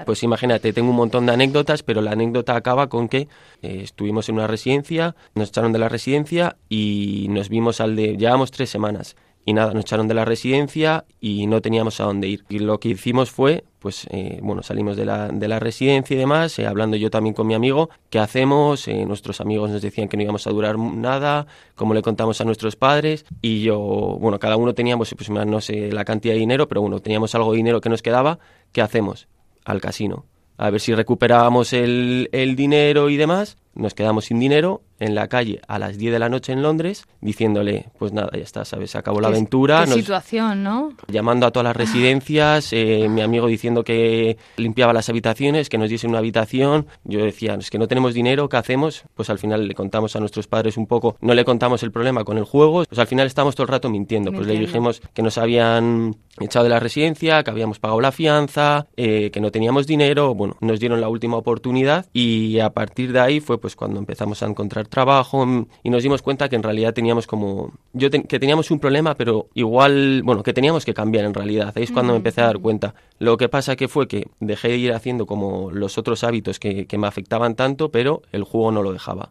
Pues 0.06 0.22
imagínate, 0.22 0.72
tengo 0.72 0.90
un 0.90 0.96
montón 0.96 1.26
de 1.26 1.32
anécdotas, 1.32 1.82
pero 1.82 2.00
la 2.00 2.12
anécdota 2.12 2.56
acaba 2.56 2.88
con 2.88 3.08
que 3.08 3.28
eh, 3.62 3.80
estuvimos 3.82 4.28
en 4.28 4.36
una 4.36 4.46
residencia, 4.46 5.14
nos 5.34 5.48
echaron 5.48 5.72
de 5.72 5.78
la 5.78 5.88
residencia 5.88 6.56
y 6.68 7.26
nos 7.30 7.48
vimos 7.48 7.80
al 7.80 7.96
de... 7.96 8.16
Llevamos 8.16 8.50
tres 8.50 8.70
semanas 8.70 9.16
y 9.44 9.52
nada, 9.52 9.72
nos 9.72 9.82
echaron 9.82 10.06
de 10.06 10.14
la 10.14 10.24
residencia 10.24 11.04
y 11.20 11.46
no 11.46 11.60
teníamos 11.60 12.00
a 12.00 12.04
dónde 12.04 12.28
ir. 12.28 12.44
Y 12.48 12.58
lo 12.58 12.78
que 12.78 12.90
hicimos 12.90 13.30
fue, 13.30 13.64
pues, 13.78 14.06
eh, 14.10 14.38
bueno, 14.42 14.62
salimos 14.62 14.96
de 14.96 15.06
la, 15.06 15.28
de 15.28 15.48
la 15.48 15.58
residencia 15.58 16.14
y 16.14 16.18
demás, 16.18 16.58
eh, 16.58 16.66
hablando 16.66 16.96
yo 16.96 17.10
también 17.10 17.34
con 17.34 17.46
mi 17.46 17.54
amigo, 17.54 17.88
¿qué 18.10 18.18
hacemos? 18.18 18.86
nuestros 18.86 19.40
amigos 19.40 19.70
nos 19.70 19.82
decían 19.82 20.08
que 20.08 20.16
no 20.16 20.22
íbamos 20.22 20.46
a 20.46 20.50
durar 20.50 20.78
nada, 20.78 21.46
como 21.74 21.94
le 21.94 22.02
contamos 22.02 22.40
a 22.40 22.44
nuestros 22.44 22.76
padres, 22.76 23.24
y 23.40 23.62
yo, 23.62 23.78
bueno, 24.20 24.38
cada 24.38 24.56
uno 24.56 24.74
teníamos, 24.74 25.14
pues, 25.16 25.30
no 25.30 25.60
sé 25.60 25.90
la 25.90 26.04
cantidad 26.04 26.34
de 26.34 26.40
dinero, 26.40 26.68
pero 26.68 26.82
bueno, 26.82 27.00
teníamos 27.00 27.34
algo 27.34 27.52
de 27.52 27.56
dinero 27.56 27.80
que 27.80 27.88
nos 27.88 28.02
quedaba, 28.02 28.38
¿qué 28.72 28.82
hacemos? 28.82 29.26
Al 29.70 29.80
casino. 29.80 30.26
A 30.56 30.70
ver 30.70 30.80
si 30.80 30.94
recuperábamos 30.94 31.72
el, 31.72 32.28
el 32.32 32.56
dinero 32.56 33.08
y 33.08 33.16
demás. 33.16 33.56
Nos 33.74 33.94
quedamos 33.94 34.26
sin 34.26 34.38
dinero 34.38 34.82
en 35.00 35.14
la 35.14 35.28
calle 35.28 35.60
a 35.66 35.78
las 35.78 35.98
10 35.98 36.12
de 36.12 36.18
la 36.18 36.28
noche 36.28 36.52
en 36.52 36.62
Londres 36.62 37.06
diciéndole, 37.20 37.86
pues 37.98 38.12
nada, 38.12 38.30
ya 38.32 38.42
está, 38.42 38.64
¿sabes? 38.64 38.92
Se 38.92 38.98
acabó 38.98 39.20
la 39.20 39.28
aventura. 39.28 39.84
Qué 39.84 39.92
situación, 39.92 40.62
¿no? 40.62 40.92
Llamando 41.08 41.46
a 41.46 41.50
todas 41.50 41.64
las 41.64 41.76
residencias, 41.76 42.72
eh, 42.72 43.08
mi 43.08 43.22
amigo 43.22 43.46
diciendo 43.46 43.82
que 43.82 44.36
limpiaba 44.56 44.92
las 44.92 45.08
habitaciones, 45.08 45.68
que 45.68 45.78
nos 45.78 45.90
diese 45.90 46.06
una 46.06 46.18
habitación. 46.18 46.86
Yo 47.04 47.24
decía, 47.24 47.54
es 47.54 47.70
que 47.70 47.78
no 47.78 47.88
tenemos 47.88 48.14
dinero, 48.14 48.48
¿qué 48.48 48.56
hacemos? 48.56 49.04
Pues 49.14 49.30
al 49.30 49.38
final 49.38 49.66
le 49.66 49.74
contamos 49.74 50.16
a 50.16 50.20
nuestros 50.20 50.46
padres 50.46 50.76
un 50.76 50.86
poco, 50.86 51.16
no 51.20 51.34
le 51.34 51.44
contamos 51.44 51.82
el 51.82 51.92
problema 51.92 52.24
con 52.24 52.38
el 52.38 52.44
juego, 52.44 52.84
pues 52.84 52.98
al 52.98 53.06
final 53.06 53.26
estábamos 53.26 53.54
todo 53.54 53.64
el 53.64 53.68
rato 53.68 53.90
mintiendo. 53.90 54.32
Pues 54.32 54.46
le 54.46 54.58
dijimos 54.58 55.02
que 55.14 55.22
nos 55.22 55.38
habían 55.38 56.16
echado 56.38 56.64
de 56.64 56.70
la 56.70 56.80
residencia, 56.80 57.42
que 57.42 57.50
habíamos 57.50 57.78
pagado 57.78 58.00
la 58.00 58.12
fianza, 58.12 58.86
eh, 58.96 59.30
que 59.32 59.40
no 59.40 59.50
teníamos 59.50 59.86
dinero, 59.86 60.34
bueno, 60.34 60.56
nos 60.60 60.80
dieron 60.80 61.00
la 61.00 61.08
última 61.08 61.36
oportunidad 61.36 62.06
y 62.12 62.60
a 62.60 62.70
partir 62.70 63.12
de 63.12 63.20
ahí 63.20 63.40
fue 63.40 63.60
pues 63.60 63.76
cuando 63.76 63.98
empezamos 63.98 64.42
a 64.42 64.46
encontrar 64.46 64.86
trabajo 64.90 65.46
mm, 65.46 65.66
y 65.82 65.90
nos 65.90 66.02
dimos 66.02 66.22
cuenta 66.22 66.48
que 66.48 66.56
en 66.56 66.62
realidad 66.62 66.92
teníamos 66.92 67.26
como 67.26 67.72
yo 67.92 68.10
que 68.10 68.38
teníamos 68.38 68.70
un 68.70 68.78
problema 68.78 69.14
pero 69.14 69.48
igual 69.54 70.22
bueno 70.22 70.42
que 70.42 70.52
teníamos 70.52 70.84
que 70.84 70.94
cambiar 70.94 71.24
en 71.24 71.34
realidad. 71.34 71.72
Ahí 71.74 71.84
es 71.84 71.92
cuando 71.92 72.12
me 72.12 72.18
empecé 72.18 72.42
a 72.42 72.46
dar 72.46 72.58
cuenta. 72.58 72.94
Lo 73.18 73.36
que 73.36 73.48
pasa 73.48 73.76
que 73.76 73.88
fue 73.88 74.08
que 74.08 74.28
dejé 74.40 74.68
de 74.68 74.76
ir 74.76 74.92
haciendo 74.92 75.26
como 75.26 75.70
los 75.70 75.98
otros 75.98 76.24
hábitos 76.24 76.58
que, 76.58 76.86
que 76.86 76.98
me 76.98 77.06
afectaban 77.06 77.54
tanto 77.54 77.90
pero 77.90 78.22
el 78.32 78.44
juego 78.44 78.72
no 78.72 78.82
lo 78.82 78.92
dejaba. 78.92 79.30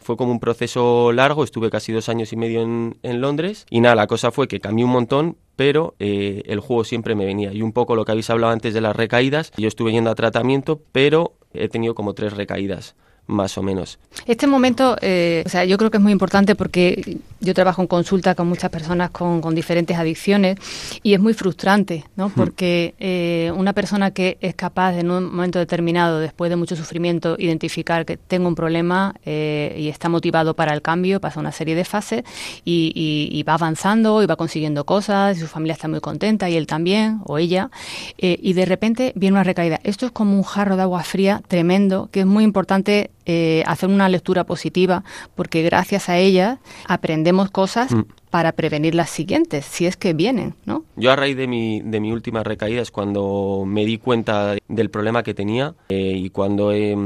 Fue 0.00 0.16
como 0.16 0.32
un 0.32 0.40
proceso 0.40 1.12
largo 1.12 1.44
estuve 1.44 1.70
casi 1.70 1.92
dos 1.92 2.08
años 2.08 2.32
y 2.32 2.36
medio 2.36 2.62
en, 2.62 2.96
en 3.02 3.20
Londres 3.20 3.66
y 3.70 3.80
nada 3.80 3.94
la 3.94 4.06
cosa 4.06 4.30
fue 4.30 4.48
que 4.48 4.60
cambié 4.60 4.84
un 4.84 4.92
montón 4.92 5.36
pero 5.56 5.94
eh, 5.98 6.42
el 6.46 6.60
juego 6.60 6.84
siempre 6.84 7.14
me 7.14 7.24
venía. 7.24 7.52
Y 7.52 7.62
un 7.62 7.72
poco 7.72 7.96
lo 7.96 8.04
que 8.04 8.12
habéis 8.12 8.30
hablado 8.30 8.52
antes 8.52 8.74
de 8.74 8.82
las 8.82 8.94
recaídas, 8.94 9.52
yo 9.56 9.66
estuve 9.68 9.90
yendo 9.90 10.10
a 10.10 10.14
tratamiento, 10.14 10.80
pero 10.92 11.32
he 11.52 11.68
tenido 11.68 11.94
como 11.94 12.12
tres 12.12 12.34
recaídas 12.34 12.94
más 13.26 13.58
o 13.58 13.62
menos. 13.62 13.98
Este 14.26 14.46
momento, 14.46 14.96
eh, 15.00 15.42
o 15.44 15.48
sea, 15.48 15.64
yo 15.64 15.76
creo 15.78 15.90
que 15.90 15.98
es 15.98 16.02
muy 16.02 16.12
importante 16.12 16.54
porque 16.54 17.18
yo 17.40 17.54
trabajo 17.54 17.82
en 17.82 17.88
consulta 17.88 18.34
con 18.34 18.48
muchas 18.48 18.70
personas 18.70 19.10
con, 19.10 19.54
diferentes 19.54 19.96
adicciones 19.96 20.56
y 21.02 21.14
es 21.14 21.20
muy 21.20 21.32
frustrante, 21.32 22.04
¿no? 22.16 22.28
Hmm. 22.28 22.32
Porque 22.32 22.94
eh, 22.98 23.52
una 23.56 23.72
persona 23.72 24.10
que 24.10 24.38
es 24.40 24.54
capaz 24.54 24.94
en 24.98 25.10
un 25.10 25.24
momento 25.24 25.58
determinado, 25.58 26.18
después 26.18 26.50
de 26.50 26.56
mucho 26.56 26.76
sufrimiento, 26.76 27.36
identificar 27.38 28.04
que 28.04 28.16
tengo 28.16 28.48
un 28.48 28.54
problema 28.54 29.14
eh, 29.24 29.74
y 29.78 29.88
está 29.88 30.08
motivado 30.08 30.54
para 30.54 30.72
el 30.74 30.82
cambio, 30.82 31.20
pasa 31.20 31.40
una 31.40 31.52
serie 31.52 31.74
de 31.74 31.84
fases 31.84 32.22
y, 32.64 32.92
y, 32.94 33.42
va 33.44 33.54
avanzando 33.54 34.22
y 34.22 34.26
va 34.26 34.36
consiguiendo 34.36 34.84
cosas 34.84 35.36
y 35.36 35.40
su 35.40 35.46
familia 35.46 35.74
está 35.74 35.86
muy 35.86 36.00
contenta 36.00 36.50
y 36.50 36.56
él 36.56 36.66
también 36.66 37.20
o 37.24 37.38
ella 37.38 37.70
y 38.18 38.52
de 38.54 38.64
repente 38.64 39.12
viene 39.14 39.34
una 39.34 39.44
recaída. 39.44 39.78
Esto 39.84 40.06
es 40.06 40.12
como 40.12 40.36
un 40.36 40.42
jarro 40.42 40.76
de 40.76 40.82
agua 40.82 41.04
fría 41.04 41.42
tremendo 41.46 42.08
que 42.10 42.20
es 42.20 42.26
muy 42.26 42.42
importante 42.42 43.10
eh, 43.26 43.64
hacer 43.66 43.88
una 43.88 44.08
lectura 44.08 44.44
positiva, 44.44 45.02
porque 45.34 45.62
gracias 45.62 46.08
a 46.08 46.16
ella 46.16 46.60
aprendemos 46.86 47.50
cosas 47.50 47.92
mm. 47.92 48.02
para 48.30 48.52
prevenir 48.52 48.94
las 48.94 49.10
siguientes, 49.10 49.64
si 49.64 49.84
es 49.86 49.96
que 49.96 50.12
vienen, 50.12 50.54
¿no? 50.64 50.84
Yo 50.94 51.10
a 51.10 51.16
raíz 51.16 51.36
de 51.36 51.48
mi, 51.48 51.80
de 51.80 51.98
mi 51.98 52.12
última 52.12 52.44
recaída 52.44 52.80
es 52.82 52.92
cuando 52.92 53.64
me 53.66 53.84
di 53.84 53.98
cuenta 53.98 54.54
del 54.68 54.90
problema 54.90 55.24
que 55.24 55.34
tenía 55.34 55.74
eh, 55.88 56.12
y 56.14 56.30
cuando 56.30 56.72
he, 56.72 56.96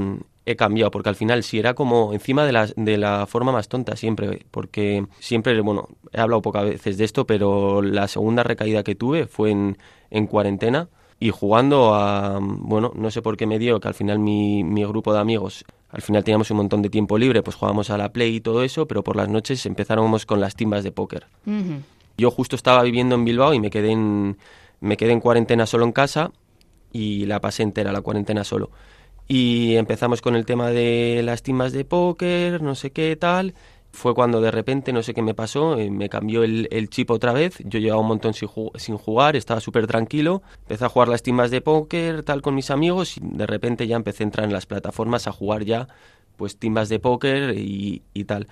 he 0.44 0.56
cambiado, 0.56 0.90
porque 0.90 1.08
al 1.08 1.16
final 1.16 1.42
si 1.42 1.58
era 1.58 1.72
como 1.72 2.12
encima 2.12 2.44
de 2.44 2.52
la, 2.52 2.68
de 2.76 2.98
la 2.98 3.26
forma 3.26 3.50
más 3.50 3.68
tonta 3.68 3.96
siempre, 3.96 4.44
porque 4.50 5.06
siempre, 5.20 5.58
bueno, 5.62 5.88
he 6.12 6.20
hablado 6.20 6.42
pocas 6.42 6.64
veces 6.64 6.98
de 6.98 7.04
esto, 7.04 7.26
pero 7.26 7.80
la 7.80 8.08
segunda 8.08 8.42
recaída 8.42 8.82
que 8.82 8.94
tuve 8.94 9.26
fue 9.26 9.52
en, 9.52 9.78
en 10.10 10.26
cuarentena 10.26 10.88
y 11.20 11.30
jugando 11.30 11.94
a, 11.94 12.38
bueno, 12.40 12.92
no 12.96 13.10
sé 13.10 13.22
por 13.22 13.36
qué 13.36 13.46
me 13.46 13.58
dio 13.58 13.78
que 13.78 13.88
al 13.88 13.94
final 13.94 14.18
mi, 14.18 14.64
mi 14.64 14.84
grupo 14.84 15.12
de 15.12 15.20
amigos 15.20 15.64
al 15.90 16.02
final 16.02 16.22
teníamos 16.22 16.50
un 16.50 16.58
montón 16.58 16.82
de 16.82 16.88
tiempo 16.88 17.18
libre, 17.18 17.42
pues 17.42 17.56
jugábamos 17.56 17.90
a 17.90 17.98
la 17.98 18.12
Play 18.12 18.36
y 18.36 18.40
todo 18.40 18.62
eso, 18.62 18.86
pero 18.86 19.02
por 19.02 19.16
las 19.16 19.28
noches 19.28 19.66
empezábamos 19.66 20.24
con 20.24 20.40
las 20.40 20.54
timbas 20.54 20.84
de 20.84 20.92
póker. 20.92 21.26
Yo 22.16 22.30
justo 22.30 22.54
estaba 22.54 22.82
viviendo 22.82 23.16
en 23.16 23.24
Bilbao 23.24 23.54
y 23.54 23.60
me 23.60 23.70
quedé 23.70 23.90
en, 23.90 24.36
me 24.80 24.96
quedé 24.96 25.12
en 25.12 25.20
cuarentena 25.20 25.66
solo 25.66 25.84
en 25.84 25.92
casa 25.92 26.30
y 26.92 27.26
la 27.26 27.40
pasé 27.40 27.64
entera 27.64 27.92
la 27.92 28.02
cuarentena 28.02 28.44
solo. 28.44 28.70
Y 29.26 29.76
empezamos 29.76 30.22
con 30.22 30.36
el 30.36 30.44
tema 30.44 30.70
de 30.70 31.22
las 31.24 31.42
timbas 31.42 31.72
de 31.72 31.84
póker, 31.84 32.62
no 32.62 32.74
sé 32.74 32.92
qué 32.92 33.16
tal, 33.16 33.54
fue 33.92 34.14
cuando 34.14 34.40
de 34.40 34.50
repente, 34.50 34.92
no 34.92 35.02
sé 35.02 35.14
qué 35.14 35.22
me 35.22 35.34
pasó, 35.34 35.78
eh, 35.78 35.90
me 35.90 36.08
cambió 36.08 36.44
el, 36.44 36.88
chip 36.90 37.10
otra 37.10 37.32
vez. 37.32 37.58
Yo 37.64 37.78
llevaba 37.78 38.00
un 38.00 38.08
montón 38.08 38.34
sin, 38.34 38.96
jugar, 38.96 39.36
estaba 39.36 39.60
súper 39.60 39.86
tranquilo. 39.86 40.42
Empecé 40.62 40.84
a 40.84 40.88
jugar 40.88 41.08
las 41.08 41.22
timbas 41.22 41.50
de 41.50 41.60
póker, 41.60 42.22
tal, 42.22 42.40
con 42.42 42.54
mis 42.54 42.70
amigos, 42.70 43.16
y 43.16 43.20
de 43.22 43.46
repente 43.46 43.86
ya 43.86 43.96
empecé 43.96 44.22
a 44.22 44.26
entrar 44.26 44.46
en 44.46 44.52
las 44.52 44.66
plataformas 44.66 45.26
a 45.26 45.32
jugar 45.32 45.64
ya, 45.64 45.88
pues, 46.36 46.56
timbas 46.56 46.88
de 46.88 47.00
póker 47.00 47.54
y, 47.56 48.02
tal. 48.26 48.46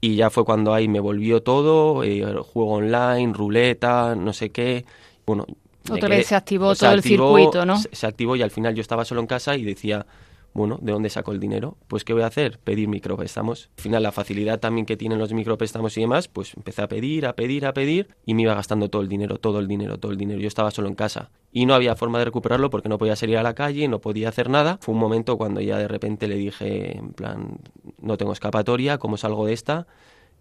Y 0.00 0.16
ya 0.16 0.30
fue 0.30 0.44
cuando 0.44 0.74
ahí 0.74 0.88
me 0.88 1.00
volvió 1.00 1.42
todo, 1.42 2.02
eh, 2.02 2.24
juego 2.52 2.72
online, 2.74 3.32
ruleta, 3.32 4.14
no 4.16 4.32
sé 4.32 4.50
qué. 4.50 4.84
Bueno, 5.24 5.46
otra 5.88 6.08
vez 6.08 6.26
se 6.26 6.34
activó 6.34 6.74
todo 6.74 6.92
el 6.92 7.02
circuito, 7.02 7.64
¿no? 7.64 7.76
se 7.78 8.06
activó 8.06 8.36
y 8.36 8.42
al 8.42 8.50
final 8.50 8.74
yo 8.74 8.80
estaba 8.80 9.04
solo 9.04 9.20
en 9.20 9.26
casa 9.26 9.56
y 9.56 9.64
decía, 9.64 10.06
bueno, 10.52 10.78
¿de 10.82 10.92
dónde 10.92 11.10
saco 11.10 11.32
el 11.32 11.38
dinero? 11.38 11.76
Pues 11.86 12.04
¿qué 12.04 12.12
voy 12.12 12.22
a 12.22 12.26
hacer? 12.26 12.58
Pedir 12.58 12.88
micropréstamos. 12.88 13.70
Al 13.76 13.82
final 13.82 14.02
la 14.02 14.12
facilidad 14.12 14.58
también 14.58 14.84
que 14.84 14.96
tienen 14.96 15.18
los 15.18 15.32
micropréstamos 15.32 15.96
y 15.96 16.00
demás, 16.00 16.28
pues 16.28 16.54
empecé 16.56 16.82
a 16.82 16.88
pedir, 16.88 17.26
a 17.26 17.34
pedir, 17.34 17.66
a 17.66 17.72
pedir 17.72 18.08
y 18.26 18.34
me 18.34 18.42
iba 18.42 18.54
gastando 18.54 18.88
todo 18.88 19.02
el 19.02 19.08
dinero, 19.08 19.38
todo 19.38 19.60
el 19.60 19.68
dinero, 19.68 19.98
todo 19.98 20.10
el 20.10 20.18
dinero. 20.18 20.40
Yo 20.40 20.48
estaba 20.48 20.70
solo 20.70 20.88
en 20.88 20.94
casa 20.94 21.30
y 21.52 21.66
no 21.66 21.74
había 21.74 21.94
forma 21.94 22.18
de 22.18 22.24
recuperarlo 22.24 22.68
porque 22.68 22.88
no 22.88 22.98
podía 22.98 23.14
salir 23.14 23.38
a 23.38 23.42
la 23.42 23.54
calle, 23.54 23.86
no 23.86 24.00
podía 24.00 24.28
hacer 24.28 24.50
nada. 24.50 24.78
Fue 24.80 24.92
un 24.92 25.00
momento 25.00 25.36
cuando 25.38 25.60
ya 25.60 25.78
de 25.78 25.88
repente 25.88 26.26
le 26.26 26.36
dije, 26.36 26.98
en 26.98 27.12
plan, 27.12 27.58
no 28.00 28.16
tengo 28.16 28.32
escapatoria, 28.32 28.98
¿cómo 28.98 29.16
salgo 29.16 29.46
de 29.46 29.52
esta? 29.52 29.86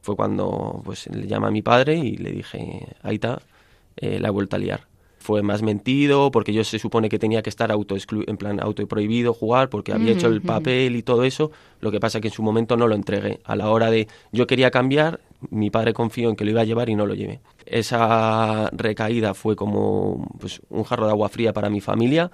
Fue 0.01 0.15
cuando 0.15 0.81
pues 0.83 1.07
le 1.07 1.27
llama 1.27 1.49
a 1.49 1.51
mi 1.51 1.61
padre 1.61 1.95
y 1.97 2.17
le 2.17 2.31
dije, 2.31 2.87
está, 3.03 3.41
eh, 3.97 4.19
la 4.19 4.29
he 4.29 4.31
vuelto 4.31 4.55
a 4.55 4.59
liar 4.59 4.89
fue 5.29 5.43
más 5.43 5.61
mentido, 5.61 6.31
porque 6.31 6.53
yo 6.53 6.63
se 6.63 6.79
supone 6.79 7.07
que 7.07 7.19
tenía 7.19 7.43
que 7.43 7.51
estar 7.51 7.71
auto 7.71 7.95
en 8.25 8.37
plan 8.37 8.59
auto 8.59 8.87
prohibido 8.87 9.31
jugar, 9.31 9.69
porque 9.69 9.93
había 9.93 10.13
hecho 10.13 10.25
el 10.25 10.41
papel 10.41 10.95
y 10.95 11.03
todo 11.03 11.23
eso. 11.23 11.51
Lo 11.81 11.91
que 11.91 11.99
pasa 11.99 12.19
que 12.19 12.29
en 12.29 12.33
su 12.33 12.41
momento 12.41 12.75
no 12.77 12.87
lo 12.87 12.95
entregué. 12.95 13.39
A 13.43 13.55
la 13.55 13.69
hora 13.69 13.91
de 13.91 14.07
yo 14.31 14.47
quería 14.47 14.71
cambiar, 14.71 15.19
mi 15.51 15.69
padre 15.69 15.93
confió 15.93 16.31
en 16.31 16.35
que 16.35 16.45
lo 16.45 16.49
iba 16.49 16.61
a 16.61 16.63
llevar 16.63 16.89
y 16.89 16.95
no 16.95 17.05
lo 17.05 17.13
llevé. 17.13 17.41
Esa 17.67 18.71
recaída 18.71 19.35
fue 19.35 19.55
como 19.55 20.27
pues, 20.39 20.61
un 20.71 20.83
jarro 20.83 21.05
de 21.05 21.11
agua 21.11 21.29
fría 21.29 21.53
para 21.53 21.69
mi 21.69 21.79
familia. 21.79 22.31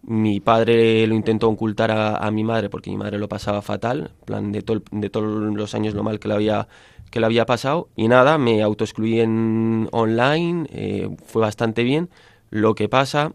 Mi 0.00 0.40
padre 0.40 1.06
lo 1.06 1.14
intentó 1.16 1.50
ocultar 1.50 1.90
a, 1.90 2.30
mi 2.30 2.44
madre 2.44 2.70
porque 2.70 2.88
mi 2.88 2.96
madre 2.96 3.18
lo 3.18 3.28
pasaba 3.28 3.60
fatal, 3.60 4.12
plan 4.24 4.52
de, 4.52 4.64
de 4.90 5.10
todos 5.10 5.54
los 5.54 5.74
años 5.74 5.92
lo 5.92 6.02
mal 6.02 6.18
que 6.18 6.28
le 6.28 6.34
había 6.34 6.66
que 7.10 7.20
le 7.20 7.26
había 7.26 7.46
pasado 7.46 7.88
y 7.96 8.08
nada, 8.08 8.38
me 8.38 8.62
autoexcluí 8.62 9.20
en 9.20 9.88
online, 9.92 10.66
eh, 10.70 11.08
fue 11.24 11.42
bastante 11.42 11.82
bien 11.82 12.10
lo 12.50 12.74
que 12.74 12.88
pasa, 12.88 13.32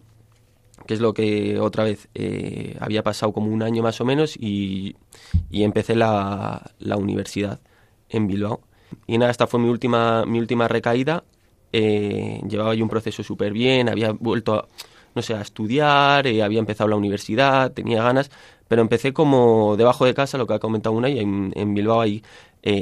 que 0.86 0.94
es 0.94 1.00
lo 1.00 1.14
que 1.14 1.60
otra 1.60 1.84
vez 1.84 2.10
eh, 2.14 2.78
había 2.80 3.04
pasado 3.04 3.32
como 3.32 3.48
un 3.48 3.64
año 3.64 3.84
más 3.84 4.02
o 4.02 4.06
menos 4.06 4.36
y, 4.38 4.96
empecé 5.52 5.96
la, 5.96 6.72
universidad 6.98 7.60
en 8.10 8.28
Bilbao. 8.28 8.62
Y 9.08 9.18
nada, 9.18 9.32
esta 9.32 9.48
fue 9.48 9.60
mi 9.60 9.70
última, 9.70 10.26
mi 10.26 10.40
última 10.40 10.68
recaída. 10.68 11.24
Eh, 11.72 12.42
llevaba 12.48 12.76
yo 12.76 12.84
un 12.84 12.90
proceso 12.90 13.24
súper 13.24 13.54
bien, 13.54 13.90
había 13.90 14.12
vuelto 14.12 14.56
a, 14.56 14.68
no 15.16 15.22
sé, 15.22 15.34
a 15.34 15.42
estudiar, 15.42 16.28
eh, 16.28 16.44
había 16.44 16.60
empezado 16.60 16.88
la 16.90 16.96
universidad, 16.96 17.72
tenía 17.72 18.04
ganas, 18.04 18.30
pero 18.68 18.82
empecé 18.84 19.14
como 19.14 19.76
debajo 19.76 20.06
de 20.06 20.14
casa, 20.14 20.38
lo 20.38 20.46
que 20.46 20.54
ha 20.54 20.60
comentado 20.60 20.96
una, 20.96 21.10
y 21.10 21.20
en, 21.20 21.74
Bilbao 21.74 22.02
hay 22.02 22.24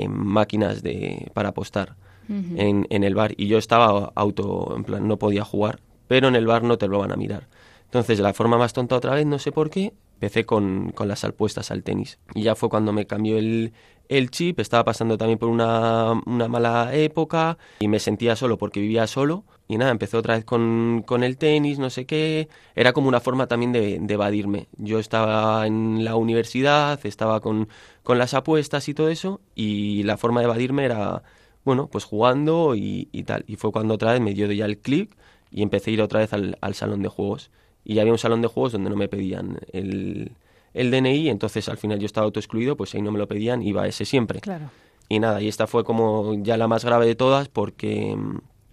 máquinas 0.09 0.83
de, 0.83 1.31
para 1.33 1.49
apostar 1.49 1.95
en, 2.29 2.87
en 2.89 3.03
el 3.03 3.15
bar. 3.15 3.33
Y 3.37 3.47
yo 3.47 3.57
estaba 3.57 4.11
auto, 4.15 4.73
en 4.75 4.83
plan, 4.83 5.07
no 5.07 5.17
podía 5.17 5.43
jugar 5.43 5.79
pero 6.11 6.27
en 6.27 6.35
el 6.35 6.45
bar 6.45 6.61
no 6.63 6.77
te 6.77 6.89
lo 6.89 6.99
van 6.99 7.13
a 7.13 7.15
mirar. 7.15 7.47
Entonces, 7.85 8.19
la 8.19 8.33
forma 8.33 8.57
más 8.57 8.73
tonta 8.73 8.97
otra 8.97 9.13
vez, 9.13 9.25
no 9.25 9.39
sé 9.39 9.53
por 9.53 9.69
qué, 9.69 9.93
empecé 10.15 10.45
con, 10.45 10.91
con 10.91 11.07
las 11.07 11.23
apuestas 11.23 11.71
al 11.71 11.83
tenis. 11.83 12.19
Y 12.35 12.41
ya 12.41 12.53
fue 12.53 12.67
cuando 12.67 12.91
me 12.91 13.07
cambió 13.07 13.37
el, 13.37 13.71
el 14.09 14.29
chip, 14.29 14.59
estaba 14.59 14.83
pasando 14.83 15.17
también 15.17 15.39
por 15.39 15.47
una, 15.47 16.21
una, 16.25 16.49
mala 16.49 16.93
época 16.93 17.57
y 17.79 17.87
me 17.87 17.99
sentía 17.99 18.35
solo 18.35 18.57
porque 18.57 18.81
vivía 18.81 19.07
solo. 19.07 19.45
Y 19.69 19.77
nada, 19.77 19.89
empecé 19.91 20.17
otra 20.17 20.35
vez 20.35 20.43
con, 20.43 21.01
con 21.07 21.23
el 21.23 21.37
tenis, 21.37 21.79
no 21.79 21.89
sé 21.89 22.05
qué. 22.05 22.49
Era 22.75 22.91
como 22.91 23.07
una 23.07 23.21
forma 23.21 23.47
también 23.47 23.71
de, 23.71 23.97
de 24.01 24.13
evadirme. 24.13 24.67
Yo 24.75 24.99
estaba 24.99 25.65
en 25.65 26.03
la 26.03 26.17
universidad, 26.17 26.99
estaba 27.05 27.39
con, 27.39 27.69
con, 28.03 28.17
las 28.17 28.33
apuestas 28.33 28.89
y 28.89 28.93
todo 28.93 29.07
eso, 29.07 29.39
y 29.55 30.03
la 30.03 30.17
forma 30.17 30.41
de 30.41 30.47
evadirme 30.47 30.83
era, 30.83 31.23
bueno, 31.63 31.87
pues 31.87 32.03
jugando 32.03 32.75
y, 32.75 33.07
y 33.13 33.23
tal. 33.23 33.45
Y 33.47 33.55
fue 33.55 33.71
cuando 33.71 33.93
otra 33.93 34.11
vez 34.11 34.19
me 34.19 34.33
dio 34.33 34.51
ya 34.51 34.65
el 34.65 34.77
clic 34.77 35.15
y 35.51 35.61
empecé 35.61 35.91
a 35.91 35.93
ir 35.93 36.01
otra 36.01 36.19
vez 36.19 36.33
al, 36.33 36.73
salón 36.73 37.01
de 37.01 37.09
juegos. 37.09 37.51
Y 37.83 37.99
había 37.99 38.11
un 38.11 38.17
salón 38.17 38.41
de 38.41 38.47
juegos 38.47 38.71
donde 38.71 38.89
no 38.89 38.95
me 38.95 39.07
pedían 39.07 39.59
el, 39.73 40.31
el 40.73 40.91
DNI, 40.91 41.29
entonces 41.29 41.67
al 41.67 41.77
final 41.77 41.99
yo 41.99 42.05
estaba 42.05 42.25
autoexcluido, 42.25 42.77
pues 42.77 42.95
ahí 42.95 43.01
no 43.01 43.11
me 43.11 43.19
lo 43.19 43.27
pedían, 43.27 43.61
iba 43.61 43.87
ese 43.87 44.05
siempre. 44.05 44.39
Claro. 44.39 44.69
Y 45.09 45.19
nada, 45.19 45.41
y 45.41 45.49
esta 45.49 45.67
fue 45.67 45.83
como 45.83 46.35
ya 46.35 46.55
la 46.55 46.69
más 46.69 46.85
grave 46.85 47.05
de 47.05 47.15
todas 47.15 47.49
porque, 47.49 48.15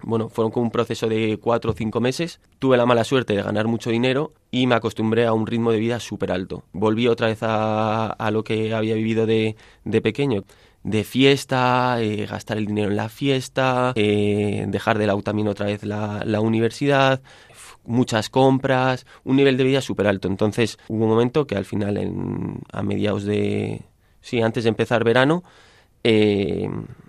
bueno, 0.02 0.28
fueron 0.28 0.52
como 0.52 0.66
un 0.66 0.70
proceso 0.70 1.08
de 1.08 1.38
cuatro 1.42 1.72
o 1.72 1.74
cinco 1.74 2.00
meses. 2.00 2.40
Tuve 2.60 2.76
la 2.76 2.86
mala 2.86 3.02
suerte 3.02 3.34
de 3.34 3.42
ganar 3.42 3.66
mucho 3.66 3.90
dinero 3.90 4.32
y 4.52 4.68
me 4.68 4.76
acostumbré 4.76 5.26
a 5.26 5.32
un 5.32 5.48
ritmo 5.48 5.72
de 5.72 5.80
vida 5.80 5.98
súper 5.98 6.30
alto. 6.30 6.62
Volví 6.72 7.08
otra 7.08 7.26
vez 7.26 7.42
a, 7.42 8.06
a, 8.06 8.30
lo 8.30 8.44
que 8.44 8.72
había 8.72 8.94
vivido 8.94 9.26
de, 9.26 9.56
de 9.84 10.00
pequeño 10.00 10.44
de 10.88 11.04
fiesta, 11.04 12.00
eh, 12.00 12.26
gastar 12.26 12.56
el 12.56 12.66
dinero 12.66 12.88
en 12.88 12.96
la 12.96 13.08
fiesta, 13.10 13.92
eh, 13.94 14.64
dejar 14.68 14.98
de 14.98 15.06
lado 15.06 15.20
también 15.22 15.48
otra 15.48 15.66
vez 15.66 15.84
la, 15.84 16.22
la 16.24 16.40
universidad, 16.40 17.20
muchas 17.84 18.30
compras, 18.30 19.06
un 19.24 19.36
nivel 19.36 19.56
de 19.56 19.64
vida 19.64 19.80
súper 19.82 20.06
alto. 20.06 20.28
Entonces 20.28 20.78
hubo 20.88 21.04
un 21.04 21.10
momento 21.10 21.46
que 21.46 21.56
al 21.56 21.64
final, 21.64 21.98
a 22.72 22.82
mediados 22.82 23.24
de... 23.24 23.82
Sí, 24.20 24.40
antes 24.40 24.64
de 24.64 24.70
empezar 24.70 25.04
verano, 25.04 25.42
eh, 26.04 26.68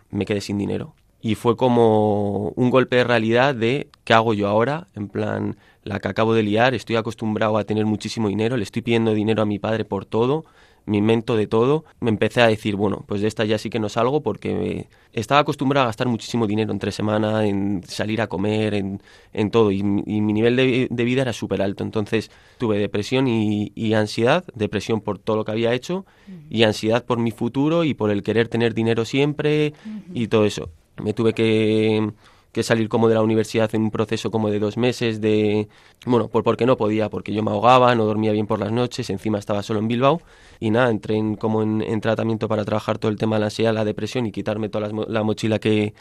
me 0.10 0.26
quedé 0.26 0.42
sin 0.42 0.58
dinero. 0.58 0.94
Y 1.22 1.36
fue 1.36 1.58
como 1.58 2.50
un 2.56 2.70
golpe 2.70 2.98
de 2.98 3.04
realidad 3.04 3.56
de 3.56 3.90
qué 4.04 4.14
hago 4.14 4.34
yo 4.34 4.48
ahora, 4.48 4.88
en 4.96 5.10
plan, 5.10 5.58
la 5.84 6.00
que 6.00 6.08
acabo 6.08 6.34
de 6.34 6.44
liar, 6.44 6.74
estoy 6.74 6.96
acostumbrado 6.96 7.58
a 7.58 7.64
tener 7.66 7.86
muchísimo 7.86 8.30
dinero, 8.30 8.56
le 8.56 8.64
estoy 8.64 8.82
pidiendo 8.82 9.14
dinero 9.14 9.42
a 9.42 9.46
mi 9.46 9.60
padre 9.60 9.84
por 9.84 10.06
todo, 10.06 10.46
me 10.86 10.98
invento 10.98 11.36
de 11.36 11.48
todo, 11.48 11.86
me 12.00 12.10
empecé 12.10 12.42
a 12.42 12.48
decir, 12.48 12.76
bueno, 12.76 13.04
pues 13.08 13.22
de 13.22 13.28
esta 13.28 13.46
ya 13.46 13.58
sí 13.58 13.70
que 13.70 13.80
no 13.80 13.90
salgo 13.90 14.22
porque 14.22 14.88
estaba 15.14 15.42
acostumbrado 15.42 15.84
a 15.84 15.88
gastar 15.88 16.08
muchísimo 16.08 16.48
dinero 16.48 16.72
entre 16.72 16.92
semana, 16.92 17.46
en 17.46 17.84
salir 17.86 18.22
a 18.22 18.28
comer, 18.28 18.74
en, 18.74 19.02
en 19.34 19.52
todo, 19.52 19.72
y, 19.72 19.84
mi 19.84 20.34
nivel 20.34 20.56
de, 20.56 21.04
vida 21.04 21.22
era 21.22 21.34
súper 21.34 21.62
alto. 21.62 21.84
Entonces 21.84 22.32
tuve 22.58 22.78
depresión 22.80 23.28
y, 23.28 23.94
ansiedad, 23.94 24.44
depresión 24.56 25.02
por 25.02 25.20
todo 25.20 25.38
lo 25.38 25.46
que 25.46 25.52
había 25.52 25.74
hecho 25.74 26.06
y 26.50 26.64
ansiedad 26.64 27.06
por 27.06 27.20
mi 27.20 27.32
futuro 27.32 27.84
y 27.84 27.94
por 27.94 28.12
el 28.12 28.24
querer 28.24 28.48
tener 28.48 28.74
dinero 28.74 29.06
siempre 29.06 29.74
y 30.14 30.28
todo 30.28 30.46
eso. 30.46 30.70
Me 31.02 31.14
tuve 31.14 31.34
que 31.34 32.12
que 32.52 32.64
salir 32.64 32.90
como 32.90 33.08
de 33.08 33.16
la 33.16 33.22
universidad 33.22 33.74
en 33.76 33.84
un 33.84 33.92
proceso 33.92 34.32
como 34.32 34.50
de 34.50 34.60
dos 34.60 34.78
meses 34.78 35.22
de 35.22 35.68
bueno 36.06 36.30
por 36.30 36.44
porque 36.44 36.66
no 36.66 36.78
podía 36.78 37.10
porque 37.10 37.34
yo 37.34 37.44
me 37.44 37.52
ahogaba 37.52 37.94
no 37.96 38.06
dormía 38.06 38.32
bien 38.32 38.48
por 38.48 38.60
las 38.60 38.72
noches 38.72 39.10
encima 39.10 39.40
estaba 39.40 39.64
solo 39.64 39.80
en 39.80 39.88
Bilbao. 39.88 40.22
Y 40.60 40.72
nada 40.72 40.90
entré 40.90 41.16
en, 41.16 41.36
como 41.36 41.62
en, 41.62 42.02
tratamiento 42.02 42.48
para 42.48 42.66
trabajar 42.66 42.98
todo 42.98 43.12
el 43.12 43.18
tema 43.18 43.36
de 43.38 43.42
la 43.42 43.46
ansiedad 43.48 43.74
la 43.74 43.86
depresión 43.86 44.26
y 44.26 44.32
quitarme 44.32 44.70
toda 44.70 44.90
la, 45.08 45.24
mochila 45.24 45.60
que, 45.60 45.94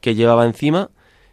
que 0.00 0.14
llevaba 0.14 0.44
encima. 0.44 0.90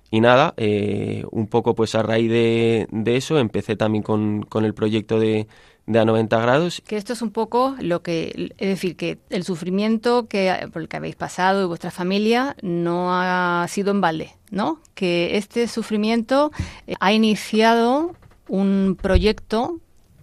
Y 0.09 0.19
nada, 0.19 0.53
eh, 0.57 1.23
un 1.31 1.47
poco 1.47 1.73
pues 1.73 1.95
a 1.95 2.03
raíz 2.03 2.29
de, 2.29 2.87
eso 3.05 3.39
empecé 3.39 3.77
también 3.77 4.03
con, 4.03 4.43
con 4.43 4.65
el 4.65 4.73
proyecto 4.73 5.19
de, 5.19 5.47
de 5.85 5.99
a 5.99 6.05
90 6.05 6.39
grados. 6.39 6.81
Que 6.85 6.97
esto 6.97 7.13
es 7.13 7.21
un 7.21 7.31
poco 7.31 7.75
lo 7.79 8.01
que, 8.01 8.51
es 8.57 8.67
decir, 8.67 8.97
que 8.97 9.19
el 9.29 9.43
sufrimiento 9.43 10.27
que, 10.27 10.69
por 10.73 10.81
el 10.81 10.89
que 10.89 10.97
habéis 10.97 11.15
pasado 11.15 11.63
y 11.63 11.65
vuestra 11.65 11.91
familia 11.91 12.57
no 12.61 13.13
ha 13.13 13.65
sido 13.69 13.91
en 13.91 14.01
balde, 14.01 14.31
¿no? 14.51 14.79
Que 14.93 15.37
este 15.37 15.67
sufrimiento 15.67 16.51
eh, 16.85 16.93
ha 16.99 17.11
iniciado 17.13 18.13
un 18.47 18.97
proyecto 19.01 19.79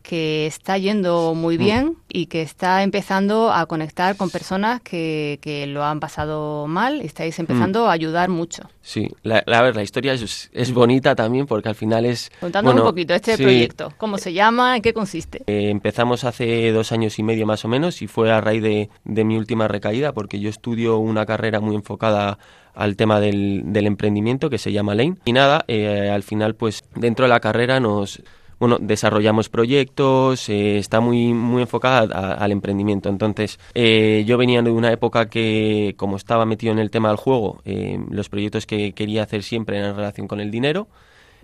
que 0.09 0.47
está 0.47 0.79
yendo 0.79 1.35
muy 1.35 1.59
mm. 1.59 1.61
bien 1.61 1.97
y 2.09 2.27
que 2.27 2.41
está 2.41 2.83
empezando 2.83 3.53
a 3.53 3.67
conectar 3.67 4.17
con 4.17 4.31
personas 4.31 4.81
que, 4.81 5.39
que 5.43 5.67
lo 5.67 5.85
han 5.85 6.01
pasado 6.01 6.67
mal 6.67 7.03
y 7.03 7.05
estáis 7.05 7.39
empezando 7.39 7.85
mm. 7.85 7.89
a 7.89 7.93
ayudar 7.93 8.31
mucho. 8.31 8.63
Sí, 8.81 9.11
la, 9.23 9.45
la, 9.45 9.71
la 9.71 9.83
historia 9.83 10.15
es, 10.15 10.49
es, 10.51 10.73
bonita 10.73 11.15
también 11.15 11.45
porque 11.45 11.69
al 11.69 11.75
final 11.75 12.07
es... 12.07 12.33
Contándonos 12.41 12.81
un 12.81 12.89
poquito 12.89 13.13
este 13.13 13.37
proyecto, 13.37 13.93
¿cómo 13.99 14.17
se 14.17 14.33
llama? 14.33 14.77
¿En 14.77 14.83
qué 14.83 14.95
consiste? 14.95 15.43
Eh, 15.47 15.69
empezamos 15.69 16.25
hace 16.25 16.73
dos 16.73 16.91
años 16.91 17.19
y 17.19 17.23
medio 17.23 17.45
más 17.45 17.67
o 17.67 17.69
menos 17.69 18.01
y 18.01 18.07
fue 18.07 18.33
a 18.33 18.41
raíz 18.41 18.63
de, 18.63 18.89
de 19.05 19.25
mi 19.25 19.37
última 19.37 19.69
recaída 19.69 20.15
porque 20.15 20.41
yo 20.41 20.49
estudio 20.49 20.97
una 20.97 21.27
carrera 21.27 21.61
muy 21.61 21.77
enfocada 21.77 22.39
al 22.75 22.97
tema 22.97 23.21
del, 23.21 23.61
del 23.67 23.87
emprendimiento 23.87 24.49
que 24.49 24.57
se 24.57 24.73
llama 24.73 24.95
Lane. 24.95 25.17
Y 25.27 25.35
nada, 25.35 25.67
eh, 25.69 26.09
al 26.11 26.23
final 26.23 26.55
pues 26.55 26.83
dentro 26.95 27.27
de 27.27 27.29
la 27.29 27.41
carrera 27.41 27.79
nos 27.79 28.23
bueno, 28.59 28.79
desarrollamos 28.81 29.49
proyectos, 29.49 30.49
eh, 30.49 30.79
está 30.79 31.01
muy, 31.01 31.33
muy 31.33 31.63
enfocada 31.63 32.35
al 32.35 32.53
emprendimiento. 32.53 33.09
Entonces, 33.09 33.59
eh, 33.75 34.25
yo 34.27 34.37
venía 34.37 34.63
de 34.63 34.71
una 34.71 34.93
época 34.93 35.29
que, 35.29 35.95
como 35.97 36.17
estaba 36.17 36.45
metido 36.45 36.73
en 36.73 36.79
el 36.79 36.91
tema 36.91 37.09
del 37.09 37.17
juego, 37.17 37.61
eh, 37.65 37.99
los 38.11 38.29
proyectos 38.29 38.67
que 38.67 38.93
quería 38.93 39.23
hacer 39.23 39.43
siempre 39.43 39.79
eran 39.79 39.91
en 39.91 39.97
relación 39.97 40.27
con 40.27 40.41
el 40.41 40.51
dinero. 40.51 40.89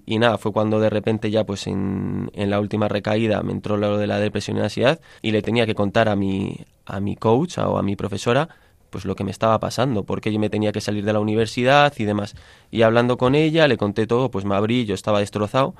Y 0.06 0.18
nada, 0.18 0.36
fue 0.38 0.52
cuando 0.52 0.80
de 0.80 0.90
repente 0.90 1.30
ya 1.30 1.44
pues 1.44 1.66
en, 1.66 2.30
en 2.34 2.50
la 2.50 2.60
última 2.60 2.88
recaída 2.88 3.42
me 3.42 3.52
entró 3.52 3.78
lo 3.78 3.96
de 3.96 4.06
la 4.06 4.18
depresión 4.18 4.56
y 4.58 4.60
la 4.60 4.66
ansiedad 4.66 5.00
y 5.22 5.30
le 5.30 5.40
tenía 5.40 5.64
que 5.64 5.74
contar 5.74 6.10
a 6.10 6.16
mi, 6.16 6.58
a 6.84 7.00
mi 7.00 7.16
coach 7.16 7.56
o 7.58 7.78
a 7.78 7.82
mi 7.82 7.96
profesora 7.96 8.50
pues 8.90 9.06
lo 9.06 9.16
que 9.16 9.24
me 9.24 9.32
estaba 9.32 9.58
pasando, 9.58 10.04
porque 10.04 10.32
yo 10.32 10.38
me 10.38 10.50
tenía 10.50 10.70
que 10.70 10.80
salir 10.80 11.04
de 11.04 11.12
la 11.12 11.18
universidad 11.18 11.92
y 11.96 12.04
demás. 12.04 12.36
Y 12.70 12.82
hablando 12.82 13.16
con 13.16 13.34
ella, 13.34 13.66
le 13.66 13.76
conté 13.76 14.06
todo, 14.06 14.30
pues 14.30 14.44
me 14.44 14.54
abrí, 14.54 14.84
yo 14.84 14.94
estaba 14.94 15.18
destrozado 15.18 15.74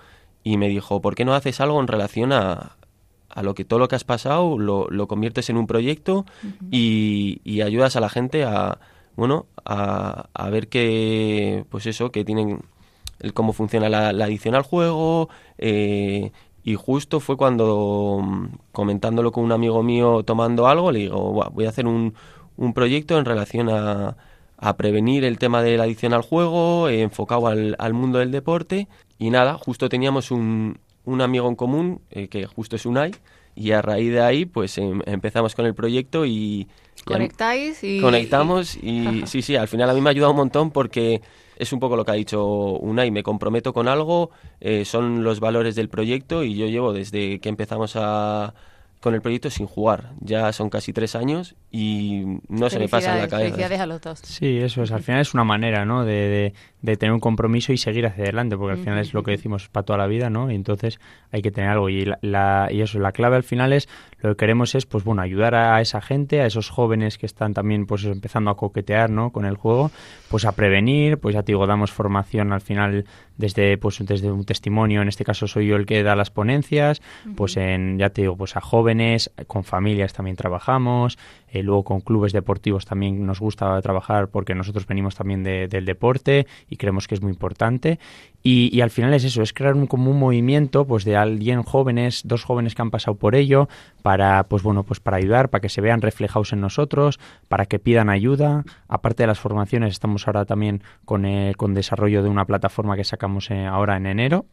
y 0.45 0.59
me 0.59 0.69
dijo, 0.69 1.01
¿por 1.01 1.15
qué 1.15 1.25
no 1.25 1.35
haces 1.35 1.61
algo 1.61 1.81
en 1.81 1.89
relación 1.89 2.33
a, 2.33 2.77
a 3.31 3.43
lo 3.43 3.55
que 3.55 3.65
todo 3.65 3.81
lo 3.81 3.89
que 3.89 3.97
has 3.97 4.05
pasado 4.05 4.59
lo, 4.59 4.87
lo 4.91 5.09
conviertes 5.09 5.51
en 5.51 5.57
un 5.57 5.67
proyecto 5.67 6.27
y, 6.71 7.41
y, 7.45 7.63
ayudas 7.63 7.97
a 7.97 8.01
la 8.01 8.11
gente 8.11 8.45
a, 8.45 8.79
bueno, 9.17 9.47
a, 9.65 10.29
a, 10.35 10.51
ver 10.51 10.69
que, 10.69 11.65
pues 11.71 11.87
eso, 11.87 12.13
que 12.13 12.25
tienen 12.25 12.63
el 13.21 13.33
cómo 13.33 13.55
funciona 13.55 13.89
la, 13.89 14.13
la 14.13 14.27
adición 14.27 14.55
al 14.55 14.63
juego, 14.63 15.31
eh, 15.57 16.31
y 16.63 16.75
justo 16.75 17.21
fue 17.21 17.37
cuando, 17.37 18.23
comentándolo 18.73 19.33
con 19.33 19.45
un 19.45 19.53
amigo 19.53 19.83
mío 19.83 20.23
tomando 20.25 20.67
algo, 20.67 20.93
le 20.93 21.01
digo, 21.01 21.51
voy 21.51 21.67
a 21.67 21.71
hacer 21.71 21.87
un, 21.87 22.15
un 22.57 22.75
proyecto 22.75 23.19
en 23.19 23.25
relación 23.25 23.69
a, 23.71 24.17
a 24.57 24.77
prevenir 24.77 25.25
el 25.25 25.39
tema 25.39 25.63
de 25.63 25.77
la 25.77 25.85
adicción 25.85 26.13
al 26.13 26.23
juego, 26.23 26.89
enfocado 26.89 27.47
al, 27.47 27.77
al 27.79 27.93
mundo 27.93 28.19
del 28.19 28.31
deporte 28.31 28.89
y 29.19 29.31
nada, 29.31 29.55
justo 29.55 29.89
teníamos 29.89 30.31
un, 30.31 30.79
un 31.05 31.21
amigo 31.21 31.49
en 31.49 31.55
común, 31.55 32.01
eh, 32.11 32.29
que 32.29 32.47
justo 32.47 32.77
es 32.77 32.87
Unai, 32.87 33.13
y 33.55 33.71
a 33.71 33.83
raíz 33.83 34.13
de 34.13 34.21
ahí, 34.21 34.47
pues 34.47 34.77
em, 34.79 35.01
empezamos 35.07 35.55
con 35.55 35.67
el 35.67 35.75
proyecto 35.75 36.27
y... 36.27 36.69
¿Conectáis? 37.05 37.85
Y, 37.85 38.01
conectamos 38.01 38.77
y, 38.77 39.23
sí, 39.27 39.43
sí, 39.43 39.57
al 39.57 39.69
final 39.69 39.91
a 39.91 39.95
mí 39.95 40.01
me 40.01 40.09
ha 40.09 40.13
ayudado 40.13 40.33
un 40.33 40.39
montón 40.39 40.71
porque 40.71 41.21
es 41.57 41.73
un 41.73 41.81
poco 41.81 41.97
lo 41.97 42.05
que 42.05 42.11
ha 42.13 42.15
dicho 42.15 42.45
Unai, 42.45 43.11
me 43.11 43.23
comprometo 43.23 43.73
con 43.73 43.89
algo, 43.89 44.31
eh, 44.61 44.85
son 44.85 45.23
los 45.23 45.41
valores 45.41 45.75
del 45.75 45.89
proyecto 45.89 46.43
y 46.43 46.57
yo 46.57 46.67
llevo 46.67 46.93
desde 46.93 47.41
que 47.41 47.49
empezamos 47.49 47.95
a 47.97 48.55
con 49.01 49.15
el 49.15 49.21
proyecto 49.21 49.51
sin 49.51 49.67
jugar. 49.67 50.13
Ya 50.21 50.51
son 50.55 50.71
casi 50.71 50.95
tres 50.95 51.15
años 51.15 51.57
y 51.77 52.39
no 52.47 52.71
se 52.71 52.79
me 52.79 52.89
pasa 52.89 53.15
en 53.15 53.23
la 53.23 53.27
cabeza. 53.27 53.51
Felicidades 53.51 53.81
a 53.81 53.87
los 53.87 54.01
dos. 54.01 54.21
Sí, 54.21 54.59
eso 54.59 54.85
es. 54.85 54.93
Al 54.93 55.03
final 55.03 55.21
es 55.21 55.35
una 55.35 55.43
manera, 55.43 55.85
¿no? 55.85 56.05
De, 56.05 56.55
de, 56.83 56.97
tener 56.97 57.13
un 57.13 57.19
compromiso 57.19 57.73
y 57.73 57.79
seguir 57.79 58.07
hacia 58.07 58.23
adelante, 58.23 58.57
porque 58.57 58.75
al 58.75 58.79
final 58.79 59.01
es 59.01 59.13
lo 59.13 59.25
que 59.25 59.33
decimos 59.33 59.69
para 59.71 59.85
toda 59.85 59.99
la 59.99 60.07
vida, 60.07 60.31
¿no? 60.31 60.53
Y 60.53 60.55
entonces 60.55 61.01
hay 61.33 61.43
que 61.43 61.51
tener 61.51 61.71
algo. 61.71 61.89
Y, 61.89 62.09
la, 62.21 62.69
y 62.71 62.81
eso, 62.81 63.01
la 63.01 63.11
clave 63.11 63.35
al 63.35 63.43
final 63.43 63.73
es, 63.73 63.89
lo 64.21 64.31
que 64.31 64.37
queremos 64.37 64.77
es, 64.77 64.87
pues 64.87 65.03
bueno, 65.03 65.23
ayudar 65.23 65.57
a 65.57 65.81
esa 65.81 66.01
gente, 66.01 66.43
a 66.43 66.47
esos 66.47 66.71
jóvenes 66.71 67.19
que 67.19 67.27
están 67.27 67.55
también, 67.55 67.87
pues 67.87 68.05
empezando 68.05 68.53
a 68.53 68.57
coquetear, 68.57 69.11
¿no? 69.11 69.33
Con 69.33 69.45
el 69.45 69.57
juego, 69.57 69.91
pues 70.29 70.45
a 70.45 70.53
prevenir, 70.53 71.19
pues 71.19 71.35
ya 71.35 71.43
te 71.43 71.51
digo, 71.51 71.67
damos 71.67 71.91
formación 71.91 72.53
al 72.53 72.61
final 72.61 73.05
desde 73.37 73.77
pues 73.79 73.99
desde 74.01 74.31
un 74.31 74.45
testimonio 74.45 75.03
en 75.03 75.09
este 75.09 75.25
caso 75.25 75.47
soy 75.49 75.67
yo 75.67 75.77
el 75.77 75.87
que 75.87 76.03
da 76.03 76.15
las 76.15 76.31
ponencias 76.31 77.03
pues 77.37 77.57
en 77.57 77.99
ya 77.99 78.11
te 78.11 78.23
digo 78.23 78.37
pues 78.37 78.57
a 78.57 78.61
jóvenes 78.61 79.33
con 79.47 79.65
familias 79.65 80.13
también 80.13 80.37
trabajamos 80.37 81.19
eh, 81.55 81.63
luego 81.63 81.85
con 81.85 82.01
clubes 82.01 82.33
deportivos 82.33 82.85
también 82.85 83.25
nos 83.25 83.39
gusta 83.39 83.81
trabajar 83.81 84.27
porque 84.27 84.57
nosotros 84.57 84.89
venimos 84.89 85.15
también 85.15 85.45
del 85.45 85.85
deporte 85.85 86.49
y 86.69 86.77
creemos 86.77 87.07
que 87.07 87.15
es 87.15 87.23
muy 87.23 87.31
importante 87.31 88.01
y, 88.43 88.83
al 88.83 88.91
final 88.91 89.15
es 89.15 89.23
eso, 89.23 89.41
es 89.41 89.55
crear 89.55 89.75
un, 89.75 89.87
como 89.87 90.13
movimiento 90.13 90.85
pues 90.85 91.05
de 91.05 91.17
alguien 91.17 91.63
jóvenes, 91.63 92.23
dos 92.25 92.43
jóvenes 92.43 92.75
que 92.75 92.83
han 92.83 92.91
pasado 92.91 93.17
por 93.17 93.37
ello, 93.37 93.69
para 94.03 94.43
pues 94.49 94.65
bueno, 94.65 94.83
pues 94.83 94.99
para 94.99 95.17
ayudar, 95.17 95.49
para 95.49 95.63
que 95.63 95.69
se 95.69 95.81
vean 95.81 96.03
reflejados 96.03 96.53
en 96.53 96.61
nosotros, 96.61 97.21
para 97.49 97.67
que 97.67 97.79
pidan 97.79 98.11
ayuda. 98.11 98.65
Aparte 98.89 99.23
de 99.23 99.29
las 99.29 99.39
formaciones, 99.39 99.93
estamos 99.93 100.27
ahora 100.27 100.45
también 100.45 100.83
con, 101.05 101.25
el 101.25 101.57
con 101.57 101.73
desarrollo 101.73 102.23
de 102.23 102.29
una 102.29 102.45
plataforma 102.45 102.97
que 102.97 103.05
sacamos 103.05 103.51
eh, 103.51 103.65
ahora 103.65 103.97
en 103.97 104.07
enero 104.07 104.45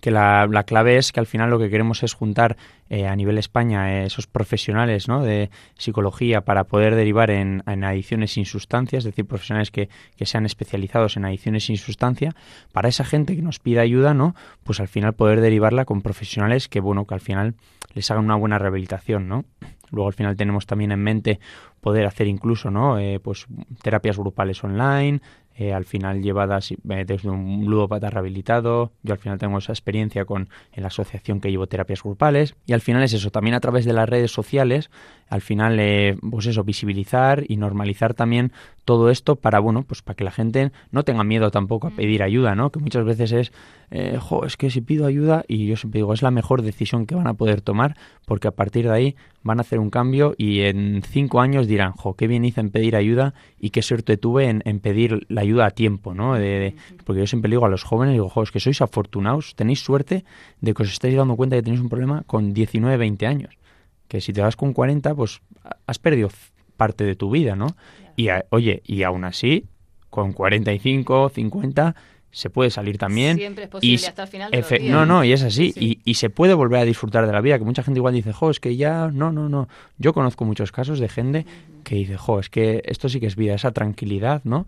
que 0.00 0.10
la, 0.10 0.46
la, 0.46 0.64
clave 0.64 0.96
es 0.96 1.12
que 1.12 1.20
al 1.20 1.26
final 1.26 1.50
lo 1.50 1.58
que 1.58 1.70
queremos 1.70 2.02
es 2.02 2.14
juntar 2.14 2.56
eh, 2.88 3.06
a 3.06 3.16
nivel 3.16 3.38
España 3.38 3.92
eh, 3.92 4.06
esos 4.06 4.26
profesionales 4.26 5.08
¿no? 5.08 5.22
de 5.22 5.50
psicología 5.76 6.42
para 6.42 6.64
poder 6.64 6.94
derivar 6.94 7.30
en, 7.30 7.62
en, 7.66 7.84
adicciones 7.84 8.32
sin 8.32 8.44
sustancias, 8.44 9.00
es 9.00 9.12
decir, 9.12 9.26
profesionales 9.26 9.70
que, 9.70 9.88
que, 10.16 10.26
sean 10.26 10.46
especializados 10.46 11.16
en 11.16 11.24
adicciones 11.24 11.66
sin 11.66 11.78
sustancia, 11.78 12.34
para 12.72 12.88
esa 12.88 13.04
gente 13.04 13.34
que 13.34 13.42
nos 13.42 13.58
pida 13.58 13.80
ayuda, 13.80 14.14
¿no? 14.14 14.34
pues 14.62 14.80
al 14.80 14.88
final 14.88 15.14
poder 15.14 15.40
derivarla 15.40 15.84
con 15.84 16.02
profesionales 16.02 16.68
que 16.68 16.80
bueno 16.80 17.06
que 17.06 17.14
al 17.14 17.20
final 17.20 17.54
les 17.96 18.10
hagan 18.10 18.24
una 18.24 18.36
buena 18.36 18.58
rehabilitación, 18.58 19.26
¿no? 19.26 19.46
Luego 19.90 20.08
al 20.08 20.14
final 20.14 20.36
tenemos 20.36 20.66
también 20.66 20.92
en 20.92 21.02
mente 21.02 21.40
poder 21.80 22.06
hacer 22.06 22.26
incluso, 22.26 22.70
¿no? 22.70 22.98
Eh, 22.98 23.20
pues 23.20 23.46
terapias 23.82 24.18
grupales 24.18 24.62
online, 24.62 25.22
eh, 25.58 25.72
al 25.72 25.86
final 25.86 26.22
llevadas 26.22 26.70
eh, 26.70 26.76
desde 27.06 27.30
un 27.30 27.64
ludópata 27.64 28.10
rehabilitado. 28.10 28.92
Yo 29.02 29.14
al 29.14 29.18
final 29.18 29.38
tengo 29.38 29.56
esa 29.58 29.72
experiencia 29.72 30.26
con 30.26 30.50
en 30.72 30.82
la 30.82 30.88
asociación 30.88 31.40
que 31.40 31.50
llevo 31.50 31.66
terapias 31.66 32.02
grupales. 32.02 32.54
Y 32.66 32.74
al 32.74 32.82
final 32.82 33.02
es 33.02 33.14
eso, 33.14 33.30
también 33.30 33.54
a 33.54 33.60
través 33.60 33.86
de 33.86 33.94
las 33.94 34.08
redes 34.08 34.30
sociales, 34.30 34.90
al 35.28 35.40
final, 35.40 35.78
eh, 35.80 36.16
pues 36.30 36.46
eso, 36.46 36.64
visibilizar 36.64 37.44
y 37.48 37.56
normalizar 37.56 38.14
también 38.14 38.52
todo 38.84 39.10
esto 39.10 39.36
para, 39.36 39.58
bueno, 39.58 39.82
pues 39.82 40.00
para 40.02 40.14
que 40.14 40.22
la 40.22 40.30
gente 40.30 40.70
no 40.92 41.02
tenga 41.02 41.24
miedo 41.24 41.50
tampoco 41.50 41.88
a 41.88 41.90
mm. 41.90 41.96
pedir 41.96 42.22
ayuda, 42.22 42.54
¿no? 42.54 42.70
Que 42.70 42.78
muchas 42.78 43.04
veces 43.04 43.32
es, 43.32 43.52
eh, 43.90 44.18
jo, 44.20 44.46
es 44.46 44.56
que 44.56 44.70
si 44.70 44.80
pido 44.80 45.06
ayuda, 45.06 45.44
y 45.48 45.66
yo 45.66 45.76
siempre 45.76 45.98
digo, 45.98 46.12
es 46.14 46.22
la 46.22 46.30
mejor 46.30 46.62
decisión 46.62 47.06
que 47.06 47.16
van 47.16 47.26
a 47.26 47.34
poder 47.34 47.60
tomar, 47.60 47.96
porque 48.24 48.46
a 48.46 48.52
partir 48.52 48.86
de 48.86 48.92
ahí 48.92 49.16
van 49.42 49.58
a 49.58 49.62
hacer 49.62 49.80
un 49.80 49.90
cambio 49.90 50.34
y 50.38 50.60
en 50.60 51.02
cinco 51.02 51.40
años 51.40 51.66
dirán, 51.66 51.92
jo, 51.92 52.14
qué 52.14 52.28
bien 52.28 52.44
hice 52.44 52.60
en 52.60 52.70
pedir 52.70 52.94
ayuda 52.94 53.34
y 53.58 53.70
qué 53.70 53.82
suerte 53.82 54.16
tuve 54.16 54.48
en, 54.48 54.62
en 54.64 54.78
pedir 54.78 55.26
la 55.28 55.40
ayuda 55.40 55.66
a 55.66 55.70
tiempo, 55.70 56.14
¿no? 56.14 56.34
De, 56.34 56.76
porque 57.04 57.20
yo 57.20 57.26
siempre 57.26 57.50
digo 57.50 57.66
a 57.66 57.68
los 57.68 57.82
jóvenes, 57.82 58.14
digo, 58.14 58.28
jo, 58.28 58.44
es 58.44 58.52
que 58.52 58.60
sois 58.60 58.80
afortunados, 58.80 59.56
tenéis 59.56 59.80
suerte 59.80 60.24
de 60.60 60.74
que 60.74 60.82
os 60.84 60.92
estéis 60.92 61.16
dando 61.16 61.34
cuenta 61.34 61.56
de 61.56 61.62
que 61.62 61.64
tenéis 61.64 61.82
un 61.82 61.88
problema 61.88 62.22
con 62.26 62.52
19, 62.52 62.96
20 62.96 63.26
años. 63.26 63.58
Que 64.08 64.20
si 64.20 64.32
te 64.32 64.40
vas 64.40 64.56
con 64.56 64.72
40, 64.72 65.14
pues 65.14 65.40
has 65.86 65.98
perdido 65.98 66.28
parte 66.76 67.04
de 67.04 67.16
tu 67.16 67.30
vida, 67.30 67.56
¿no? 67.56 67.76
Y 68.16 68.28
oye, 68.50 68.82
y 68.84 69.02
aún 69.02 69.24
así, 69.24 69.66
con 70.10 70.32
45, 70.32 71.30
50, 71.30 71.94
se 72.30 72.50
puede 72.50 72.70
salir 72.70 72.98
también. 72.98 73.38
Siempre 73.38 73.64
es 73.64 73.70
posible, 73.70 74.06
hasta 74.06 74.22
el 74.24 74.28
final 74.28 74.50
de 74.50 74.90
No, 74.90 75.06
no, 75.06 75.24
y 75.24 75.32
es 75.32 75.42
así. 75.42 75.72
Y, 75.74 76.00
y, 76.04 76.14
se 76.14 76.28
puede 76.28 76.54
volver 76.54 76.80
a 76.80 76.84
disfrutar 76.84 77.26
de 77.26 77.32
la 77.32 77.40
vida, 77.40 77.58
que 77.58 77.64
mucha 77.64 77.82
gente 77.82 77.98
igual 77.98 78.14
dice, 78.14 78.32
jo, 78.32 78.50
es 78.50 78.60
que 78.60 78.76
ya, 78.76 79.10
no, 79.10 79.32
no, 79.32 79.48
no. 79.48 79.68
Yo 79.98 80.12
conozco 80.12 80.44
muchos 80.44 80.70
casos 80.70 80.98
de 80.98 81.08
gente 81.08 81.46
que 81.82 81.94
dice, 81.94 82.16
jo, 82.16 82.38
es 82.38 82.50
que 82.50 82.82
esto 82.84 83.08
sí 83.08 83.20
que 83.20 83.26
es 83.26 83.36
vida, 83.36 83.54
esa 83.54 83.72
tranquilidad, 83.72 84.42
¿no? 84.44 84.66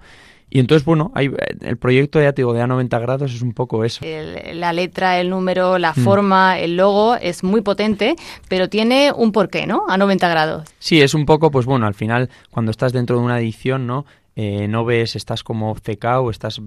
Y 0.51 0.61
entonces, 0.61 0.85
bueno, 0.85 1.13
hay, 1.15 1.31
el 1.61 1.77
proyecto 1.77 2.21
ya 2.21 2.33
te 2.33 2.43
digo, 2.43 2.53
de 2.53 2.63
a 2.63 2.67
90 2.67 2.99
grados 2.99 3.35
es 3.35 3.43
un 3.43 3.53
poco 3.53 3.85
eso. 3.85 4.05
la 4.53 4.73
letra, 4.73 5.21
el 5.21 5.31
número, 5.31 5.79
la 5.79 5.93
mm. 5.93 6.05
forma, 6.05 6.59
el 6.59 6.77
logo 6.77 7.17
es 7.17 7.45
muy 7.45 7.61
potente, 7.61 8.17
pero 8.49 8.69
tiene 8.69 9.13
un 9.15 9.33
porqué, 9.33 9.67
¿no? 9.67 9.85
A 9.89 9.97
90 9.99 10.29
grados. 10.29 10.69
Sí, 10.79 11.01
es 11.03 11.15
un 11.15 11.27
poco, 11.27 11.51
pues 11.51 11.67
bueno, 11.67 11.87
al 11.87 11.95
final, 11.95 12.31
cuando 12.51 12.71
estás 12.71 12.93
dentro 12.93 13.19
de 13.19 13.25
una 13.25 13.39
edición, 13.39 13.87
¿no? 13.87 14.07
eh, 14.39 14.69
no 14.69 14.85
ves, 14.85 15.17
estás 15.17 15.43
como 15.43 15.77
secado, 15.85 16.31
estás 16.31 16.61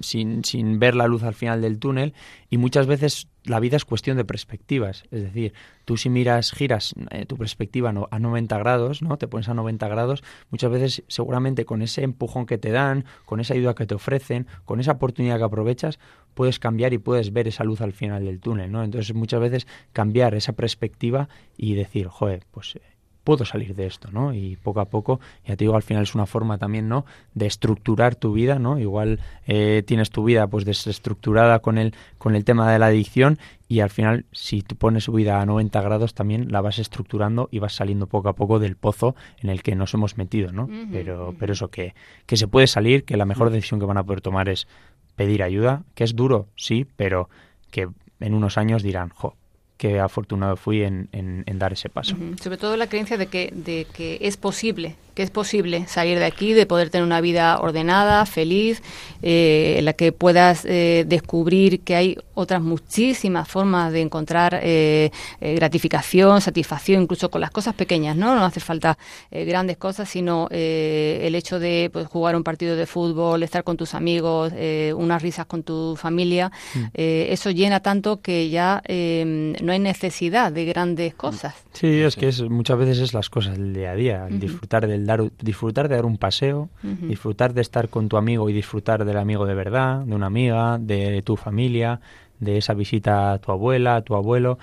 sin, 0.00 0.44
sin 0.44 0.78
ver 0.78 0.94
la 0.94 1.06
luz 1.06 1.22
al 1.22 1.34
final 1.34 1.60
del 1.60 1.78
túnel 1.78 2.14
y 2.50 2.58
muchas 2.58 2.86
veces 2.86 3.28
la 3.44 3.60
vida 3.60 3.76
es 3.76 3.84
cuestión 3.84 4.16
de 4.16 4.24
perspectivas. 4.24 5.04
Es 5.10 5.22
decir, 5.22 5.52
tú 5.84 5.96
si 5.96 6.08
miras, 6.08 6.52
giras 6.52 6.94
eh, 7.10 7.26
tu 7.26 7.36
perspectiva 7.36 7.92
a 8.10 8.18
90 8.18 8.58
grados, 8.58 9.02
¿no? 9.02 9.18
Te 9.18 9.28
pones 9.28 9.48
a 9.48 9.54
90 9.54 9.86
grados, 9.88 10.24
muchas 10.50 10.70
veces 10.70 11.02
seguramente 11.08 11.64
con 11.64 11.82
ese 11.82 12.02
empujón 12.02 12.46
que 12.46 12.58
te 12.58 12.70
dan, 12.70 13.04
con 13.26 13.40
esa 13.40 13.54
ayuda 13.54 13.74
que 13.74 13.86
te 13.86 13.94
ofrecen, 13.94 14.46
con 14.64 14.80
esa 14.80 14.92
oportunidad 14.92 15.38
que 15.38 15.44
aprovechas, 15.44 15.98
puedes 16.34 16.58
cambiar 16.58 16.92
y 16.94 16.98
puedes 16.98 17.32
ver 17.32 17.48
esa 17.48 17.64
luz 17.64 17.80
al 17.80 17.92
final 17.92 18.24
del 18.24 18.40
túnel, 18.40 18.72
¿no? 18.72 18.82
Entonces 18.82 19.14
muchas 19.14 19.40
veces 19.40 19.66
cambiar 19.92 20.34
esa 20.34 20.54
perspectiva 20.54 21.28
y 21.56 21.74
decir, 21.74 22.08
joder, 22.08 22.44
pues 22.50 22.78
puedo 23.24 23.44
salir 23.44 23.74
de 23.74 23.86
esto, 23.86 24.10
¿no? 24.12 24.34
Y 24.34 24.56
poco 24.56 24.80
a 24.80 24.84
poco, 24.84 25.18
ya 25.46 25.56
te 25.56 25.64
digo, 25.64 25.74
al 25.74 25.82
final 25.82 26.02
es 26.02 26.14
una 26.14 26.26
forma 26.26 26.58
también, 26.58 26.88
¿no? 26.88 27.06
De 27.32 27.46
estructurar 27.46 28.14
tu 28.14 28.32
vida, 28.34 28.58
¿no? 28.58 28.78
Igual 28.78 29.18
eh, 29.46 29.82
tienes 29.86 30.10
tu 30.10 30.24
vida 30.24 30.46
pues 30.46 30.64
desestructurada 30.64 31.58
con 31.60 31.78
el, 31.78 31.94
con 32.18 32.36
el 32.36 32.44
tema 32.44 32.70
de 32.70 32.78
la 32.78 32.86
adicción 32.86 33.38
y 33.66 33.80
al 33.80 33.90
final 33.90 34.26
si 34.32 34.62
tú 34.62 34.76
pones 34.76 35.06
tu 35.06 35.12
vida 35.12 35.40
a 35.40 35.46
90 35.46 35.80
grados 35.80 36.14
también 36.14 36.52
la 36.52 36.60
vas 36.60 36.78
estructurando 36.78 37.48
y 37.50 37.58
vas 37.58 37.74
saliendo 37.74 38.06
poco 38.06 38.28
a 38.28 38.34
poco 38.34 38.58
del 38.58 38.76
pozo 38.76 39.16
en 39.42 39.48
el 39.48 39.62
que 39.62 39.74
nos 39.74 39.94
hemos 39.94 40.18
metido, 40.18 40.52
¿no? 40.52 40.68
pero, 40.92 41.34
pero 41.38 41.54
eso 41.54 41.68
que, 41.68 41.94
que 42.26 42.36
se 42.36 42.46
puede 42.46 42.66
salir, 42.66 43.04
que 43.04 43.16
la 43.16 43.24
mejor 43.24 43.50
decisión 43.50 43.80
que 43.80 43.86
van 43.86 43.96
a 43.96 44.04
poder 44.04 44.20
tomar 44.20 44.48
es 44.48 44.68
pedir 45.16 45.42
ayuda, 45.42 45.84
que 45.94 46.04
es 46.04 46.14
duro, 46.14 46.48
sí, 46.56 46.86
pero 46.96 47.28
que 47.70 47.88
en 48.20 48.34
unos 48.34 48.58
años 48.58 48.82
dirán, 48.82 49.10
jo, 49.10 49.36
qué 49.84 50.00
afortunado 50.00 50.56
fui 50.56 50.82
en, 50.82 51.08
en, 51.12 51.58
dar 51.58 51.74
ese 51.74 51.90
paso. 51.90 52.16
Sobre 52.42 52.56
todo 52.56 52.74
la 52.78 52.86
creencia 52.86 53.18
de 53.18 53.26
que, 53.26 53.52
de 53.54 53.86
que 53.92 54.16
es 54.22 54.38
posible 54.38 54.96
que 55.14 55.22
es 55.22 55.30
posible 55.30 55.86
salir 55.86 56.18
de 56.18 56.24
aquí, 56.24 56.52
de 56.52 56.66
poder 56.66 56.90
tener 56.90 57.04
una 57.04 57.20
vida 57.20 57.58
ordenada, 57.60 58.26
feliz, 58.26 58.82
eh, 59.22 59.76
en 59.78 59.84
la 59.84 59.92
que 59.92 60.12
puedas 60.12 60.64
eh, 60.64 61.04
descubrir 61.06 61.80
que 61.80 61.94
hay 61.94 62.18
otras 62.34 62.60
muchísimas 62.60 63.46
formas 63.48 63.92
de 63.92 64.00
encontrar 64.00 64.58
eh, 64.62 65.10
gratificación, 65.40 66.40
satisfacción, 66.40 67.02
incluso 67.02 67.30
con 67.30 67.40
las 67.40 67.52
cosas 67.52 67.74
pequeñas, 67.74 68.16
¿no? 68.16 68.34
No 68.34 68.44
hace 68.44 68.60
falta 68.60 68.98
grandes 69.30 69.76
cosas, 69.76 70.08
sino 70.08 70.48
el 70.50 71.34
hecho 71.34 71.60
de 71.60 71.90
pues, 71.92 72.08
jugar 72.08 72.34
un 72.34 72.42
partido 72.42 72.74
de 72.76 72.86
fútbol, 72.86 73.42
estar 73.42 73.62
con 73.62 73.76
tus 73.76 73.94
amigos, 73.94 74.52
unas 74.96 75.22
risas 75.22 75.46
con 75.46 75.62
tu 75.62 75.96
familia, 75.96 76.50
mm. 76.74 76.84
eso 76.94 77.50
llena 77.50 77.80
tanto 77.80 78.20
que 78.20 78.48
ya 78.48 78.82
no 78.88 79.72
hay 79.72 79.73
necesidad 79.78 80.52
de 80.52 80.64
grandes 80.64 81.14
cosas. 81.14 81.54
Sí, 81.72 82.00
es 82.00 82.16
que 82.16 82.28
es, 82.28 82.42
muchas 82.42 82.78
veces 82.78 82.98
es 82.98 83.14
las 83.14 83.30
cosas 83.30 83.56
del 83.56 83.74
día 83.74 83.92
a 83.92 83.94
día, 83.94 84.26
el 84.28 84.40
disfrutar 84.40 84.86
del 84.86 85.32
disfrutar 85.40 85.88
de 85.88 85.96
dar 85.96 86.04
un 86.04 86.18
paseo, 86.18 86.68
disfrutar 86.82 87.54
de 87.54 87.60
estar 87.60 87.88
con 87.88 88.08
tu 88.08 88.16
amigo 88.16 88.48
y 88.48 88.52
disfrutar 88.52 89.04
del 89.04 89.16
amigo 89.16 89.46
de 89.46 89.54
verdad, 89.54 90.00
de 90.00 90.14
una 90.14 90.26
amiga, 90.26 90.78
de 90.78 91.22
tu 91.22 91.36
familia, 91.36 92.00
de 92.40 92.58
esa 92.58 92.74
visita 92.74 93.32
a 93.32 93.38
tu 93.38 93.52
abuela, 93.52 93.96
a 93.96 94.02
tu 94.02 94.14
abuelo. 94.14 94.58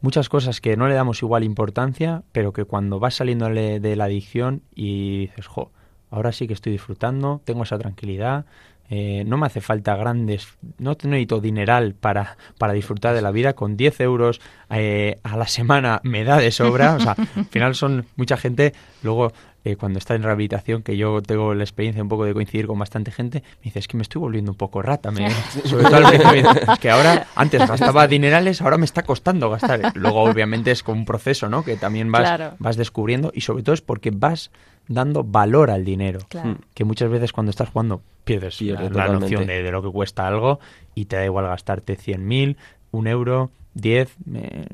Muchas 0.00 0.28
cosas 0.28 0.60
que 0.60 0.76
no 0.76 0.88
le 0.88 0.94
damos 0.94 1.22
igual 1.22 1.44
importancia, 1.44 2.22
pero 2.32 2.52
que 2.52 2.64
cuando 2.64 2.98
vas 2.98 3.14
saliendo 3.14 3.48
de 3.48 3.96
la 3.96 4.04
adicción 4.04 4.62
y 4.74 5.26
dices, 5.26 5.46
jo, 5.46 5.70
ahora 6.10 6.32
sí 6.32 6.46
que 6.46 6.54
estoy 6.54 6.72
disfrutando, 6.72 7.40
tengo 7.44 7.62
esa 7.62 7.78
tranquilidad, 7.78 8.44
eh, 8.94 9.24
no 9.26 9.38
me 9.38 9.46
hace 9.46 9.62
falta 9.62 9.96
grandes, 9.96 10.48
no 10.76 10.90
necesito 10.90 11.40
dineral 11.40 11.94
para, 11.94 12.36
para 12.58 12.74
disfrutar 12.74 13.14
de 13.14 13.22
la 13.22 13.30
vida, 13.30 13.54
con 13.54 13.78
10 13.78 14.00
euros 14.02 14.42
eh, 14.68 15.18
a 15.22 15.38
la 15.38 15.46
semana 15.46 16.02
me 16.04 16.24
da 16.24 16.36
de 16.36 16.50
sobra, 16.50 16.96
o 16.96 17.00
sea, 17.00 17.16
al 17.34 17.46
final 17.46 17.74
son 17.74 18.04
mucha 18.16 18.36
gente, 18.36 18.74
luego 19.02 19.32
eh, 19.64 19.76
cuando 19.76 19.98
está 19.98 20.14
en 20.14 20.22
rehabilitación, 20.22 20.82
que 20.82 20.98
yo 20.98 21.22
tengo 21.22 21.54
la 21.54 21.64
experiencia 21.64 22.02
un 22.02 22.10
poco 22.10 22.26
de 22.26 22.34
coincidir 22.34 22.66
con 22.66 22.78
bastante 22.78 23.12
gente, 23.12 23.42
me 23.60 23.62
dice, 23.62 23.78
es 23.78 23.88
que 23.88 23.96
me 23.96 24.02
estoy 24.02 24.20
volviendo 24.20 24.50
un 24.50 24.58
poco 24.58 24.82
rata. 24.82 25.10
Me, 25.10 25.30
sobre 25.64 25.84
todo 25.84 26.10
es 26.10 26.78
que 26.78 26.90
ahora, 26.90 27.28
antes 27.34 27.66
gastaba 27.66 28.06
dinerales, 28.06 28.60
ahora 28.60 28.76
me 28.76 28.84
está 28.84 29.04
costando 29.04 29.48
gastar. 29.48 29.92
Luego, 29.94 30.20
obviamente, 30.22 30.70
es 30.70 30.82
como 30.82 30.98
un 30.98 31.06
proceso, 31.06 31.48
¿no? 31.48 31.64
Que 31.64 31.76
también 31.76 32.12
vas, 32.12 32.58
vas 32.58 32.76
descubriendo 32.76 33.32
y 33.34 33.40
sobre 33.40 33.62
todo 33.62 33.74
es 33.74 33.80
porque 33.80 34.10
vas 34.10 34.50
dando 34.88 35.24
valor 35.24 35.70
al 35.70 35.84
dinero. 35.84 36.20
Que 36.74 36.84
muchas 36.84 37.10
veces 37.10 37.32
cuando 37.32 37.50
estás 37.50 37.70
jugando 37.70 38.02
pierdes, 38.24 38.60
la, 38.60 39.08
noción 39.08 39.46
de, 39.46 39.62
de, 39.62 39.72
lo 39.72 39.82
que 39.82 39.90
cuesta 39.90 40.26
algo 40.26 40.60
y 40.94 41.06
te 41.06 41.16
da 41.16 41.24
igual 41.24 41.46
gastarte 41.46 41.98
100.000, 41.98 42.56
un 42.92 43.06
euro, 43.06 43.50
10, 43.74 44.16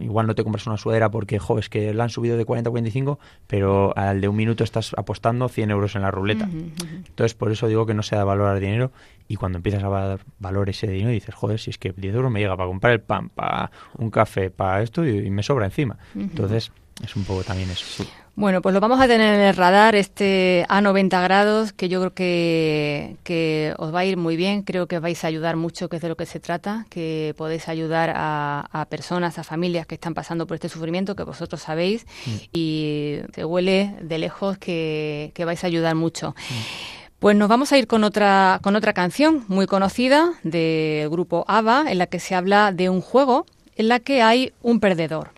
igual 0.00 0.26
no 0.26 0.34
te 0.34 0.42
compras 0.42 0.66
una 0.66 0.76
sudadera 0.76 1.10
porque, 1.10 1.38
jo, 1.38 1.58
es 1.58 1.68
que 1.68 1.94
la 1.94 2.04
han 2.04 2.10
subido 2.10 2.36
de 2.36 2.44
40 2.44 2.68
a 2.68 2.72
45, 2.72 3.18
pero 3.46 3.96
al 3.96 4.20
de 4.20 4.28
un 4.28 4.36
minuto 4.36 4.64
estás 4.64 4.92
apostando 4.96 5.48
100 5.48 5.70
euros 5.70 5.94
en 5.94 6.02
la 6.02 6.10
ruleta. 6.10 6.48
Entonces, 6.50 7.34
por 7.34 7.52
eso 7.52 7.68
digo 7.68 7.86
que 7.86 7.94
no 7.94 8.02
se 8.02 8.16
da 8.16 8.24
valor 8.24 8.48
al 8.48 8.60
dinero 8.60 8.90
y 9.28 9.36
cuando 9.36 9.58
empiezas 9.58 9.84
a 9.84 9.88
dar 9.88 10.20
valor 10.38 10.68
a 10.68 10.70
ese 10.72 10.88
dinero 10.88 11.10
dices, 11.10 11.34
joder, 11.34 11.60
si 11.60 11.70
es 11.70 11.78
que 11.78 11.92
10 11.92 12.14
euros 12.14 12.32
me 12.32 12.40
llega 12.40 12.56
para 12.56 12.68
comprar 12.68 12.92
el 12.92 13.00
pan, 13.00 13.28
para 13.28 13.70
un 13.96 14.10
café, 14.10 14.50
para 14.50 14.82
esto 14.82 15.06
y, 15.06 15.30
me 15.30 15.42
sobra 15.42 15.66
encima. 15.66 15.98
Entonces, 16.16 16.72
es 17.02 17.14
un 17.14 17.24
poco 17.24 17.44
también 17.44 17.70
eso. 17.70 18.04
Bueno, 18.38 18.62
pues 18.62 18.72
lo 18.72 18.78
vamos 18.78 19.00
a 19.00 19.08
tener 19.08 19.34
en 19.34 19.40
el 19.40 19.56
radar, 19.56 19.96
este 19.96 20.64
a 20.68 20.80
90 20.80 21.20
grados, 21.22 21.72
que 21.72 21.88
yo 21.88 21.98
creo 21.98 22.14
que, 22.14 23.16
que, 23.24 23.74
os 23.78 23.92
va 23.92 23.98
a 23.98 24.04
ir 24.04 24.16
muy 24.16 24.36
bien. 24.36 24.62
Creo 24.62 24.86
que 24.86 24.94
os 24.94 25.02
vais 25.02 25.24
a 25.24 25.26
ayudar 25.26 25.56
mucho, 25.56 25.88
que 25.88 25.96
es 25.96 26.02
de 26.02 26.08
lo 26.08 26.16
que 26.16 26.24
se 26.24 26.38
trata, 26.38 26.86
que 26.88 27.34
podéis 27.36 27.68
ayudar 27.68 28.12
a, 28.14 28.86
personas, 28.90 29.40
a 29.40 29.42
familias 29.42 29.88
que 29.88 29.96
están 29.96 30.14
pasando 30.14 30.46
por 30.46 30.54
este 30.54 30.68
sufrimiento, 30.68 31.16
que 31.16 31.24
vosotros 31.24 31.60
sabéis, 31.60 32.06
mm. 32.26 32.30
y 32.52 33.16
se 33.34 33.44
huele 33.44 33.96
de 34.02 34.18
lejos 34.18 34.56
que, 34.56 35.32
que 35.34 35.44
vais 35.44 35.64
a 35.64 35.66
ayudar 35.66 35.96
mucho. 35.96 36.36
Mm. 36.38 37.18
Pues 37.18 37.36
nos 37.36 37.48
vamos 37.48 37.72
a 37.72 37.78
ir 37.78 37.88
con 37.88 38.04
otra, 38.04 38.60
con 38.62 38.76
otra 38.76 38.92
canción 38.92 39.46
muy 39.48 39.66
conocida 39.66 40.30
del 40.44 41.10
grupo 41.10 41.44
ABBA, 41.48 41.90
en 41.90 41.98
la 41.98 42.06
que 42.06 42.20
se 42.20 42.36
habla 42.36 42.70
de 42.70 42.88
un 42.88 43.00
juego 43.00 43.46
en 43.74 43.88
la 43.88 43.98
que 43.98 44.22
hay 44.22 44.52
un 44.62 44.78
perdedor. 44.78 45.37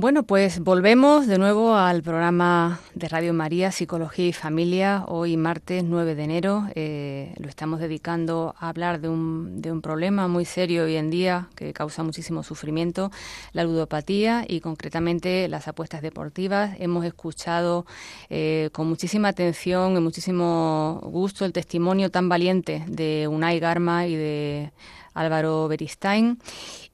Bueno, 0.00 0.22
pues 0.22 0.60
volvemos 0.60 1.26
de 1.26 1.36
nuevo 1.36 1.74
al 1.76 2.02
programa 2.02 2.80
de 2.94 3.06
Radio 3.06 3.34
María, 3.34 3.70
Psicología 3.70 4.28
y 4.28 4.32
Familia. 4.32 5.04
Hoy, 5.06 5.36
martes 5.36 5.84
9 5.84 6.14
de 6.14 6.24
enero, 6.24 6.66
eh, 6.74 7.34
lo 7.36 7.50
estamos 7.50 7.80
dedicando 7.80 8.54
a 8.58 8.70
hablar 8.70 9.02
de 9.02 9.10
un, 9.10 9.60
de 9.60 9.70
un 9.70 9.82
problema 9.82 10.26
muy 10.26 10.46
serio 10.46 10.84
hoy 10.84 10.96
en 10.96 11.10
día 11.10 11.50
que 11.54 11.74
causa 11.74 12.02
muchísimo 12.02 12.42
sufrimiento, 12.42 13.10
la 13.52 13.62
ludopatía 13.62 14.46
y 14.48 14.60
concretamente 14.60 15.46
las 15.48 15.68
apuestas 15.68 16.00
deportivas. 16.00 16.74
Hemos 16.78 17.04
escuchado 17.04 17.84
eh, 18.30 18.70
con 18.72 18.88
muchísima 18.88 19.28
atención 19.28 19.98
y 19.98 20.00
muchísimo 20.00 20.98
gusto 21.02 21.44
el 21.44 21.52
testimonio 21.52 22.10
tan 22.10 22.30
valiente 22.30 22.86
de 22.88 23.28
Unai 23.28 23.60
Garma 23.60 24.06
y 24.06 24.16
de 24.16 24.72
Álvaro 25.14 25.68
Beristain. 25.68 26.38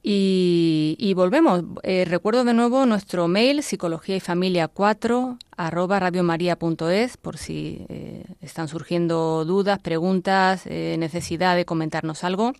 Y, 0.03 1.13
volvemos. 1.15 1.63
Eh, 1.83 2.05
recuerdo 2.05 2.45
de 2.45 2.53
nuevo 2.53 2.85
nuestro 2.85 3.27
mail, 3.27 3.61
psicología 3.63 4.15
y 4.15 4.19
familia 4.21 4.67
4 4.67 5.37
arroba 5.57 5.99
radiomaria.es, 5.99 7.17
por 7.17 7.37
si 7.37 7.85
eh, 7.89 8.23
están 8.41 8.67
surgiendo 8.67 9.43
dudas, 9.43 9.79
preguntas, 9.79 10.61
eh, 10.65 10.95
necesidad 10.99 11.55
de 11.55 11.65
comentarnos 11.65 12.23
algo. 12.23 12.53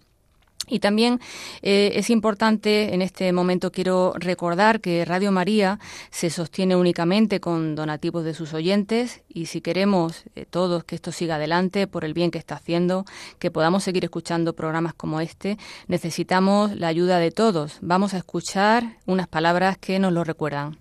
Y 0.68 0.80
también 0.80 1.20
eh, 1.62 1.94
es 1.96 2.10
importante, 2.10 2.94
en 2.94 3.02
este 3.02 3.32
momento 3.32 3.72
quiero 3.72 4.14
recordar 4.18 4.82
que 4.82 5.06
Radio 5.06 5.32
María 5.32 5.80
se 6.12 6.30
sostiene 6.30 6.76
únicamente 6.76 7.40
con 7.40 7.76
donativos 7.76 8.26
de 8.26 8.34
sus 8.34 8.54
oyentes 8.54 9.24
y 9.30 9.46
si 9.46 9.62
queremos 9.62 10.26
eh, 10.36 10.46
todos 10.50 10.84
que 10.84 10.96
esto 10.96 11.12
siga 11.12 11.36
adelante 11.36 11.88
por 11.88 12.04
el 12.04 12.14
bien 12.14 12.32
que 12.32 12.38
está 12.38 12.56
haciendo, 12.56 13.06
que 13.40 13.52
podamos 13.52 13.84
seguir 13.84 14.04
escuchando 14.04 14.54
programas 14.54 14.94
como 14.94 15.22
este, 15.22 15.58
necesitamos 15.88 16.76
la 16.76 16.88
ayuda 16.88 17.20
de 17.20 17.32
todos. 17.32 17.78
Vamos 17.82 18.14
a 18.14 18.18
escuchar 18.18 18.98
unas 19.06 19.28
palabras 19.28 19.78
que 19.78 20.00
nos 20.00 20.12
lo 20.12 20.24
recuerdan. 20.24 20.78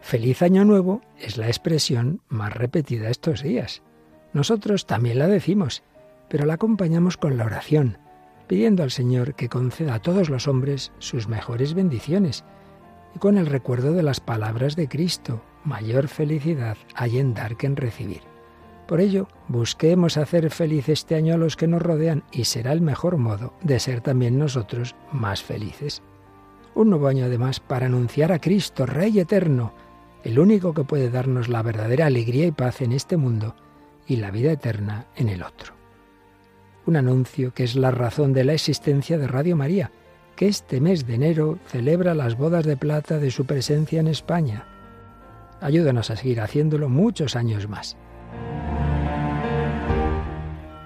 Feliz 0.00 0.40
Año 0.40 0.64
Nuevo 0.64 1.02
es 1.18 1.36
la 1.36 1.48
expresión 1.48 2.22
más 2.28 2.50
repetida 2.54 3.10
estos 3.10 3.42
días. 3.42 3.82
Nosotros 4.32 4.86
también 4.86 5.18
la 5.18 5.26
decimos, 5.26 5.82
pero 6.28 6.44
la 6.44 6.54
acompañamos 6.54 7.16
con 7.16 7.36
la 7.36 7.44
oración, 7.44 7.98
pidiendo 8.46 8.82
al 8.82 8.90
Señor 8.90 9.34
que 9.34 9.48
conceda 9.48 9.94
a 9.94 10.02
todos 10.02 10.28
los 10.28 10.48
hombres 10.48 10.92
sus 10.98 11.28
mejores 11.28 11.74
bendiciones 11.74 12.44
y 13.14 13.18
con 13.18 13.38
el 13.38 13.46
recuerdo 13.46 13.92
de 13.92 14.02
las 14.02 14.20
palabras 14.20 14.76
de 14.76 14.88
Cristo, 14.88 15.42
mayor 15.64 16.08
felicidad 16.08 16.76
hay 16.94 17.18
en 17.18 17.34
dar 17.34 17.56
que 17.56 17.66
en 17.66 17.76
recibir. 17.76 18.22
Por 18.86 19.00
ello, 19.00 19.28
busquemos 19.48 20.16
hacer 20.16 20.50
feliz 20.50 20.88
este 20.88 21.14
año 21.14 21.34
a 21.34 21.38
los 21.38 21.56
que 21.56 21.66
nos 21.66 21.82
rodean 21.82 22.24
y 22.32 22.44
será 22.44 22.72
el 22.72 22.80
mejor 22.80 23.18
modo 23.18 23.52
de 23.62 23.80
ser 23.80 24.00
también 24.00 24.38
nosotros 24.38 24.94
más 25.12 25.42
felices. 25.42 26.02
Un 26.74 26.90
nuevo 26.90 27.08
año 27.08 27.26
además 27.26 27.60
para 27.60 27.86
anunciar 27.86 28.32
a 28.32 28.40
Cristo, 28.40 28.86
Rey 28.86 29.18
eterno, 29.18 29.72
el 30.24 30.38
único 30.38 30.72
que 30.72 30.84
puede 30.84 31.10
darnos 31.10 31.48
la 31.48 31.62
verdadera 31.62 32.06
alegría 32.06 32.46
y 32.46 32.52
paz 32.52 32.80
en 32.80 32.92
este 32.92 33.16
mundo 33.16 33.54
y 34.08 34.16
la 34.16 34.30
vida 34.30 34.50
eterna 34.50 35.06
en 35.14 35.28
el 35.28 35.42
otro. 35.42 35.74
Un 36.86 36.96
anuncio 36.96 37.52
que 37.52 37.64
es 37.64 37.76
la 37.76 37.90
razón 37.90 38.32
de 38.32 38.44
la 38.44 38.54
existencia 38.54 39.18
de 39.18 39.28
Radio 39.28 39.54
María, 39.54 39.92
que 40.34 40.48
este 40.48 40.80
mes 40.80 41.06
de 41.06 41.14
enero 41.14 41.58
celebra 41.66 42.14
las 42.14 42.36
bodas 42.36 42.64
de 42.64 42.76
plata 42.76 43.18
de 43.18 43.30
su 43.30 43.44
presencia 43.44 44.00
en 44.00 44.08
España. 44.08 44.66
Ayúdanos 45.60 46.10
a 46.10 46.16
seguir 46.16 46.40
haciéndolo 46.40 46.88
muchos 46.88 47.36
años 47.36 47.68
más. 47.68 47.96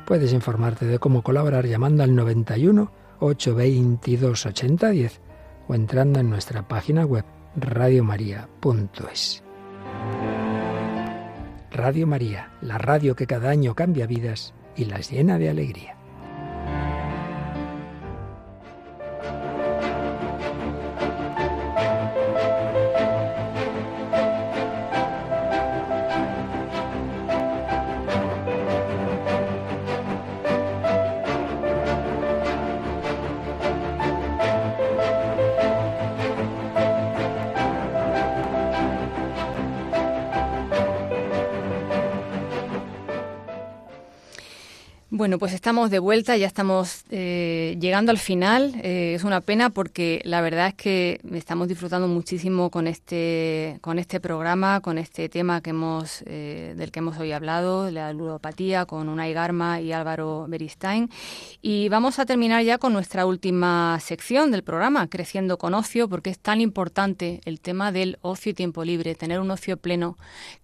Puedes 0.07 0.33
informarte 0.33 0.87
de 0.87 0.99
cómo 0.99 1.23
colaborar 1.23 1.66
llamando 1.66 2.03
al 2.03 2.14
91 2.14 2.91
822 3.20 4.47
8010 4.47 5.20
o 5.68 5.75
entrando 5.75 6.18
en 6.18 6.29
nuestra 6.29 6.66
página 6.66 7.05
web 7.05 7.25
radiomaria.es. 7.55 9.45
Radio 11.73 12.07
María, 12.07 12.51
la 12.61 12.77
radio 12.77 13.16
que 13.16 13.27
cada 13.27 13.49
año 13.49 13.75
cambia 13.75 14.07
vidas 14.07 14.53
y 14.77 14.85
las 14.85 15.11
llena 15.11 15.39
de 15.39 15.49
alegría. 15.49 16.02
Bueno, 45.23 45.39
pues 45.39 45.53
estamos 45.53 45.93
de 45.93 46.01
vuelta, 46.01 46.37
ya 46.37 46.49
estamos 46.49 47.05
eh, 47.09 47.77
llegando 47.79 48.11
al 48.11 48.18
final. 48.18 48.75
Eh, 48.83 49.14
es 49.14 49.23
una 49.23 49.41
pena 49.41 49.70
porque 49.70 50.20
la 50.25 50.41
verdad 50.41 50.66
es 50.66 50.75
que 50.75 51.20
estamos 51.33 51.68
disfrutando 51.68 52.09
muchísimo 52.09 52.70
con 52.70 52.89
este 52.89 53.79
con 53.83 54.01
este 54.01 54.18
programa, 54.18 54.81
con 54.81 54.99
este 54.99 55.29
tema 55.29 55.61
que 55.61 55.70
hemos 55.70 56.25
eh, 56.27 56.75
del 56.77 56.91
que 56.91 56.99
hemos 56.99 57.18
hoy 57.18 57.31
hablado, 57.31 57.89
la 57.93 58.12
ludopatía, 58.12 58.85
con 58.85 59.09
Unai 59.09 59.33
Garma 59.33 59.81
y 59.81 59.93
Álvaro 59.93 60.47
Beristain. 60.49 61.09
Y 61.61 61.89
vamos 61.89 62.18
a 62.18 62.27
terminar 62.27 62.64
ya 62.64 62.79
con 62.79 62.93
nuestra 62.93 63.25
última 63.25 64.01
sección 64.01 64.51
del 64.51 64.64
programa, 64.64 65.07
creciendo 65.07 65.57
con 65.57 65.75
ocio, 65.75 66.09
porque 66.09 66.31
es 66.31 66.41
tan 66.41 66.61
importante 66.61 67.41
el 67.45 67.61
tema 67.61 67.93
del 67.93 68.18
ocio 68.23 68.51
y 68.51 68.55
tiempo 68.55 68.83
libre, 68.83 69.14
tener 69.14 69.39
un 69.39 69.53
ocio 69.53 69.77
pleno 69.77 70.18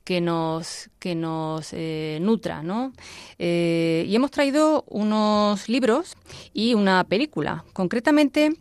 que 0.08 0.22
nos 0.22 0.88
que 0.98 1.14
nos 1.14 1.74
nutra, 2.20 2.62
¿no? 2.62 2.94
y 3.38 4.16
hemos 4.16 4.30
traído 4.30 4.84
unos 4.88 5.68
libros 5.68 6.16
y 6.54 6.72
una 6.72 7.04
película. 7.04 7.64
Concretamente, 7.74 8.56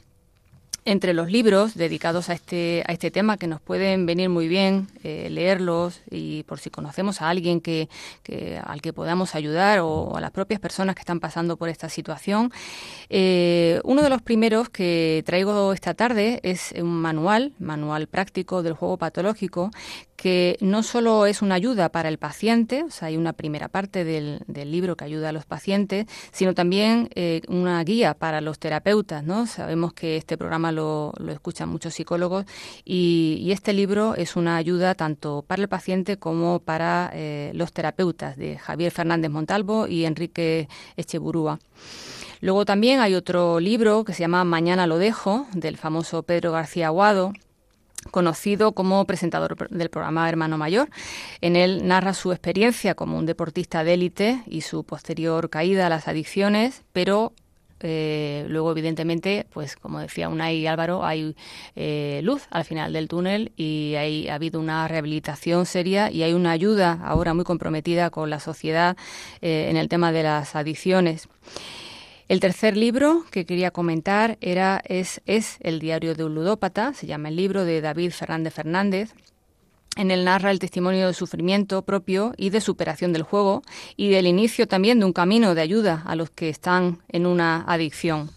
entre 0.88 1.14
los 1.14 1.30
libros 1.30 1.76
dedicados 1.76 2.30
a 2.30 2.34
este, 2.34 2.82
a 2.88 2.94
este 2.94 3.12
tema 3.12 3.36
que 3.36 3.46
nos 3.46 3.60
pueden 3.60 4.06
venir 4.06 4.30
muy 4.30 4.48
bien 4.48 4.88
eh, 5.04 5.28
leerlos 5.30 6.00
y 6.10 6.44
por 6.44 6.60
si 6.60 6.70
conocemos 6.70 7.22
a 7.22 7.28
alguien 7.28 7.60
que, 7.60 7.90
al 8.64 8.82
que 8.82 8.94
podamos 8.94 9.36
ayudar 9.36 9.80
o 9.82 10.16
a 10.16 10.22
las 10.22 10.32
propias 10.32 10.62
personas 10.62 10.96
que 10.96 11.02
están 11.02 11.20
pasando 11.20 11.58
por 11.58 11.68
esta 11.68 11.90
situación. 11.90 12.54
Eh, 13.10 13.82
uno 13.84 14.02
de 14.02 14.10
los 14.10 14.22
primeros 14.22 14.70
que 14.70 15.24
traigo 15.26 15.74
esta 15.74 15.94
tarde 15.94 16.40
es 16.44 16.74
un 16.78 17.02
manual, 17.02 17.52
manual 17.60 18.08
práctico 18.08 18.64
del 18.64 18.72
juego 18.72 18.96
patológico, 18.96 19.72
que 20.18 20.58
no 20.62 20.82
solo 20.82 21.28
es 21.28 21.44
una 21.44 21.56
ayuda 21.56 21.90
para 21.90 22.10
el 22.10 22.18
paciente, 22.18 22.84
o 22.84 22.90
sea, 22.90 23.08
hay 23.08 23.18
una 23.18 23.34
primera 23.34 23.70
parte 23.70 24.04
del, 24.04 24.42
libro 24.48 24.98
que 24.98 25.06
ayuda 25.06 25.30
a 25.30 25.32
los 25.32 25.46
pacientes, 25.46 26.08
sino 26.32 26.56
también 26.56 27.10
eh, 27.14 27.44
una 27.48 27.82
guía 27.84 28.16
para 28.16 28.42
los 28.42 28.58
terapeutas, 28.58 29.24
¿no? 29.24 29.46
Sabemos 29.46 29.94
que 29.94 30.18
este 30.18 30.36
programa 30.36 30.72
lo, 30.72 31.14
escuchan 31.30 31.70
muchos 31.70 31.94
psicólogos 31.94 32.46
y, 32.84 33.48
este 33.58 33.74
libro 33.74 34.16
es 34.16 34.36
una 34.36 34.58
ayuda 34.58 34.94
tanto 34.94 35.44
para 35.48 35.62
el 35.62 35.70
paciente 35.70 36.18
como 36.18 36.60
para 36.60 37.12
eh, 37.14 37.52
los 37.54 37.72
terapeutas 37.72 38.36
de 38.38 38.58
Javier 38.58 38.92
Fernández 38.92 39.32
Montalvo 39.32 39.88
y 39.88 40.06
Enrique 40.06 40.68
Echeburúa. 40.96 41.60
Luego 42.42 42.66
también 42.66 43.00
hay 43.00 43.16
otro 43.16 43.60
libro 43.60 44.04
que 44.04 44.14
se 44.14 44.22
llama 44.22 44.44
Mañana 44.44 44.86
lo 44.88 44.98
dejo, 44.98 45.48
del 45.54 45.78
famoso 45.78 46.24
Pedro 46.24 46.52
García 46.52 46.88
Aguado, 46.88 47.34
conocido 48.12 48.72
como 48.72 49.06
presentador 49.06 49.70
del 49.70 49.90
programa 49.90 50.28
Hermano 50.28 50.58
Mayor. 50.58 50.90
En 51.42 51.56
él 51.56 51.88
narra 51.88 52.14
su 52.14 52.32
experiencia 52.32 52.96
como 52.96 53.18
un 53.18 53.26
deportista 53.26 53.84
de 53.84 53.94
élite 53.94 54.44
y 54.48 54.62
su 54.62 54.84
posterior 54.84 55.50
caída 55.50 55.88
a 55.88 55.90
las 55.90 56.08
adicciones, 56.08 56.84
pero 56.94 57.34
eh, 57.80 58.46
luego, 58.50 58.72
evidentemente, 58.72 59.46
pues 59.52 59.76
como 59.76 60.00
decía 60.00 60.30
Unai 60.30 60.58
y 60.58 60.68
Álvaro, 60.68 61.06
hay 61.06 61.36
eh, 61.76 62.22
luz 62.24 62.48
al 62.50 62.66
final 62.66 62.94
del 62.94 63.08
túnel 63.08 63.52
y 63.56 63.94
hay, 63.96 64.30
ha 64.30 64.36
habido 64.36 64.60
una 64.60 64.88
rehabilitación 64.88 65.66
seria 65.66 66.10
y 66.12 66.24
hay 66.24 66.34
una 66.34 66.52
ayuda 66.52 67.00
ahora 67.04 67.34
muy 67.34 67.44
comprometida 67.44 68.10
con 68.10 68.30
la 68.30 68.40
sociedad 68.40 68.98
eh, 69.42 69.68
en 69.70 69.78
el 69.78 69.90
tema 69.90 70.12
de 70.12 70.24
las 70.24 70.56
adicciones. 70.56 71.30
El 72.28 72.42
tercer 72.42 72.76
libro 72.76 73.24
que 73.32 73.46
quería 73.46 73.72
comentar 73.72 74.38
era 74.42 74.82
es, 74.84 75.22
es 75.26 75.56
El 75.62 75.80
diario 75.80 76.14
de 76.14 76.26
un 76.26 76.36
ludópata, 76.36 76.94
se 76.94 77.08
llama 77.08 77.30
el 77.30 77.38
libro 77.38 77.64
de 77.64 77.80
David 77.80 78.12
Fernández 78.12 78.54
Fernández. 78.54 79.14
En 79.96 80.12
él 80.12 80.26
narra 80.26 80.52
el 80.52 80.60
testimonio 80.60 81.08
de 81.08 81.14
sufrimiento 81.14 81.84
propio 81.84 82.34
y 82.36 82.50
de 82.50 82.60
superación 82.60 83.14
del 83.14 83.24
juego 83.24 83.62
y 83.96 84.10
del 84.10 84.28
inicio 84.28 84.68
también 84.68 85.00
de 85.00 85.06
un 85.06 85.14
camino 85.14 85.56
de 85.56 85.62
ayuda 85.62 86.04
a 86.06 86.18
los 86.18 86.30
que 86.30 86.50
están 86.50 87.00
en 87.08 87.26
una 87.26 87.64
adicción. 87.66 88.30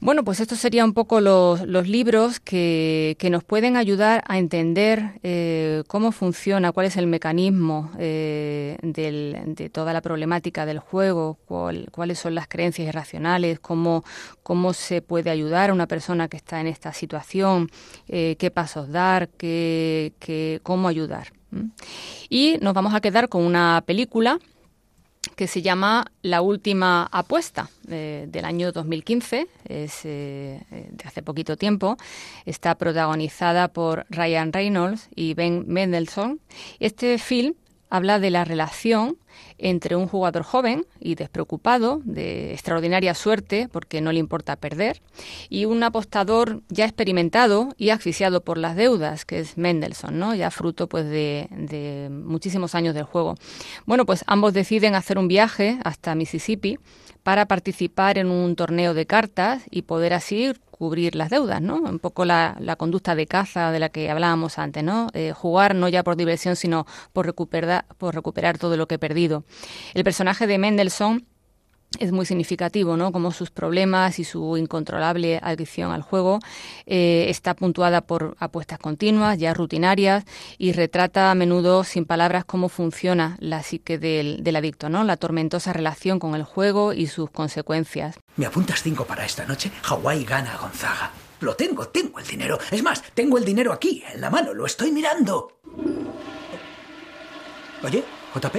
Bueno, 0.00 0.24
pues 0.24 0.40
estos 0.40 0.58
serían 0.58 0.86
un 0.86 0.94
poco 0.94 1.20
los, 1.20 1.62
libros 1.88 2.38
que, 2.40 3.16
nos 3.30 3.44
pueden 3.44 3.76
ayudar 3.76 4.22
a 4.26 4.38
entender 4.38 5.18
eh, 5.22 5.82
cómo 5.88 6.12
funciona, 6.12 6.72
cuál 6.72 6.86
es 6.86 6.96
el 6.96 7.06
mecanismo 7.06 7.90
eh, 7.98 8.76
de 8.82 9.70
toda 9.70 9.92
la 9.92 10.02
problemática 10.02 10.66
del 10.66 10.78
juego, 10.78 11.38
cuáles 11.90 12.18
son 12.18 12.34
las 12.34 12.46
creencias 12.46 12.88
irracionales, 12.88 13.58
cómo, 13.58 14.04
cómo 14.42 14.74
se 14.74 15.00
puede 15.02 15.30
ayudar 15.30 15.70
a 15.70 15.72
una 15.72 15.86
persona 15.86 16.28
que 16.28 16.36
está 16.36 16.60
en 16.60 16.66
esta 16.66 16.92
situación, 16.92 17.70
eh, 18.08 18.36
qué 18.38 18.50
pasos 18.50 18.90
dar, 18.90 19.28
qué, 19.28 20.60
cómo 20.62 20.88
ayudar. 20.88 21.32
Y 22.28 22.58
nos 22.60 22.74
vamos 22.74 22.94
a 22.94 23.00
quedar 23.00 23.28
con 23.28 23.42
una 23.42 23.82
película 23.86 24.38
que 25.34 25.46
se 25.46 25.62
llama 25.62 26.06
La 26.22 26.40
última 26.40 27.08
apuesta 27.10 27.68
del 27.82 28.44
año 28.44 28.72
2015, 28.72 29.48
es 29.68 30.00
eh, 30.04 30.60
de 30.70 31.04
hace 31.04 31.22
poquito 31.22 31.56
tiempo. 31.56 31.96
Está 32.44 32.74
protagonizada 32.76 33.68
por 33.68 34.06
Ryan 34.10 34.52
Reynolds 34.52 35.08
y 35.14 35.34
Ben 35.34 35.64
Mendelssohn. 35.66 36.40
Este 36.80 37.18
film 37.18 37.54
habla 37.90 38.18
de 38.18 38.30
la 38.30 38.44
relación 38.44 39.18
entre 39.58 39.96
un 39.96 40.06
jugador 40.06 40.42
joven 40.42 40.86
y 40.98 41.14
despreocupado, 41.14 42.00
de 42.04 42.52
extraordinaria 42.52 43.14
suerte, 43.14 43.68
porque 43.70 44.00
no 44.00 44.12
le 44.12 44.18
importa 44.18 44.56
perder, 44.56 45.02
y 45.48 45.64
un 45.64 45.82
apostador 45.82 46.62
ya 46.68 46.84
experimentado 46.84 47.70
y 47.76 47.90
asfixiado 47.90 48.42
por 48.42 48.58
las 48.58 48.76
deudas, 48.76 49.24
que 49.24 49.38
es 49.38 49.56
Mendelssohn, 49.56 50.18
¿no? 50.18 50.34
ya 50.34 50.50
fruto 50.50 50.88
pues, 50.88 51.06
de, 51.06 51.48
de 51.50 52.08
muchísimos 52.10 52.74
años 52.74 52.94
del 52.94 53.04
juego. 53.04 53.34
Bueno, 53.84 54.06
pues 54.06 54.24
ambos 54.26 54.52
deciden 54.52 54.94
hacer 54.94 55.18
un 55.18 55.28
viaje 55.28 55.78
hasta 55.84 56.14
Mississippi 56.14 56.78
para 57.22 57.46
participar 57.46 58.18
en 58.18 58.30
un 58.30 58.56
torneo 58.56 58.94
de 58.94 59.06
cartas 59.06 59.64
y 59.70 59.82
poder 59.82 60.12
así 60.12 60.52
cubrir 60.76 61.14
las 61.14 61.30
deudas, 61.30 61.60
¿no? 61.60 61.76
Un 61.76 61.98
poco 61.98 62.24
la, 62.24 62.56
conducta 62.78 63.14
de 63.14 63.26
caza 63.26 63.70
de 63.72 63.78
la 63.78 63.88
que 63.88 64.10
hablábamos 64.10 64.58
antes, 64.58 64.84
¿no? 64.84 65.08
Eh, 65.14 65.32
jugar 65.32 65.74
no 65.74 65.88
ya 65.88 66.02
por 66.02 66.16
diversión, 66.16 66.56
sino 66.56 66.86
por 67.12 67.26
recuperar, 67.26 67.86
por 67.98 68.14
recuperar 68.14 68.58
todo 68.58 68.76
lo 68.76 68.86
que 68.86 68.96
he 68.96 68.98
perdido. 68.98 69.44
El 69.94 70.04
personaje 70.04 70.46
de 70.46 70.58
Mendelssohn 70.58 71.26
es 71.98 72.12
muy 72.12 72.26
significativo, 72.26 72.96
¿no? 72.96 73.12
Como 73.12 73.32
sus 73.32 73.50
problemas 73.50 74.18
y 74.18 74.24
su 74.24 74.56
incontrolable 74.56 75.38
adicción 75.42 75.92
al 75.92 76.02
juego 76.02 76.40
eh, 76.86 77.26
está 77.28 77.54
puntuada 77.54 78.02
por 78.02 78.36
apuestas 78.38 78.78
continuas, 78.78 79.38
ya 79.38 79.54
rutinarias, 79.54 80.24
y 80.58 80.72
retrata 80.72 81.30
a 81.30 81.34
menudo 81.34 81.84
sin 81.84 82.04
palabras 82.04 82.44
cómo 82.44 82.68
funciona 82.68 83.36
la 83.40 83.62
psique 83.62 83.98
del, 83.98 84.42
del 84.42 84.56
adicto, 84.56 84.88
¿no? 84.88 85.04
La 85.04 85.16
tormentosa 85.16 85.72
relación 85.72 86.18
con 86.18 86.34
el 86.34 86.44
juego 86.44 86.92
y 86.92 87.06
sus 87.06 87.30
consecuencias. 87.30 88.18
¿Me 88.36 88.46
apuntas 88.46 88.82
cinco 88.82 89.04
para 89.04 89.24
esta 89.24 89.44
noche? 89.46 89.70
Hawái 89.82 90.24
gana 90.24 90.54
a 90.54 90.58
Gonzaga. 90.58 91.10
Lo 91.40 91.54
tengo, 91.54 91.88
tengo 91.88 92.18
el 92.18 92.26
dinero. 92.26 92.58
Es 92.70 92.82
más, 92.82 93.02
tengo 93.14 93.38
el 93.38 93.44
dinero 93.44 93.72
aquí, 93.72 94.02
en 94.12 94.20
la 94.20 94.30
mano, 94.30 94.54
lo 94.54 94.66
estoy 94.66 94.90
mirando. 94.90 95.52
Oye, 97.82 98.02
JP. 98.34 98.56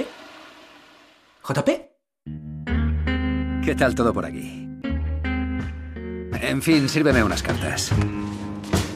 JP. 1.48 1.87
¿Qué 3.68 3.74
tal 3.74 3.94
todo 3.94 4.14
por 4.14 4.24
aquí? 4.24 4.66
En 6.40 6.62
fin, 6.62 6.88
sírveme 6.88 7.22
unas 7.22 7.42
cartas. 7.42 7.92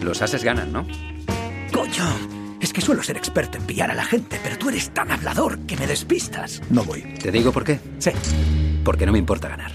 Los 0.01 0.23
ases 0.23 0.43
ganan, 0.43 0.73
¿no? 0.73 0.87
¡Coño! 1.71 2.57
Es 2.59 2.73
que 2.73 2.81
suelo 2.81 3.03
ser 3.03 3.19
experto 3.19 3.59
en 3.59 3.65
pillar 3.65 3.91
a 3.91 3.95
la 3.95 4.07
gente, 4.07 4.41
pero 4.43 4.57
tú 4.57 4.71
eres 4.71 4.89
tan 4.89 5.11
hablador 5.13 5.59
que 5.67 5.77
me 5.77 5.87
despistas. 5.87 6.63
No 6.71 6.85
voy. 6.85 7.03
¿Te 7.03 7.31
digo 7.31 7.53
por 7.53 7.65
qué? 7.65 7.81
Sí. 7.99 8.13
Porque 8.83 9.05
no 9.05 9.13
me 9.13 9.19
importa 9.19 9.47
ganar. 9.47 9.73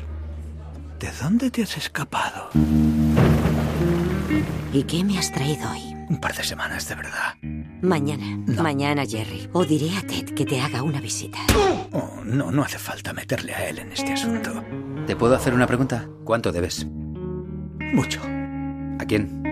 ¿De 0.99 1.11
dónde 1.21 1.51
te 1.51 1.61
has 1.61 1.77
escapado? 1.77 2.49
¿Y 4.73 4.81
qué 4.81 5.03
me 5.03 5.19
has 5.19 5.31
traído 5.31 5.69
hoy? 5.69 5.86
Un 6.09 6.19
par 6.19 6.35
de 6.35 6.43
semanas, 6.43 6.87
de 6.87 6.95
verdad. 6.95 7.35
Mañana. 7.81 8.25
Mañana, 8.61 9.05
Jerry. 9.05 9.49
O 9.53 9.65
diré 9.65 9.95
a 9.97 10.01
Ted 10.01 10.33
que 10.33 10.45
te 10.45 10.61
haga 10.61 10.81
una 10.81 11.01
visita. 11.01 11.39
Oh, 11.91 12.21
no, 12.23 12.49
no 12.51 12.63
hace 12.63 12.77
falta 12.77 13.11
meterle 13.13 13.53
a 13.53 13.67
él 13.67 13.79
en 13.79 13.91
este 13.91 14.13
asunto. 14.13 14.63
¿Te 15.05 15.15
puedo 15.15 15.35
hacer 15.35 15.53
una 15.53 15.67
pregunta? 15.67 16.07
¿Cuánto 16.23 16.51
debes? 16.51 16.85
Mucho. 17.93 18.21
¿A 18.99 19.05
quién? 19.05 19.43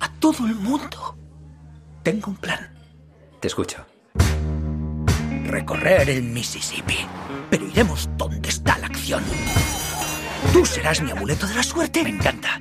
A 0.00 0.08
todo 0.20 0.46
el 0.46 0.54
mundo. 0.54 1.16
Tengo 2.02 2.30
un 2.30 2.36
plan. 2.36 2.70
Te 3.40 3.48
escucho. 3.48 3.84
Recorrer 5.44 6.08
el 6.08 6.22
Mississippi. 6.22 6.98
Pero 7.50 7.66
iremos 7.66 8.08
donde 8.16 8.48
está 8.48 8.78
la 8.78 8.86
acción. 8.86 9.22
Tú 10.52 10.64
serás 10.64 11.00
mi 11.00 11.10
amuleto 11.10 11.46
de 11.46 11.54
la 11.54 11.62
suerte. 11.62 12.02
Me 12.02 12.10
encanta. 12.10 12.60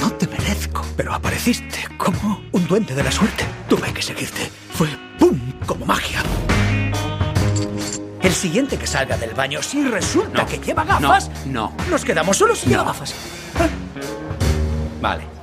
No 0.00 0.10
te 0.12 0.26
merezco, 0.26 0.84
pero 0.96 1.12
apareciste 1.14 1.86
como 1.96 2.42
un 2.52 2.66
duende 2.66 2.94
de 2.94 3.02
la 3.02 3.12
suerte. 3.12 3.44
Tuve 3.68 3.92
que 3.92 4.02
seguirte. 4.02 4.50
Fue 4.74 4.88
¡pum! 5.18 5.38
como 5.66 5.86
magia. 5.86 6.22
El 8.22 8.32
siguiente 8.32 8.78
que 8.78 8.86
salga 8.86 9.16
del 9.16 9.34
baño, 9.34 9.62
si 9.62 9.82
resulta 9.84 10.46
que 10.46 10.58
lleva 10.58 10.84
gafas, 10.84 11.28
no, 11.44 11.72
no. 11.76 11.90
nos 11.90 12.04
quedamos 12.04 12.36
solos 12.36 12.64
y 12.64 12.70
lleva 12.70 12.84
gafas. 12.84 13.14
Vale. 15.00 15.41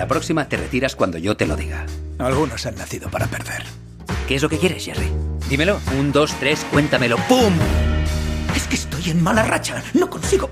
La 0.00 0.08
próxima 0.08 0.48
te 0.48 0.56
retiras 0.56 0.96
cuando 0.96 1.18
yo 1.18 1.36
te 1.36 1.44
lo 1.44 1.56
diga. 1.56 1.84
Algunos 2.18 2.64
han 2.64 2.74
nacido 2.76 3.10
para 3.10 3.26
perder. 3.26 3.64
¿Qué 4.26 4.36
es 4.36 4.42
lo 4.42 4.48
que 4.48 4.56
quieres, 4.56 4.82
Jerry? 4.82 5.12
Dímelo. 5.50 5.78
Un, 5.98 6.10
dos, 6.10 6.34
tres, 6.40 6.64
cuéntamelo. 6.72 7.18
¡Pum! 7.28 7.52
Es 8.56 8.66
que 8.66 8.76
estoy 8.76 9.10
en 9.10 9.22
mala 9.22 9.42
racha. 9.42 9.84
No 9.92 10.08
consigo 10.08 10.50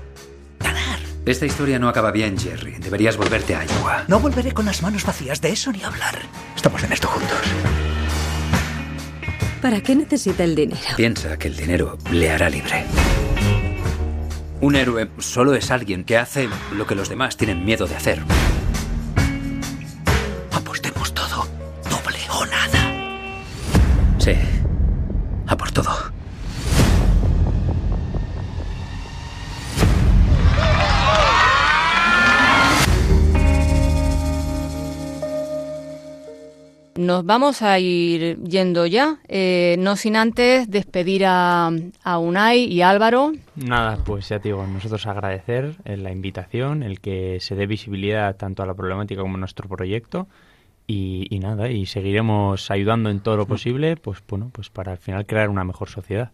ganar. 0.59 0.99
Esta 1.25 1.47
historia 1.47 1.79
no 1.79 1.89
acaba 1.89 2.11
bien, 2.11 2.37
Jerry. 2.37 2.73
Deberías 2.73 3.17
volverte 3.17 3.55
a 3.55 3.65
Iowa. 3.65 4.03
No 4.07 4.19
volveré 4.19 4.51
con 4.51 4.65
las 4.65 4.83
manos 4.83 5.03
vacías. 5.03 5.41
De 5.41 5.49
eso 5.49 5.71
ni 5.71 5.81
hablar. 5.81 6.19
Estamos 6.55 6.83
en 6.83 6.93
esto 6.93 7.07
juntos. 7.07 7.41
¿Para 9.63 9.81
qué 9.81 9.95
necesita 9.95 10.43
el 10.43 10.53
dinero? 10.53 10.79
Piensa 10.95 11.39
que 11.39 11.47
el 11.47 11.57
dinero 11.57 11.97
le 12.11 12.29
hará 12.29 12.51
libre. 12.51 12.85
Un 14.61 14.75
héroe 14.75 15.09
solo 15.17 15.55
es 15.55 15.71
alguien 15.71 16.03
que 16.03 16.19
hace 16.19 16.47
lo 16.71 16.85
que 16.85 16.93
los 16.93 17.09
demás 17.09 17.35
tienen 17.35 17.65
miedo 17.65 17.87
de 17.87 17.95
hacer. 17.95 18.21
Sí. 24.29 24.35
A 25.47 25.57
por 25.57 25.71
todo. 25.71 25.89
Nos 36.95 37.25
vamos 37.25 37.63
a 37.63 37.79
ir 37.79 38.37
yendo 38.43 38.85
ya, 38.85 39.19
eh, 39.27 39.77
no 39.79 39.95
sin 39.95 40.15
antes 40.15 40.69
despedir 40.69 41.25
a, 41.25 41.71
a, 42.03 42.17
Unai 42.19 42.65
y 42.65 42.83
Álvaro. 42.83 43.31
Nada, 43.55 43.97
pues 44.05 44.29
ya 44.29 44.39
te 44.39 44.49
digo, 44.49 44.67
nosotros 44.67 45.07
agradecer 45.07 45.75
eh, 45.85 45.97
la 45.97 46.11
invitación, 46.11 46.83
el 46.83 46.99
que 46.99 47.39
se 47.39 47.55
dé 47.55 47.65
visibilidad 47.65 48.35
tanto 48.35 48.61
a 48.61 48.67
la 48.67 48.75
problemática 48.75 49.21
como 49.21 49.37
a 49.37 49.39
nuestro 49.39 49.67
proyecto 49.67 50.27
y, 50.91 51.39
nada, 51.39 51.69
y 51.69 51.85
seguiremos 51.85 52.71
ayudando 52.71 53.11
en 53.11 53.19
todo 53.19 53.37
lo 53.37 53.45
posible, 53.45 53.95
pues 53.95 54.23
bueno, 54.27 54.49
pues 54.51 54.71
para 54.71 54.93
al 54.93 54.97
final 54.97 55.27
crear 55.27 55.49
una 55.49 55.63
mejor 55.63 55.87
sociedad. 55.87 56.31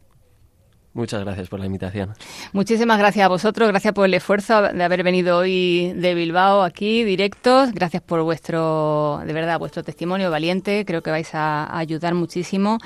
Muchas 0.95 1.25
gracias 1.25 1.49
por 1.49 1.59
la 1.59 1.65
invitación. 1.65 2.13
Muchísimas 2.53 2.97
gracias 2.97 3.25
a 3.25 3.27
vosotros, 3.27 3.67
gracias 3.67 3.93
por 3.93 4.05
el 4.05 4.13
esfuerzo 4.13 4.61
de 4.61 4.81
haber 4.81 5.03
venido 5.03 5.39
hoy 5.39 5.91
de 5.93 6.15
Bilbao 6.15 6.63
aquí 6.63 7.03
directos, 7.03 7.73
gracias 7.73 8.01
por 8.01 8.23
vuestro, 8.23 9.21
de 9.25 9.33
verdad, 9.33 9.59
vuestro 9.59 9.83
testimonio 9.83 10.31
valiente, 10.31 10.85
creo 10.85 11.03
que 11.03 11.11
vais 11.11 11.35
a, 11.35 11.77
ayudar 11.77 12.13
muchísimo. 12.13 12.77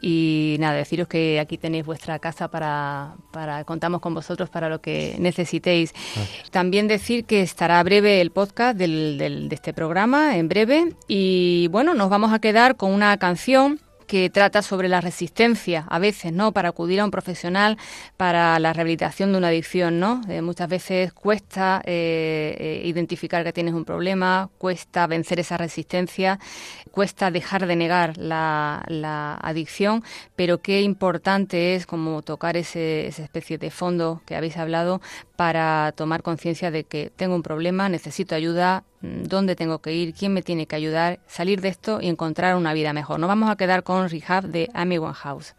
Y 0.00 0.56
nada, 0.58 0.72
deciros 0.76 1.06
que 1.06 1.38
aquí 1.38 1.58
tenéis 1.58 1.84
vuestra 1.84 2.18
casa 2.18 2.48
para, 2.48 3.16
para 3.30 3.62
contamos 3.64 4.00
con 4.00 4.14
vosotros 4.14 4.48
para 4.48 4.70
lo 4.70 4.80
que 4.80 5.16
necesitéis. 5.18 5.92
También 6.50 6.88
decir 6.88 7.26
que 7.26 7.42
estará 7.42 7.82
breve 7.82 8.22
el 8.22 8.30
podcast 8.30 8.74
del, 8.78 9.18
del, 9.18 9.50
de 9.50 9.54
este 9.54 9.74
programa, 9.74 10.38
en 10.38 10.48
breve, 10.48 10.94
y 11.08 11.68
bueno, 11.68 11.92
nos 11.92 12.08
vamos 12.08 12.32
a 12.32 12.38
quedar 12.38 12.76
con 12.76 12.90
una 12.90 13.18
canción 13.18 13.80
que 14.10 14.28
trata 14.28 14.60
sobre 14.60 14.88
la 14.88 15.00
resistencia 15.00 15.86
a 15.88 16.00
veces, 16.00 16.32
¿no? 16.32 16.50
Para 16.50 16.70
acudir 16.70 16.98
a 16.98 17.04
un 17.04 17.12
profesional 17.12 17.78
para 18.16 18.58
la 18.58 18.72
rehabilitación 18.72 19.30
de 19.30 19.38
una 19.38 19.46
adicción, 19.46 20.00
¿no? 20.00 20.20
Eh, 20.28 20.42
muchas 20.42 20.68
veces 20.68 21.12
cuesta 21.12 21.80
eh, 21.84 22.56
eh, 22.58 22.82
identificar 22.86 23.44
que 23.44 23.52
tienes 23.52 23.72
un 23.72 23.84
problema, 23.84 24.50
cuesta 24.58 25.06
vencer 25.06 25.38
esa 25.38 25.58
resistencia, 25.58 26.40
cuesta 26.90 27.30
dejar 27.30 27.68
de 27.68 27.76
negar 27.76 28.18
la, 28.18 28.82
adicción, 29.42 30.02
pero 30.34 30.58
qué 30.58 30.82
importante 30.82 31.76
es 31.76 31.86
como 31.86 32.22
tocar 32.22 32.56
ese, 32.56 33.06
esa 33.06 33.22
especie 33.22 33.58
de 33.58 33.70
fondo 33.70 34.22
que 34.26 34.34
habéis 34.34 34.56
hablado 34.56 35.00
para 35.40 35.92
tomar 35.92 36.22
conciencia 36.22 36.70
de 36.70 36.84
que 36.84 37.10
tengo 37.16 37.34
un 37.34 37.42
problema, 37.42 37.88
necesito 37.88 38.34
ayuda, 38.34 38.84
mm, 39.00 39.22
dónde 39.22 39.56
tengo 39.56 39.78
que 39.78 39.94
ir, 39.94 40.12
quién 40.12 40.34
me 40.34 40.42
tiene 40.42 40.66
que 40.66 40.76
ayudar, 40.76 41.18
salir 41.26 41.62
de 41.62 41.68
esto 41.68 41.98
y 42.02 42.08
encontrar 42.08 42.56
una 42.56 42.74
vida 42.74 42.92
mejor. 42.92 43.18
Nos 43.18 43.28
vamos 43.28 43.48
a 43.48 43.56
quedar 43.56 43.82
con 43.82 44.10
Rehab 44.10 44.44
de 44.48 44.68
Amy 44.74 44.98
Winehouse. 44.98 45.54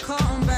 try 0.00 0.49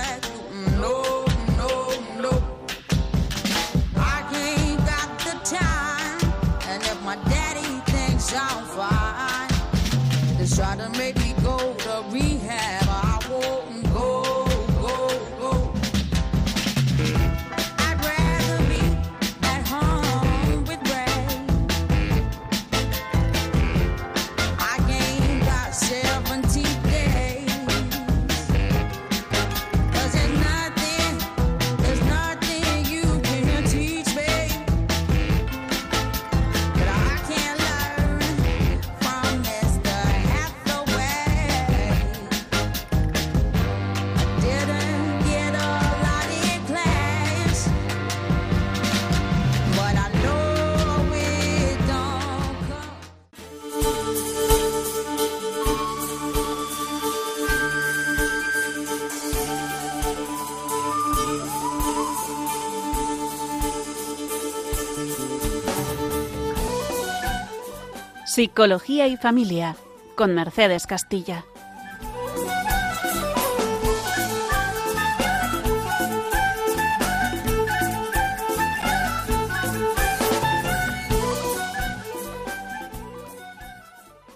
Psicología 68.34 69.08
y 69.08 69.18
familia 69.18 69.76
con 70.14 70.34
Mercedes 70.34 70.86
Castilla. 70.86 71.44